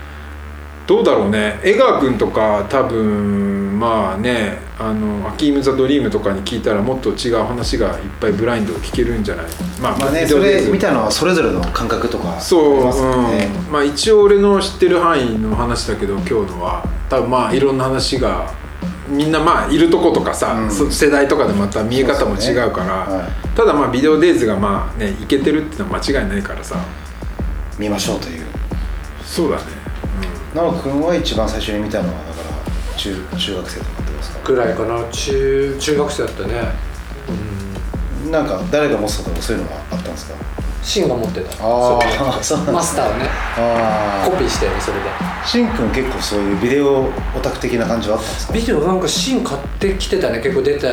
[0.86, 1.60] どうだろうね。
[1.62, 9.46] 江川君とか多分まあねあの「アキーム・ザ・ドリーム」とかに聞いたらもっと違う話がいっぱいブラインド聞けるんじゃない？
[9.80, 12.84] ままあねそれ見たのはそれぞれの感覚とかそう、
[13.30, 13.50] ね。
[13.66, 16.84] うん、まあ一応俺の知ってる範囲の話だけど今日のは。
[17.08, 18.50] 多分まあいろんな話が
[19.08, 20.70] みんなまあいるとことかさ、うん。
[20.70, 23.06] そ世代とかでまた見え方も違うから。
[23.08, 23.22] ね。
[23.22, 26.76] はただまあビデオデイズがまあねいけてるってのは間違いないからさ。
[27.78, 28.42] 見ましょうという。
[29.24, 29.62] そうだね、
[30.54, 34.48] 奈く君は一番最初に見たのはだから中中学生とかってすか？
[34.48, 35.10] ぐらいかな。
[35.10, 36.54] 中中学生だったね。
[38.30, 40.34] なんか誰が持ってたとかそういうのがあったんですか？
[40.82, 41.50] シンが持ってた。
[41.60, 42.58] あーそう。
[42.72, 43.26] マスターをね。
[43.58, 45.10] あコピーしてるそれで。
[45.10, 47.10] あしんくん結構そういうビデオオ
[47.42, 48.52] タク的な感じはあったんですか？
[48.52, 50.40] ビデオなんかシン買ってきてたね。
[50.40, 50.86] 結構出た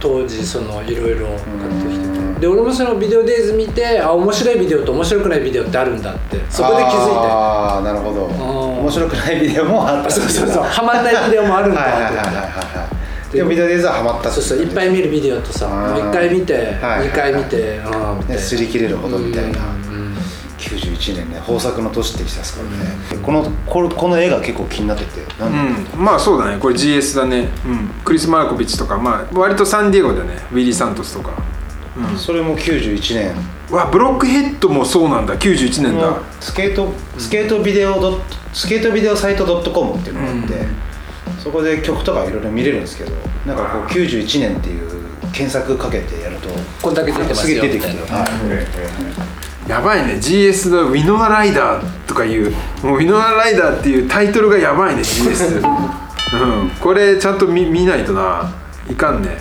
[0.00, 2.03] 当時そのいろいろ買ってきて
[2.40, 6.40] で俺もそのビデオデイズ見てあ面白いビデオと面白くないビデオってあるんだって。
[6.50, 6.92] そこで気づいて。
[6.94, 8.26] ああなるほど。
[8.26, 8.78] ん。
[8.80, 10.10] 面白くないビデオもあった。
[10.10, 10.62] そうそうそう。
[10.64, 12.90] ハマんないビデオもあるんだはいはいはいってはいは
[13.32, 14.58] いでもビデオデイズはハマったそうそう。
[14.58, 15.78] いっぱい見るビデオとさもう
[16.10, 19.58] 1回見てはい2回見てああみたいねな擦り切れるほどみたいな。
[19.58, 20.14] うん。
[20.58, 23.22] 91年ね豊作の年って言ってたんですからね。
[23.22, 25.20] このこれこの絵が結構気になってて。
[25.40, 26.04] うん。
[26.04, 26.58] まあそうだね。
[26.58, 30.34] これ GS だね、うん、クリス・マーコビッチとかまあ割とサンディエゴだね。
[30.52, 31.32] ウィリー・サントスとか
[32.16, 33.34] それも91年。
[33.70, 35.36] うわブロックヘッドもそうなんだ。
[35.36, 40.66] 91年だ、スケートスケートビデオドットスケートビデオサイト .com っていうのがあって、
[41.42, 43.12] そこで曲とかいろいろ見れるんですけど
[43.46, 44.90] なんかこう91年っていう
[45.32, 46.48] 検索かけてやると
[46.82, 47.62] こんだけ出てますよ。
[47.62, 48.24] すげえ出てきては
[49.66, 49.70] い。
[49.70, 50.14] やばいね。
[50.14, 52.50] GS の「ウィノアライダー」とかいう
[52.82, 58.52] もう「ウィノアライダー」っていうタイトルがやばいね GS、 うん、これちゃんと見見ないとな。
[58.90, 59.38] いかんね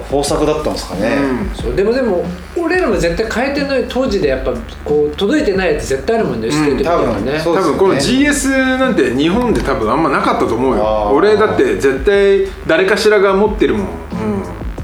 [0.00, 1.16] 豊作だったんですかね、
[1.54, 2.24] そうでもでも
[2.56, 4.52] 俺らも絶対変えてない当時でやっぱ
[4.84, 7.40] こう届いてないやつ絶対あるもんねスケートビデオはね。
[7.44, 11.10] 多分この GS なんて日本で多分あんまなかったと思うあよー。
[11.10, 13.86] 俺だって絶対誰かしらが持ってるもん、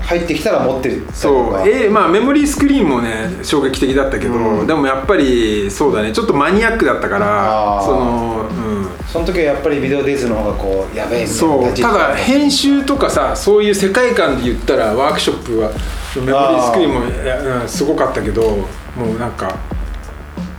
[0.09, 1.69] 入ってきたら持ってるそう。
[1.69, 4.67] えーまあメモリースクリーンもね衝撃的だったけど、うん。
[4.67, 6.13] でもやっぱりそうだね。
[6.13, 8.89] ちょっとマニアックだったからそのうん。
[9.07, 11.75] その時はやっぱりビデオデイズの方がこうやべえみたいなそう。
[11.75, 15.71] ただ編集とかさそういう世界観で言ったらワークショップは
[16.17, 18.43] メモリースクリーンもすごかったけど
[18.97, 19.59] もうなんか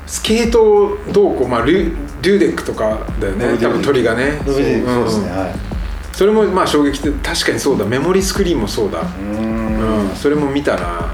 [0.06, 3.58] スケートどうこう、まあ、ルルーデックとかだよね。
[3.58, 4.42] 多分鳥がね。
[4.46, 5.69] そうそうですね、うんはい
[6.20, 7.86] それもまあ衝撃で確かにそうだ。
[7.86, 9.00] メモリースクリーンもそうだ。
[9.00, 10.10] うーん。
[10.10, 10.16] うん。
[10.18, 11.14] それも見たな。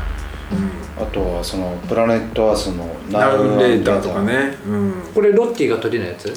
[0.98, 4.58] あとはそのプラネットアースのナウンレーターとかね。
[4.66, 4.94] うん。
[5.14, 6.34] これロッティが鳥のやつ？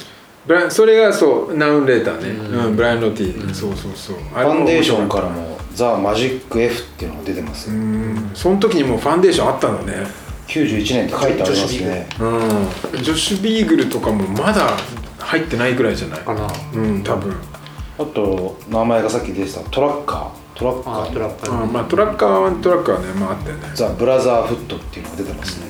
[0.47, 2.28] ブラそれがそうナウンレーターね。
[2.28, 2.77] うん。
[2.77, 3.55] ブライアン・ロティ。
[3.55, 4.16] そうそうそう。
[4.16, 8.31] ファンデーションかからもザ・マジック F っていうのが出てます、うん。
[8.35, 10.07] その時にもうファンデーションあったんだね
[10.47, 12.07] 91年って書いてありますね。
[12.20, 13.03] うん。
[13.03, 14.77] ジョシュ・ビーグルとかもまだ
[15.20, 16.20] 入ってないぐらいじゃない？
[16.20, 17.35] かなうん多分
[17.99, 20.59] あと名前がさっき出てたトラッカー。
[20.59, 23.70] トラッカあートラッカーあまあトラッカーはトラッカーはねまああったよね。
[23.75, 25.66] ザ・ブラザーフットっていうのが出てますね、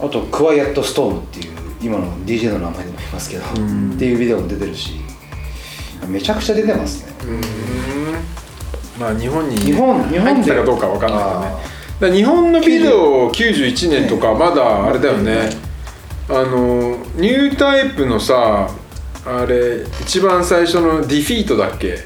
[0.00, 1.52] あとクワイエット・ストームっていう
[1.82, 3.46] 今の DJ の名前でも言いますけど、っ
[3.98, 5.00] ていうビデオも出てるし
[6.06, 7.12] めちゃくちゃ出てますね。
[8.98, 10.20] まあ日本に日本日本で。
[10.20, 11.20] 入ってたかどうかわかんない
[12.00, 12.16] けどね。
[12.16, 15.50] 日本のビデオ91年とかまだあれだよね。
[16.28, 18.70] あのニュータイプのさ
[19.26, 21.98] あれ一番最初のディフィートだっけ？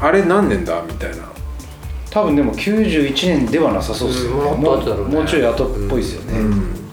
[0.00, 1.28] あれ何年だみたいな。
[2.10, 5.14] 多分でも91年ではなさそうですよね、うんもっと後だろうね。
[5.16, 6.40] もうちょい後っぽいですよね。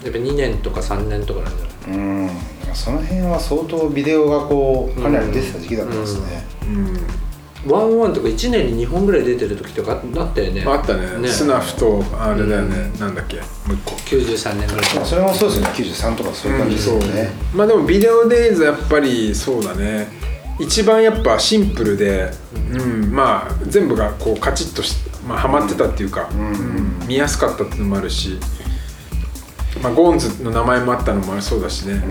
[0.04, 1.98] やっぱ2年とか3年とかなんじゃない？
[1.98, 2.30] うん、
[2.74, 6.44] その辺は相当ビデオがこうかなり出てた時期だったんですね、
[7.68, 10.64] ワンワンとか1年に2本ぐらい出てる時とかあったよね。
[10.66, 11.28] あったね。
[11.28, 13.38] スナフとあれだよね、なんだっけ？
[13.38, 14.96] もう一個93年ぐらい。
[14.96, 15.74] まあそれもそうですよね。
[15.74, 20.08] 93とかそういう感じですよね、まあでもビデオデイズやっぱりそうだね。
[20.58, 22.32] 一番やっぱシンプルで、
[22.74, 23.12] うん。
[23.12, 24.96] まあ全部がこうカチッとし、
[25.28, 27.08] まあ、はまってたっていうか、うん。
[27.08, 28.40] 見やすかったっていうのもあるし、
[29.84, 32.02] まあ、ゴーンズの名前もあったのもそうだしね、やっ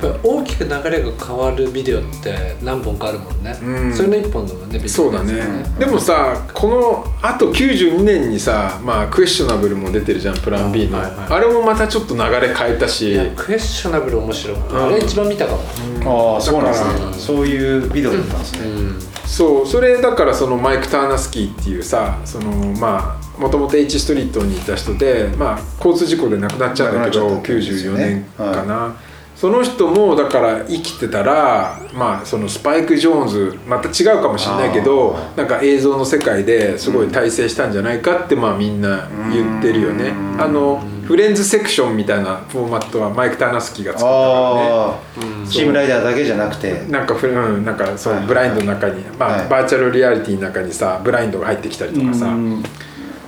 [0.00, 3.94] ぱ大きく流れが変わるビデオって何本かあるもんね、うん。
[3.94, 13.12] それの1本だもんねビデオそうだね、でもさこのあと92年にさ、まあ、クエスチョナブルも出てるじゃんプラン B の、はいはいあれもまたちょっと流れ変えたし。
[13.12, 14.58] いやクエスチョナブル面白い。
[14.72, 22.50] あれ一番見たかも、ああそうなんですだねそういうビデオだったんですね、そうそれだからそのマイク・ターナスキーっていうさその
[22.80, 28.96] まあもともと H ストリートにいた人で、まあ、交通事故で亡くなっちゃうんだけど、亡くなっちゃったんですよ94ね年かな、
[29.34, 40.12] その人もだから生きてたら、まあ、そのスパイク・ジョーンズまた違うかもしれないけどあなんか映像の世界ですごい大成したんじゃないかって、まあ、みんな言ってるよね。
[40.38, 46.84] あのフレンズセクションみたいなフォーマットはマイク・ターナスキーが作ったかチームライダーだけじゃなくて。
[46.84, 48.20] なんかふ、うん、なんかそはい。
[48.20, 49.48] のブラインドの中に、まあ、はい。
[49.48, 52.62] バーチャルリアリティの中にさブラインドが入ってきたりとかさ、うん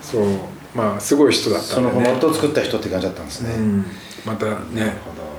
[0.01, 0.25] そう。
[0.77, 1.91] まあすごい人だったんでね。
[1.91, 3.85] そのフォーマットを作った人って感じだったんですね、うん、
[4.25, 4.93] またね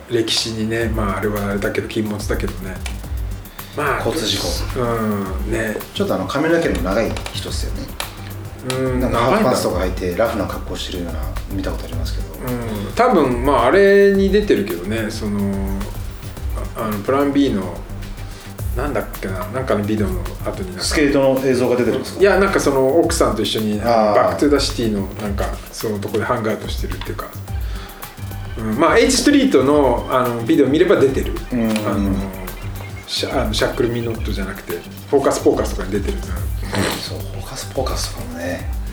[0.10, 2.76] 歴史にねまああれはあれだけど禁物だけどね。
[3.78, 4.38] まあ交通事
[4.76, 4.82] 故。
[4.82, 5.50] うん。
[5.50, 5.78] ね。
[5.94, 7.88] ちょっとあの髪の毛の長い人ですよね
[8.70, 9.00] うん。
[9.00, 11.20] なんかハーフパンツとか履いてラフな格好してるような
[11.52, 15.40] 見たことありますけど、うん、多分まああれに出てるけどねその
[16.76, 17.76] ああのプラン B の
[18.76, 20.84] なんだっけななんかのビデオの後になんか。
[20.84, 22.22] スケートの映像が出てるんですか？
[22.22, 27.28] いやなんかその奥さんと一緒にバック・トゥ・ザ・シティのなんかそのとこでハングアウトしてるっていうか、
[28.58, 31.70] うん、まあ H ストリートのあのビデオ見れば出てる、うん。
[31.70, 32.16] あの
[33.06, 34.80] シャックル・ミノットじゃなくて
[35.10, 36.18] フォーカス・フォーカスとかに出てる、
[37.02, 38.84] そうフォーカスフォーカスとかもね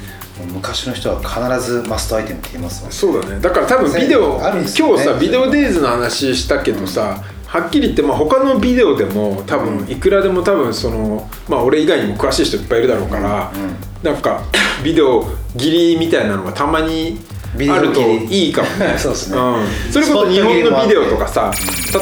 [0.52, 3.40] 昔の人は必ずマストアイテムって言いますもんそうだね。
[3.40, 4.66] だから多分ビデオ、ね。
[4.77, 13.77] 今日さビデオデイズの話したけどさ、はっきり言って、まあ、他のビデオでも多分いくらでも多分そのまあ俺以外にも詳しい人いっぱいいるだろうから、うんうん。
[14.02, 14.43] なんか
[14.82, 15.27] ビデオ
[15.57, 17.20] 切りみたいなのがたまに
[17.69, 18.94] あるといいかもね。
[18.98, 19.39] そうですね。
[19.39, 21.52] ん、それこそ日本のビデオとかさ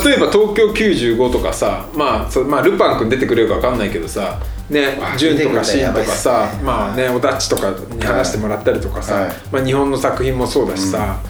[0.05, 4.39] 例えば東京95とかさまあそまあルパン君出てくれるか分かんないけどさ
[4.71, 9.33] ねわあジュンとかシンとかさ、まあねおダッチとかに話してもらったりとかさ、はい。
[9.51, 11.21] まあ、日本の作品もそうだしさ、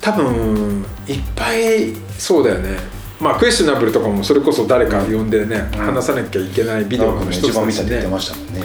[0.00, 2.76] 多分いっぱいそうだよね。
[3.20, 7.60] まあクエスチョナブルとかもそれこそ誰か呼んでね、話さなきゃいけないビデオの一一つだしね。
[7.60, 8.62] 番見たって言ってましたもんね。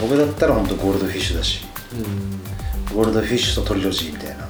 [0.00, 1.66] 僕だったら本当ゴールドフィッシュだし、
[2.94, 4.48] ゴールドフィッシュとトリロジーみたいな。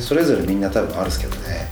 [0.00, 1.68] それぞれみんな多分あるんですけどね。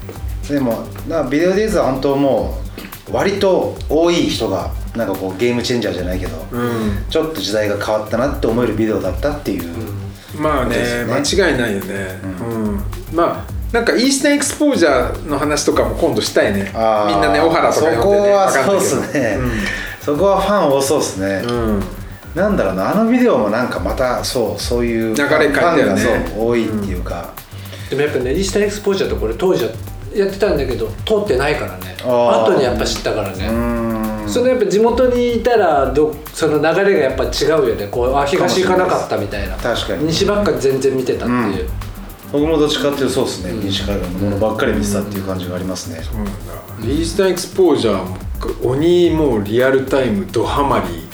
[0.49, 2.76] でもなビデオデイズは本当もう
[3.11, 7.05] 割と多い人がなんかこうゲームチェンジャーじゃないけど、うん。
[7.09, 9.65] ちょっと時代が変わったなって思えるビデオだったっていう、
[10.39, 12.83] まあねね間違いないよね、うん。
[13.13, 16.63] まあなんかイースタンエクスポージャーの話とかも今度したいね。
[16.65, 17.97] みんなね小原とか呼んでね。
[17.97, 18.81] そこはそうないけど。
[18.81, 19.39] ですね、
[20.01, 21.83] そこはファン多そうですね、うん。
[22.35, 26.01] なんだろうなあのビデオもなんかまたそうそういう流れ変えたよね。
[26.01, 27.33] ファンがそう多いっていうか、
[27.91, 29.71] でもやっぱねイースタンエクスポージャーとこれ当時は
[30.19, 31.97] やってたんだけど通ってないからね。
[32.03, 32.53] あー。
[32.53, 34.29] 後にやっぱ知ったからね、うーん。
[34.29, 37.89] そのやっぱ地元にいたらどその流れがやっぱ違うよね。
[37.91, 39.57] こうあ東行かなかったみたいな。
[39.57, 40.07] 確かに。
[40.07, 41.69] 西ばっかり全然見てたっていう、
[42.33, 46.33] 僕もどっちかっていうとそうですね、西海岸のものばっかり見てたっていう感じがありますね、そうなんだ。
[46.83, 48.17] イースタンエクスポージャーも
[48.63, 51.06] 鬼もうリアルタイムドハマり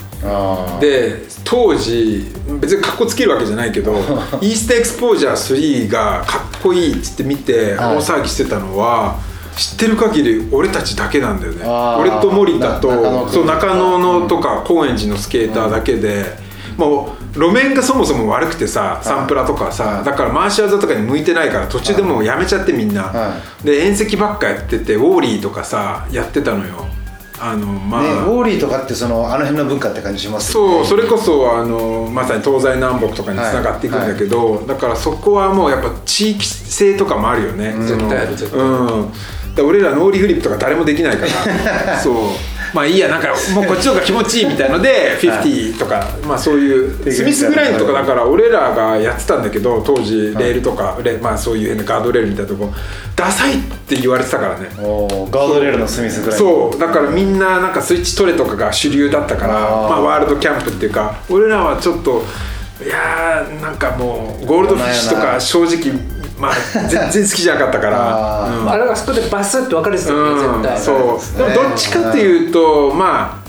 [0.80, 2.26] で当時
[2.60, 3.92] 別にかっこつけるわけじゃないけど
[4.40, 7.96] イースターエクスポージャー3がかっこいいっつって見てはい。
[7.96, 9.16] 大騒ぎしてたのは
[9.56, 11.64] 知ってる限り俺たちだけなんだよね。
[12.00, 16.24] 俺と森田とそう中野のとか高円寺のスケーターだけで、
[16.76, 26.86] もう路面がそもそも悪くてさサンプラとかさだから回し技とかに向いてないから途中でもうやめちゃってみんな、はで縁石ばっかやっててウォーリーとかさやってたのよ
[27.44, 30.74] あのまあ、ね、ウォーリーとかってそのあの辺の文化って感じしますよね。
[30.74, 38.68] そうそれこそあのまさに東西南北とかにつながっていくんだけど、だからそこはもうやっぱ地域性とかもあるよね、その絶対ある絶対ある。
[38.68, 41.26] うん、で俺らノーリーフリップとか誰もできないか
[41.84, 41.98] ら。
[41.98, 42.14] そう
[42.74, 52.72] まあいいやなんかもうこっちの方が気持ちいいみたいので50とか、まあそういうスミスグラインドとかだから俺らがやってたんだけど当時レールとか、レまあそういう変なガードレールみたいなとこ
[53.14, 54.68] ダサいって言われてたからね。
[54.76, 56.78] ガードレールのスミスぐらいそう。
[56.78, 62.22] だからみんななんかスイッチトレとかが主流だったからまあ、ワールドキャンプっていうか俺らはちょっと
[62.84, 65.92] いやーなんかもうゴールドフィッシュとか正直
[66.42, 66.52] まあ
[66.90, 67.96] 全然好きじゃなかったから。
[67.98, 68.60] あー。
[68.62, 68.70] うん。
[68.70, 70.78] あれがそこでバスって分かれてたよねうん、絶対。
[70.78, 71.38] そう。
[71.38, 73.41] でもどっちかっていうとまあ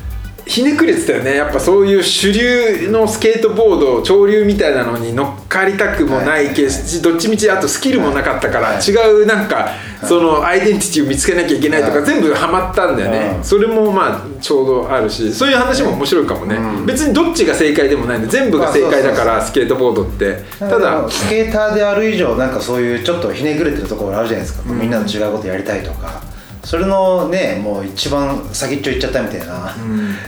[0.45, 1.35] ひねくれてたよね。
[1.35, 8.77] やっぱそういう主流のスケートボード潮流みたいなのに乗っかりたくもないけし、どっちみちあとスキルもなかったから、はい。
[8.81, 9.69] 違うなんか
[10.05, 13.43] そのアイデンティティを見つけなきゃいけないとか、はい全部ハマったんだよね、うん。
[13.43, 20.43] それもまあちょうどあるしそういう話も面白いかもね、別にどっちが正解でもないんで全部が正解だから、スケートボードって。
[20.59, 26.21] たただだスケーターである以上なんかそういうちょっとひねくれてるところあるじゃないですか、みんなと違うことやりたいとか
[26.63, 29.75] それのねもう一番先っちょ行っちゃったみたいな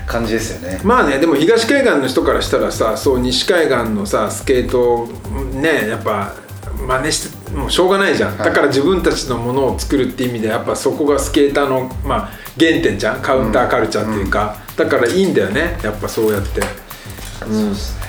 [0.05, 5.07] 感じですよね、まあねでも東海岸の人からしたらさそう西海岸のさスケートを
[5.53, 6.33] ねやっぱ
[6.87, 13.21] 真似してもうしょうがないじゃん、だから自分たちのものを作るっていう意味でやっぱそこがスケーターの、まあ、原点じゃん。
[13.21, 15.79] カウンターカルチャーっていうか、だからいいんだよね。
[15.83, 16.61] やっぱそうやって。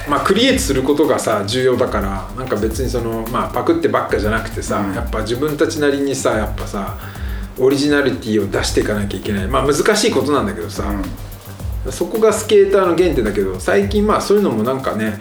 [0.08, 6.96] まあ、クリエイトすることがさ重要だからなんか別にその、まあ、パクってばっかじゃなくてさ、やっぱ自分たちなりにさやっぱさ
[7.58, 9.46] オリジナリティを出していかなきゃいけない。
[9.48, 10.84] まあ難しいことなんだけどさ、
[11.90, 15.18] そこがスケーターの原点だけど最近まあそういうのもなんかね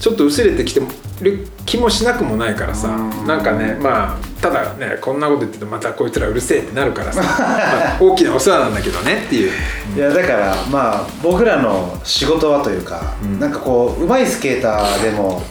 [0.00, 0.80] ちょっと薄れてきて
[1.20, 2.88] る気もしなくもないからさ、
[3.26, 9.52] なんかねまあただねこんなこと言っててまたこいつらうるせえってなるからさ、まあ大きなお世話なんだけどねっていう。
[9.94, 15.42] いやだからまあ僕らの仕事はというか、なんかこう上手いスケーターでも、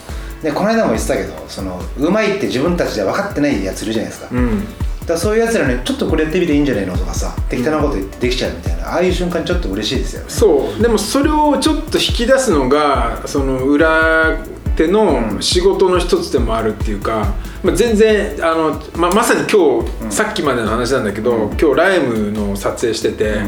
[0.42, 4.62] ね、この間も言ってたけどその上手いって自分たちでは分かってないやついるじゃないですか,、うん
[5.06, 10.26] だそういうやつらにちょっとこれやってみていいんじゃないのとかさ適当なこと言ってできちゃうみたいなああいう瞬間ちょっと嬉しいですよね。
[10.28, 10.82] そう。
[10.82, 14.38] でもそれをちょっと引き出すのがその裏
[14.76, 23.40] 手の仕事の一つでもあるっていうか、まあ、全然あの、ままさに今日、さっきまでの話なんだけど、今日ライムの撮影してて、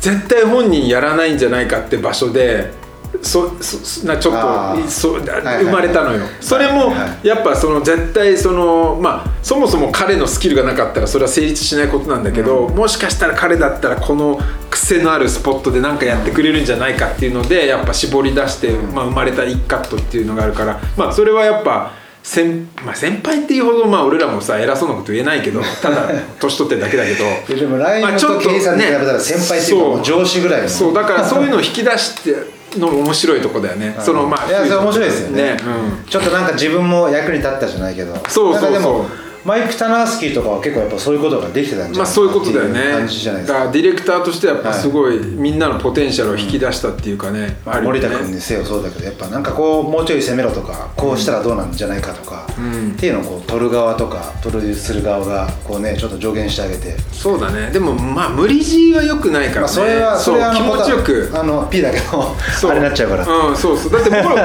[0.00, 2.72] 絶対本人やらないんじゃないかって場所で
[3.22, 14.38] そそなちょっとそ生まれたのよ、それもはやっぱその絶対そのまあそもそも彼のスキルがなかったらそれは成立しないことなんだけど、もしかしたら彼だったらこの
[14.70, 21.92] 癖のあるスポットで何かやってくれるんじゃないかっていうのでやっぱ絞り出して、まあ、生まれた一カットっていうのがあるからまあそれはやっぱ
[22.22, 27.60] 先,、まあ、先輩っていうほどまあ俺らもさ偉そうなこと言えないけどただ 年取ってるだけだけど。
[27.60, 30.68] でもライまあムとケイさんに比べたら先輩っていうかもう上司ぐらいの。
[30.68, 35.56] そうだからそういうのを引き出してのも面白いとこだよね、そのまあいやそれ面白いですよね。
[35.64, 36.04] うん。
[36.04, 38.14] ちょっとなんか自分も役に立ったじゃないけど。
[38.28, 42.92] そうそうそうマイク・タナースキーとかは結構やっぱそういうことができてたんじゃないまあそういうことだよね。
[42.92, 43.58] 感じじゃないですか。
[43.58, 57.70] だからディレクターとしてはやっぱすごい、みんなのポテンシャルを引き出したっていうかね、森田君にせよそうだけどやっぱなんかこうもうちょい攻めろとかこうしたらどうなんじゃないかとか、っていうのをこう撮る側とかプロデュースする側がこうねちょっと助言してあげて、そうだね。
[57.70, 61.30] でもまあ無理強いは良くないからね、まあ、それはそれは気持ちよく。
[61.34, 62.36] あの P だけど
[62.68, 63.92] あれになっちゃうから、うんそうそう。
[63.92, 64.44] だって僕ら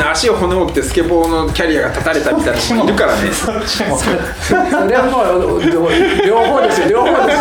[0.00, 3.30] 足を骨折ってスケボーのキャリアが断たれたみたいな人もいるからね。
[3.30, 3.58] それ
[4.96, 5.82] はもう両
[6.44, 6.88] 方ですよ。
[6.88, 7.34] 両方で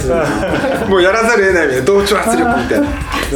[0.00, 0.18] すよ。
[0.88, 2.88] もうやらざるを得ないみたいな同調圧力みたいな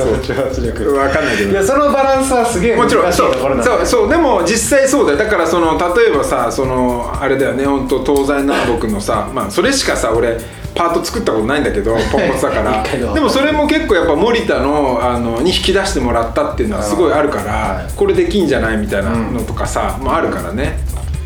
[0.05, 5.19] 分かんないけどいやそのバランスはすげえ難しいもちろんそうところなんだそうそうでも実際そうだよ。
[5.19, 10.39] だからその例えばさそのあれだよね本当東西南北のさまあそれしかさ俺
[10.75, 12.83] パート作ったことないんだけど ポンコツだから。
[13.15, 20.79] でもそれも結構やっぱ森田のあのに引き出してもらったっていうのはすごいあるからこれできんじゃないみたいなのとかさ、もあるからね。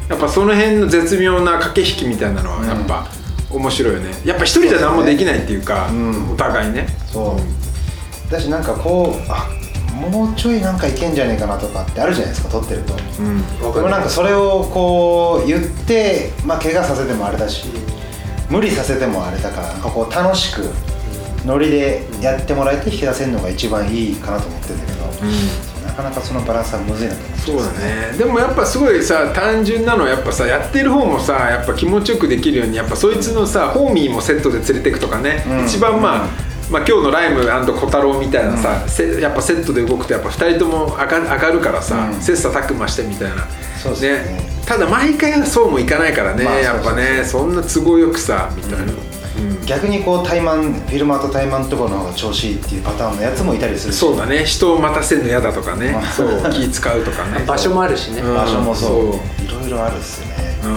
[0.08, 3.06] やっぱその辺の絶妙な駆け引きみたいなのはやっぱ
[3.50, 4.10] 面白いよね。
[4.24, 5.86] やっぱ一人じゃ何もできないっていうか
[6.32, 6.86] お互いね。
[7.12, 7.69] そう
[8.30, 9.48] だしなんかこうあ
[9.94, 12.94] もうちょいなんかいけんじゃねえかなとかってあるじゃないですか撮ってると、
[13.74, 17.68] でもなんかそれをこう言ってまあ怪我させてもあれだし
[18.48, 20.70] 無理させてもあれだからなんかこう楽しく
[21.44, 28.16] ノリでやってもらえて引き出せるのが一番いいかなと思ってるんだけど、なかなかそのバランスはむずいなと思ってそうだね。
[28.16, 35.66] でもやっぱすごいさ単純なのはやっぱさやってる方もさやっぱ気持ちよくできるようにやっぱそいつのさホーミーもセットで連れてくとかね、うん。
[35.66, 36.28] 一番まあ、
[36.70, 42.20] まあ、今日のライム小太郎みたいなさ、せやっぱセットで動くとやっぱ2人とも上が上がるからさ、うん。
[42.20, 43.44] 切磋琢磨してみたいな。
[43.82, 44.40] そうですね。
[44.66, 47.24] ただ毎回はそうもいかないからね、まあやっぱね。
[47.24, 49.66] そんな都合よくさみたいな、うん。
[49.66, 53.98] 逆にこうタイマンフィルマーとタイマンのところの方が調子いいっていうパターンのやつもいたりするし。
[53.98, 54.44] そうだね。
[54.44, 55.90] 人を待たせるの嫌だとかね。
[55.90, 56.02] まあ。
[56.04, 56.50] そう。
[56.52, 57.44] 気使うとかね。
[57.48, 58.34] 場所もあるしね、うん。
[58.36, 59.44] 場所もそう。
[59.44, 60.60] いろいろあるっすよね。
[60.62, 60.68] う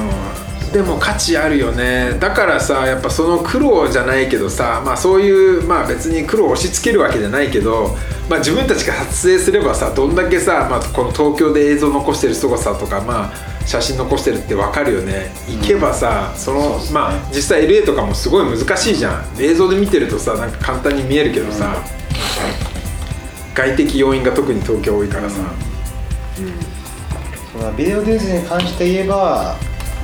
[0.49, 2.18] んでも価値あるよね。
[2.20, 7.95] だからさやっぱその苦労じゃないけどさまあそういうまあ別に苦労を押し付けるわけじゃないけど、
[8.28, 15.32] まあ、自分たちが撮影すればさどんだけさ、まあ、この東京で映像残してる凄さとかまあ写真残してるって分かるよね。
[15.48, 19.26] 行けばさ、そのまあ実際 LA とかもすごい難しいじゃん。
[19.40, 21.78] 映像で見てるとさなんか簡単に見えるけどさ、
[23.54, 25.40] 外的要因が特に東京多いからさ、
[27.58, 29.56] まあビデオデイズに関して言えば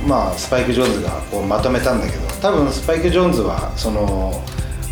[0.06, 4.42] まあスパイク・ジョーンズがこうまとめたんだけど多分スパイク・ジョーンズはその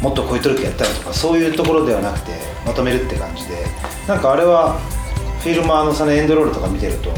[0.02, 2.32] もっとこういうトリックやったらとかそういうところではなくて
[2.64, 3.64] まとめるって感じで
[4.06, 4.78] なんかあれは
[5.40, 7.10] フィルマーのそのエンドロールとか見てると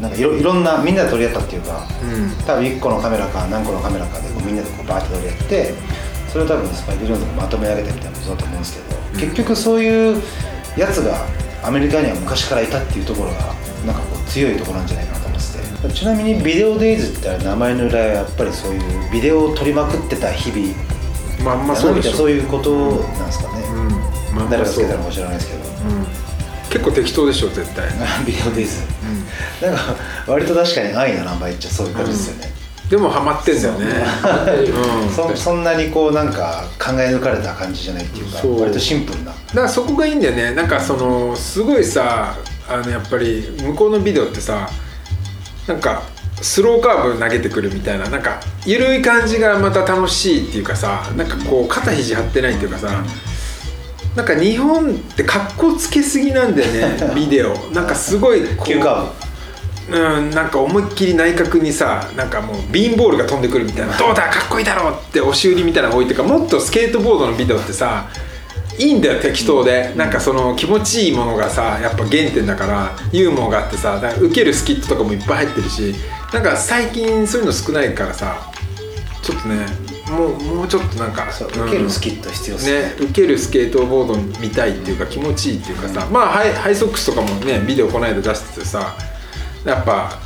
[0.00, 1.86] なんかいろいろんなみんなで撮り合ったっていうか、
[2.44, 5.74] 多分1個のカメラか何個のカメラかでこうみんなでこうバーって撮り合って
[6.28, 10.22] それを多分スパイク・ジョーンズがまとめ上げたみたいなことだと思うんですけど、結局そういう
[10.76, 11.24] やつが
[11.62, 13.54] アメリカには昔からいたっていうところが
[13.86, 15.21] なんかこう強いところなんじゃないかな
[15.90, 20.74] ちなみにビデオデイズってあれ名前の由来はやっぱりそういうビデオを撮りまくってた日々。
[21.44, 22.70] まあまあそうでしょそういうこと
[23.18, 23.88] なんですかね、うん。
[24.36, 24.84] まあま誰あそう。
[24.84, 25.62] がつけたのか知らないですけど、
[26.70, 27.88] 結構適当でしょ絶対。
[28.24, 28.80] ビデオデイズ、
[29.60, 29.96] なんか
[30.28, 32.52] 割と確かに愛な名前っちゃそういう感じですよね、
[32.88, 33.86] でもハマってんだよね。
[35.04, 35.06] う。
[35.06, 35.10] ん。
[35.10, 39.32] そそんなにこうなんか考え抜かれた感じじゃないっていうか割とシンプルな。
[39.32, 40.52] だからそこがいいんだよね。
[40.52, 42.36] なんかそのすごいさ
[42.68, 44.70] あのやっぱり向こうのビデオってさ
[45.66, 46.02] なんか
[46.40, 53.04] スローカーブ投げてくるみたいななんか緩い感じがまた楽しいっていうかさなんかこう肩肘張ってないっていうかさ
[54.16, 58.68] なんか日本って格好つけすぎなんだよね ビデオなんかすごいこう
[59.90, 68.06] うん、なんか思いっきり内角にさなんかもうビーンボールが飛んでくるみたいな「どうだかっこいいだろ!」って押し売りみたいなのが置いてかもっとスケートボードのビデオってさ
[68.78, 75.94] いいんだよ適当で、なんかその気持ちいいものがさやっぱ原点だからユーモアがあってさだから受けるスキットとかもいっぱい入ってるし
[76.32, 78.50] なんか最近そういうの少ないからさ
[79.22, 79.66] ちょっとね
[80.10, 82.82] もうもうちょっとなんか受けるスキット必要ですね。
[82.82, 88.94] ね、受けるスケートボード見たいっていうか気持ちいいっていうかさ、まあハイハイソックスとかもねビデオこの間出しててさ
[89.64, 90.20] やっぱ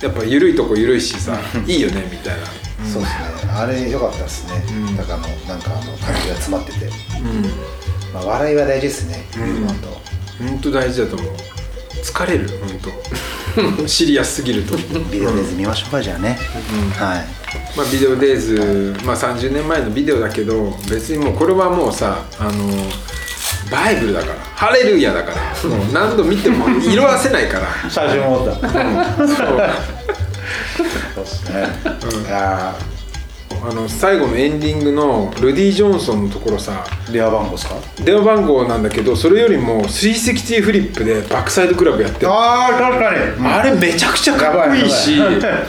[0.00, 2.46] やっぱ緩いとこ緩いしさ いいよねみたいな、
[2.84, 3.52] そうですね。
[3.52, 6.90] あれ良かったですね、だからあのなんかあの感じが詰まってて、
[8.14, 9.24] まあ、笑いは大事ですね。
[9.36, 9.88] ユーモアと、
[10.38, 11.32] 本当大事だと思う。
[12.02, 12.80] 疲れる本
[13.78, 13.86] 当。
[13.88, 14.76] シリアスすぎると。
[15.10, 16.38] ビデオデイズ見ましょうかじゃあね、
[16.96, 17.24] はい。
[17.76, 22.52] まあビデオデイズ、まあ、30年前のビデオだけど別にもうこれはもうさあの
[23.70, 24.34] バイブルだから。
[24.54, 25.68] ハレルヤだから。
[25.70, 27.66] もう何度見ても色あせないから。
[27.90, 28.68] 最初も思った。
[29.26, 29.60] そう
[31.14, 31.68] そうですね、
[32.26, 32.74] いや
[33.62, 36.82] あの最後のエンディングのルディ・ジョンソンのところさ。
[37.08, 37.74] ー電話番号ですか？
[38.02, 42.28] 電話番号なんだけどそれよりも360フリップでバックサイドクラブやってる。
[42.30, 45.20] ああ確かに、あれめちゃくちゃかっこいいし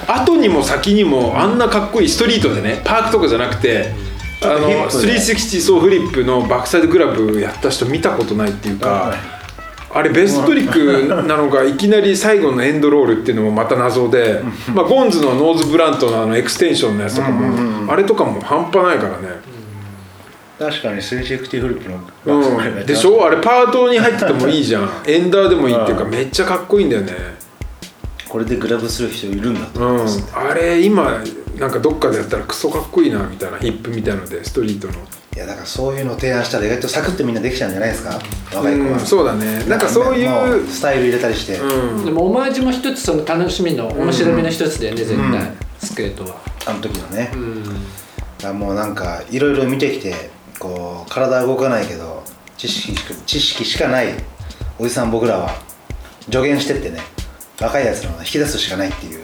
[0.08, 3.92] 後にも先にもあんなかっこいいストリートでねパークとかじゃなくて
[4.42, 9.14] あのょっとヒップで360そうフリップのバックサイドクラブやった人見たことないっていうか
[9.94, 14.42] あれベストトリックなのがいきなり最後のエンドロールっていうのもまた謎で、
[14.74, 19.28] まあ、ゴンズのノーズブラントのあのエクステンションのやつとかもあれとかも半端ないからね。
[20.60, 23.26] 確かに360フリップのバックサイドうん、でしょ？
[23.26, 24.90] あれパートに入っててもいいじゃん。
[25.08, 27.14] エンダーでもいいっていうかめっちゃかっこいいんだよね。
[28.30, 31.22] これでグラブする人いるんだとうん思います、あれ今
[31.58, 34.94] なんかどっかでやったらクソかっこいいなみたいなヒップみたいのでストリートの
[35.34, 38.20] いやだからそういうのを提案したら意外とサクッとみんなできちゃうんじゃないですか？
[38.54, 39.64] 若い子は、うんそうだね。
[39.66, 40.30] なんかそういう
[40.64, 42.06] もスタイル入れたりして、うん。
[42.06, 46.42] でもオマージュも一つその楽しみの面白みの一つだよね、絶対、スケートは。
[46.66, 48.60] あの時のね、うん。
[48.60, 50.14] もうなんかいろいろ見てきて
[50.60, 52.24] こう体は動かないけど
[52.58, 54.14] 知識しか知識しかない
[54.78, 55.56] おじさん僕らは
[56.26, 57.00] 助言してってね。
[57.60, 59.24] 若いやつらを引き出すしかないっていう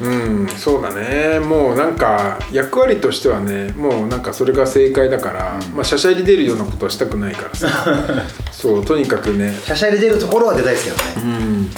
[0.00, 1.40] うんそうだね。
[1.40, 7.68] もうなんか役割としてはねもうなんかそれが正解だから、まあしゃしゃり出るようなことはしたくないからさ。
[8.52, 9.54] そうとにかくね。
[9.64, 11.70] しゃしゃり出るところは出たいですけどね、うん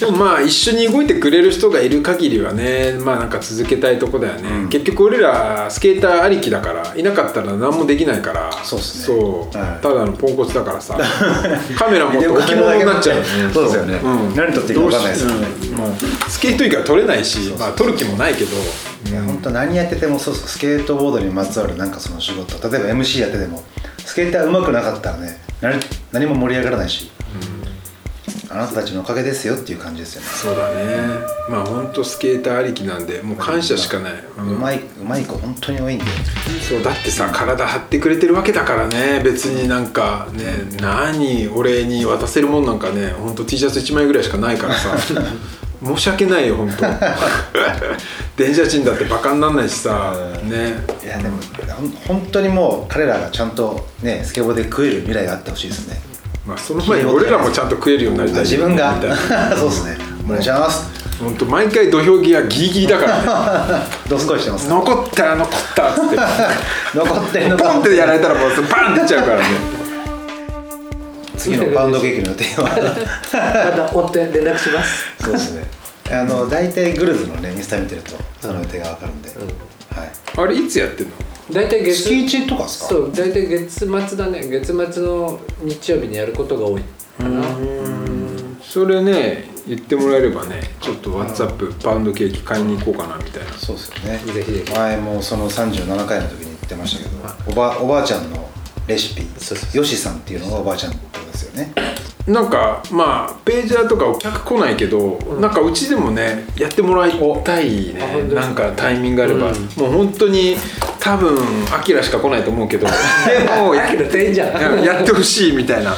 [0.00, 8.50] でもまあ一緒に動いてくれる人がいる限りはねまあなんか続けたいとこだよね、結局俺らスケーターありきだからいなかったら何もできないから。
[8.64, 8.84] そうね。
[8.84, 9.56] そう。
[9.56, 9.82] はい。
[9.82, 10.96] ただのポンコツだからさ。
[11.76, 13.28] カメラ持って置物になっちゃうよね。
[13.52, 14.34] そうですよね、うん。
[14.34, 15.46] 何撮っていいか分かんないですよね、
[15.76, 18.50] もうスケート以外は撮れないしまあ撮る気もないけど。
[19.10, 22.56] いや本当何やっててもそうそうスケートボードにまつわるなんかその仕事。
[22.70, 23.62] 例えば MC やってても
[24.04, 25.78] スケーター上手くなかったらね何
[26.12, 27.10] 何も盛り上がらないし、
[28.52, 30.26] あなたたちのおかげですよっていう感じですよね。
[30.26, 31.20] そうだね。
[31.48, 36.04] まあ本当スケーターありきなんでもう感謝しかない、うまいうまい子本当に多いんで。
[36.68, 39.20] そうだってさ体張ってくれてるわけだからね。
[39.22, 44.96] 別になんかね何俺に渡せるもんなんかねほんと T シャツ1枚ぐらいしかないからさ。
[45.82, 46.84] 申し訳ないよ本当。
[48.36, 50.14] 電車賃だってバカになんないしさ。
[50.42, 50.74] ね。
[51.04, 51.90] いやでもほん
[52.20, 56.10] 本当にもう彼らがちゃんとねスケボーで食える未来があってほしいですね
[56.46, 58.42] まあその前に俺らもちゃんと食えるようになりたい。
[58.42, 58.94] 自分が。
[58.94, 59.56] みたいな。
[59.56, 59.98] そうですね。
[60.24, 61.00] お願いします。
[61.18, 63.78] 本当毎回土俵際ギリギリだから。
[63.78, 64.68] ね どすこいしてます。
[64.68, 66.16] 残った残ったっつって。
[66.96, 69.44] 残ってるのポンってやられたらもうバンっていっちゃうからね。
[71.36, 72.68] 次のパウンドケーキの予定は。
[73.76, 75.04] また追って連絡します。
[75.22, 75.64] そうですね。
[76.10, 79.79] あの大体グルーズのねインスタ見てるとその予定がわかるんで、はい
[80.36, 81.12] あれいつやってんの？
[81.52, 82.88] 大体月月一とかですか？
[82.88, 84.48] そう大体月末だね。
[84.48, 86.82] 月末の日曜日にやることが多い
[87.18, 87.42] かな。
[88.62, 93.52] それね言ってもらえればねちょっと WhatsApp パウンドケーキ買いに行こうかなみたいな。
[93.54, 94.18] そうですよね。
[94.32, 94.72] ぜひぜひ。
[94.72, 98.48] 前もその37回の時に言ってましたけどおばおばあちゃんの
[98.86, 101.72] レシピそうそうよしさんっていうのがおばあちゃんってですよね。
[102.26, 107.12] なんかまあページャーとかお客来ないけど、なんかうちでもねやってもらい
[107.44, 108.22] たいね。
[108.34, 109.56] なんかタイミングがあれば、うん。
[109.76, 110.56] もう本当に
[110.98, 111.38] 多分
[111.72, 112.86] アキラしか来ないと思うけど。
[113.26, 115.94] でもややってほしいみたいな。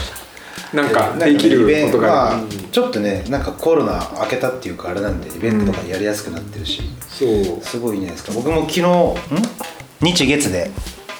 [0.72, 2.40] なんかできることがまあ
[2.70, 7.60] ちょっとねなんかコロナ明けたっていうかあれなんでイベントとかやりやすくなってるし、そう。
[7.62, 8.32] すごいいいんじゃないですか。
[8.32, 9.14] 僕も昨日ん？
[10.00, 10.70] 日月で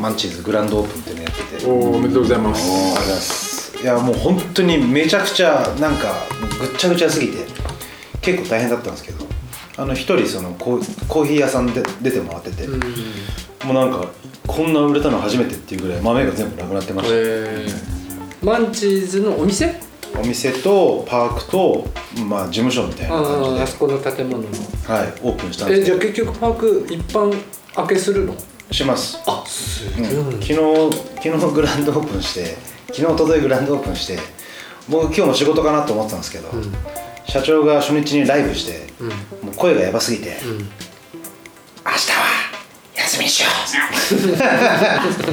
[0.01, 1.67] マンチーズグランドオープンっていうのやってて。
[1.67, 2.63] おおめでとうございます。
[2.63, 3.83] ありがとうございます。
[3.83, 6.15] いやもう本当にめちゃくちゃなんか
[6.61, 7.39] ぐっちゃぐちゃすぎて
[8.21, 9.27] 結構大変だったんですけど
[9.77, 12.79] あの一人そのコーコーヒー屋さんで出てもらってて、も
[13.71, 14.09] うなんか
[14.47, 18.45] こんな売れたの初めてっていうぐらい豆が全部なくなってました、えー。
[18.45, 19.75] マンチーズのお店？
[20.15, 21.87] お店とパークと、
[22.25, 23.57] まあ、事務所みたいな感じで。
[23.57, 24.49] あああそこの建物の。
[24.87, 27.35] はい、オープンしたんですえじゃあ結局パーク一般
[27.75, 28.37] 開けするの？
[28.73, 30.05] します、あすうん。
[30.41, 30.55] 昨日
[31.23, 32.57] 昨日グランドオープンして
[32.89, 34.19] 昨日おとといグランドオープンして
[34.89, 36.49] 僕今日も仕事かなと思ってたんですけど、
[37.27, 38.93] 社長が初日にライブして、
[39.45, 40.67] もう声がやばすぎて、明日
[41.85, 41.97] は
[42.97, 43.49] 休みにしよ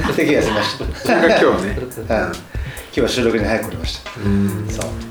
[0.08, 0.12] う。
[0.14, 1.00] って気がしました。
[1.02, 1.78] それが今日ね。
[2.08, 2.60] はい
[2.92, 4.12] 今日は収録に早く来れました。
[4.12, 5.09] そう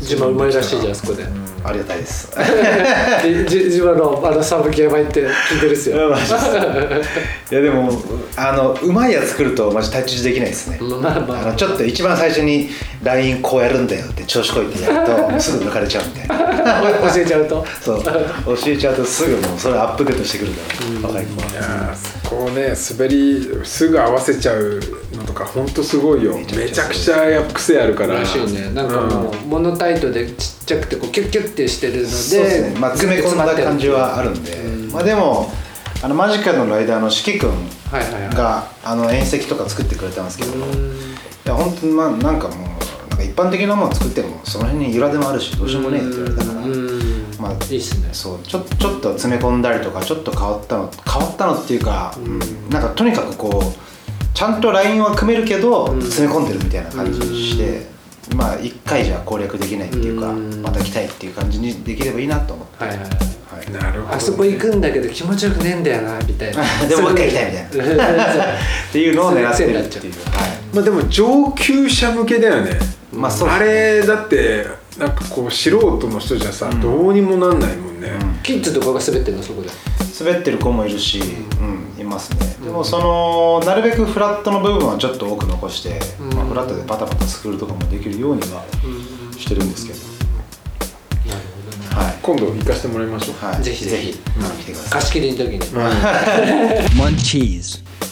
[0.00, 1.24] 自慢うまいらしいじゃんあそこで。
[1.62, 2.30] ありがたいです。
[3.22, 6.08] でじ自分のあのサブキやばいって聞いてるっすよ。
[7.50, 7.92] いやでも
[8.36, 11.42] あのうまいやつ作るとマジ太刀打ちできないですね、まあまあ。
[11.42, 12.70] あのちょっと一番最初に
[13.02, 16.19] LINE こうやるんだよって調子こいてやるとすぐ抜かれちゃうみたいな
[17.14, 17.64] 教えちゃうと。
[17.82, 18.02] そう。
[18.02, 18.12] 教
[18.66, 20.60] えちゃうとすぐもうそれアップデートしてくるか
[21.02, 21.08] ら。
[21.08, 24.80] 若い子いはやーそこをね滑りすぐ合わせちゃう
[25.16, 26.38] のとかほんとすごいよ。
[26.56, 28.20] めちゃくちゃや癖あるから。
[28.20, 28.70] らしいね。
[28.74, 30.30] なんかもう、モノタイトでち
[30.62, 34.56] っちゃくてこうキュッキュッてしてるのでそうですね、まあ、詰め込んだ感じはあるんで、
[34.92, 35.52] まあ、でも
[36.02, 37.50] あのマジカルのライダーの四季君
[37.90, 38.34] はいはいはい。
[38.34, 40.50] があの遠石とか作ってくれたんですけど。
[40.52, 42.58] いや本当にまあなんかもう
[43.20, 46.60] か一般的なもの作ってもその辺に由来でもあるしどうしようもねえって言われたから。
[46.60, 47.00] うん。
[47.38, 48.08] まあいいっすね。
[48.12, 52.38] そうちょちょっと詰め込んだりとかちょっと変わったの変わったのっていうか、うん。
[52.70, 57.86] なんかとにかくこうちゃんとラインは組めるけど、詰め込んでるみたいな感じにして、
[58.34, 60.62] まあ一回じゃ攻略できないっていうか、うん。
[60.62, 63.08] また来たいっていう感じにできればいいなと思って、はいはいはい。
[63.10, 63.72] はい。
[63.72, 66.62] なるほどね、あそこ行くんだけど気持ちよくねえんだよなみたいな。
[66.88, 68.44] でももう一回行きたいみたいな。
[68.90, 72.78] っていうのを狙ってるっていう、はい、まあでも上級者向けだよね、
[73.12, 74.66] まあそあれだって
[74.98, 78.10] なんかこう素人の人じゃさ、どうにもなんないもんね、
[78.42, 79.42] キッズとかが滑ってんの？
[79.42, 79.68] そこで。
[80.18, 81.22] 滑ってる子もいるし、う
[81.64, 82.54] ん、いますね。
[82.62, 85.98] でもそのなるべくフラットの部分はちょっと多く残して、
[86.34, 88.62] まあ、フラットでパタパタ作るとかもできるようには
[89.38, 89.98] してるんですけど、
[91.98, 92.18] はい。
[92.22, 94.12] 今度行かせてもらいましょう、はい、ぜひぜひ。
[94.12, 94.18] 来
[94.66, 95.64] てください貸し切りの時に.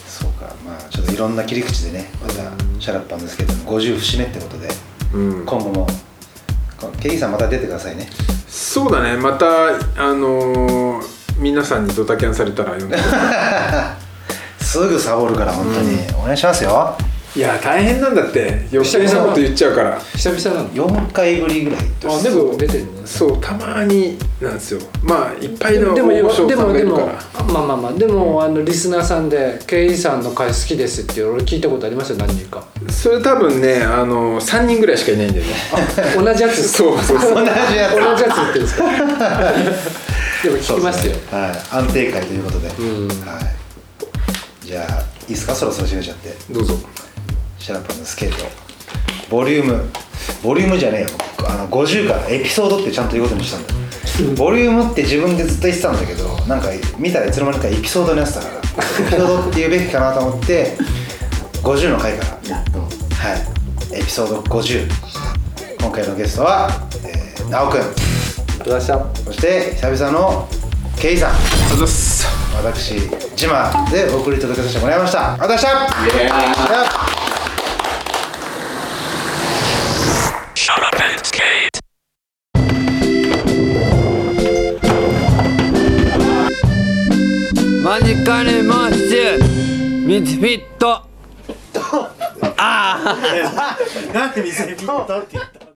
[0.08, 0.46] そうか。
[0.64, 2.34] まあちょっといろんな切り口でねまた
[2.80, 4.72] シャラッパンですけど50節目ってことで、うん
[5.12, 5.86] 今後も。
[6.80, 8.08] こケイさんまた出てくださいね。
[8.46, 9.16] そうだね。
[9.16, 9.46] また
[9.96, 12.98] あのー皆さんにドタキャンされたら読んで
[14.60, 16.96] すぐサボるから本当に、お願いしますよ
[17.36, 18.66] いいや大変なんだって。
[18.72, 20.00] 余計なこと言っちゃうから。
[20.14, 23.06] 久々なの4回ぶりぐらいあでも出てるのね。
[23.06, 24.80] そうたまになんですよ。
[25.02, 27.06] まあいっぱいのでもでもでもさんがいるから。
[27.44, 27.92] まあまあまあ。
[27.92, 32.64] でもあのリスナーさんでケイさんの回好きですって俺聞いたことありますよ何人か。
[32.90, 35.52] それ多分ねあの3人ぐらいしかいないんだよね。
[36.16, 36.66] 同じやつ？
[36.68, 37.34] そうそうそう。
[37.34, 37.46] 同じ
[37.76, 37.94] やつ。
[37.94, 38.84] 同じやつ言ってるんですか？
[40.44, 41.14] でも聞きますよ。
[41.30, 43.08] はい、安定会ということで、ん。
[43.26, 43.40] は
[44.64, 45.54] い、じゃあいいですか？
[45.54, 46.34] そろそろ締めちゃって。
[46.50, 46.74] どうぞ
[47.68, 48.46] シャープのスケート
[49.28, 49.90] ボリューム
[50.42, 51.08] ボリュームじゃねえよ。
[51.46, 53.74] あの50からエピソードってちゃんと言うことにしたんだ
[54.42, 56.68] ボリュームって自分でずっと言ってたんだけどなんか
[56.98, 58.60] 見たらいつの間にかエピソードのやつだからエ
[59.10, 60.78] ピソードって言うべきかなと思って
[61.62, 62.56] 50の回から。
[62.56, 63.36] は
[63.92, 63.94] い。
[63.98, 64.88] エピソード50
[65.78, 66.70] 今回のゲストは、
[67.04, 67.82] えー、直くん。
[68.64, 70.48] そして久々の
[70.98, 71.34] ケイさん。
[72.64, 72.94] 私
[73.36, 75.34] ジマでお送り届けさせてもらいました。
[75.34, 75.74] ありがとうござい
[76.30, 77.07] ました。
[87.82, 91.02] マジカルモッシュミスフィット。
[92.56, 93.16] ああ。
[94.14, 95.58] なんでミスフィットって言った。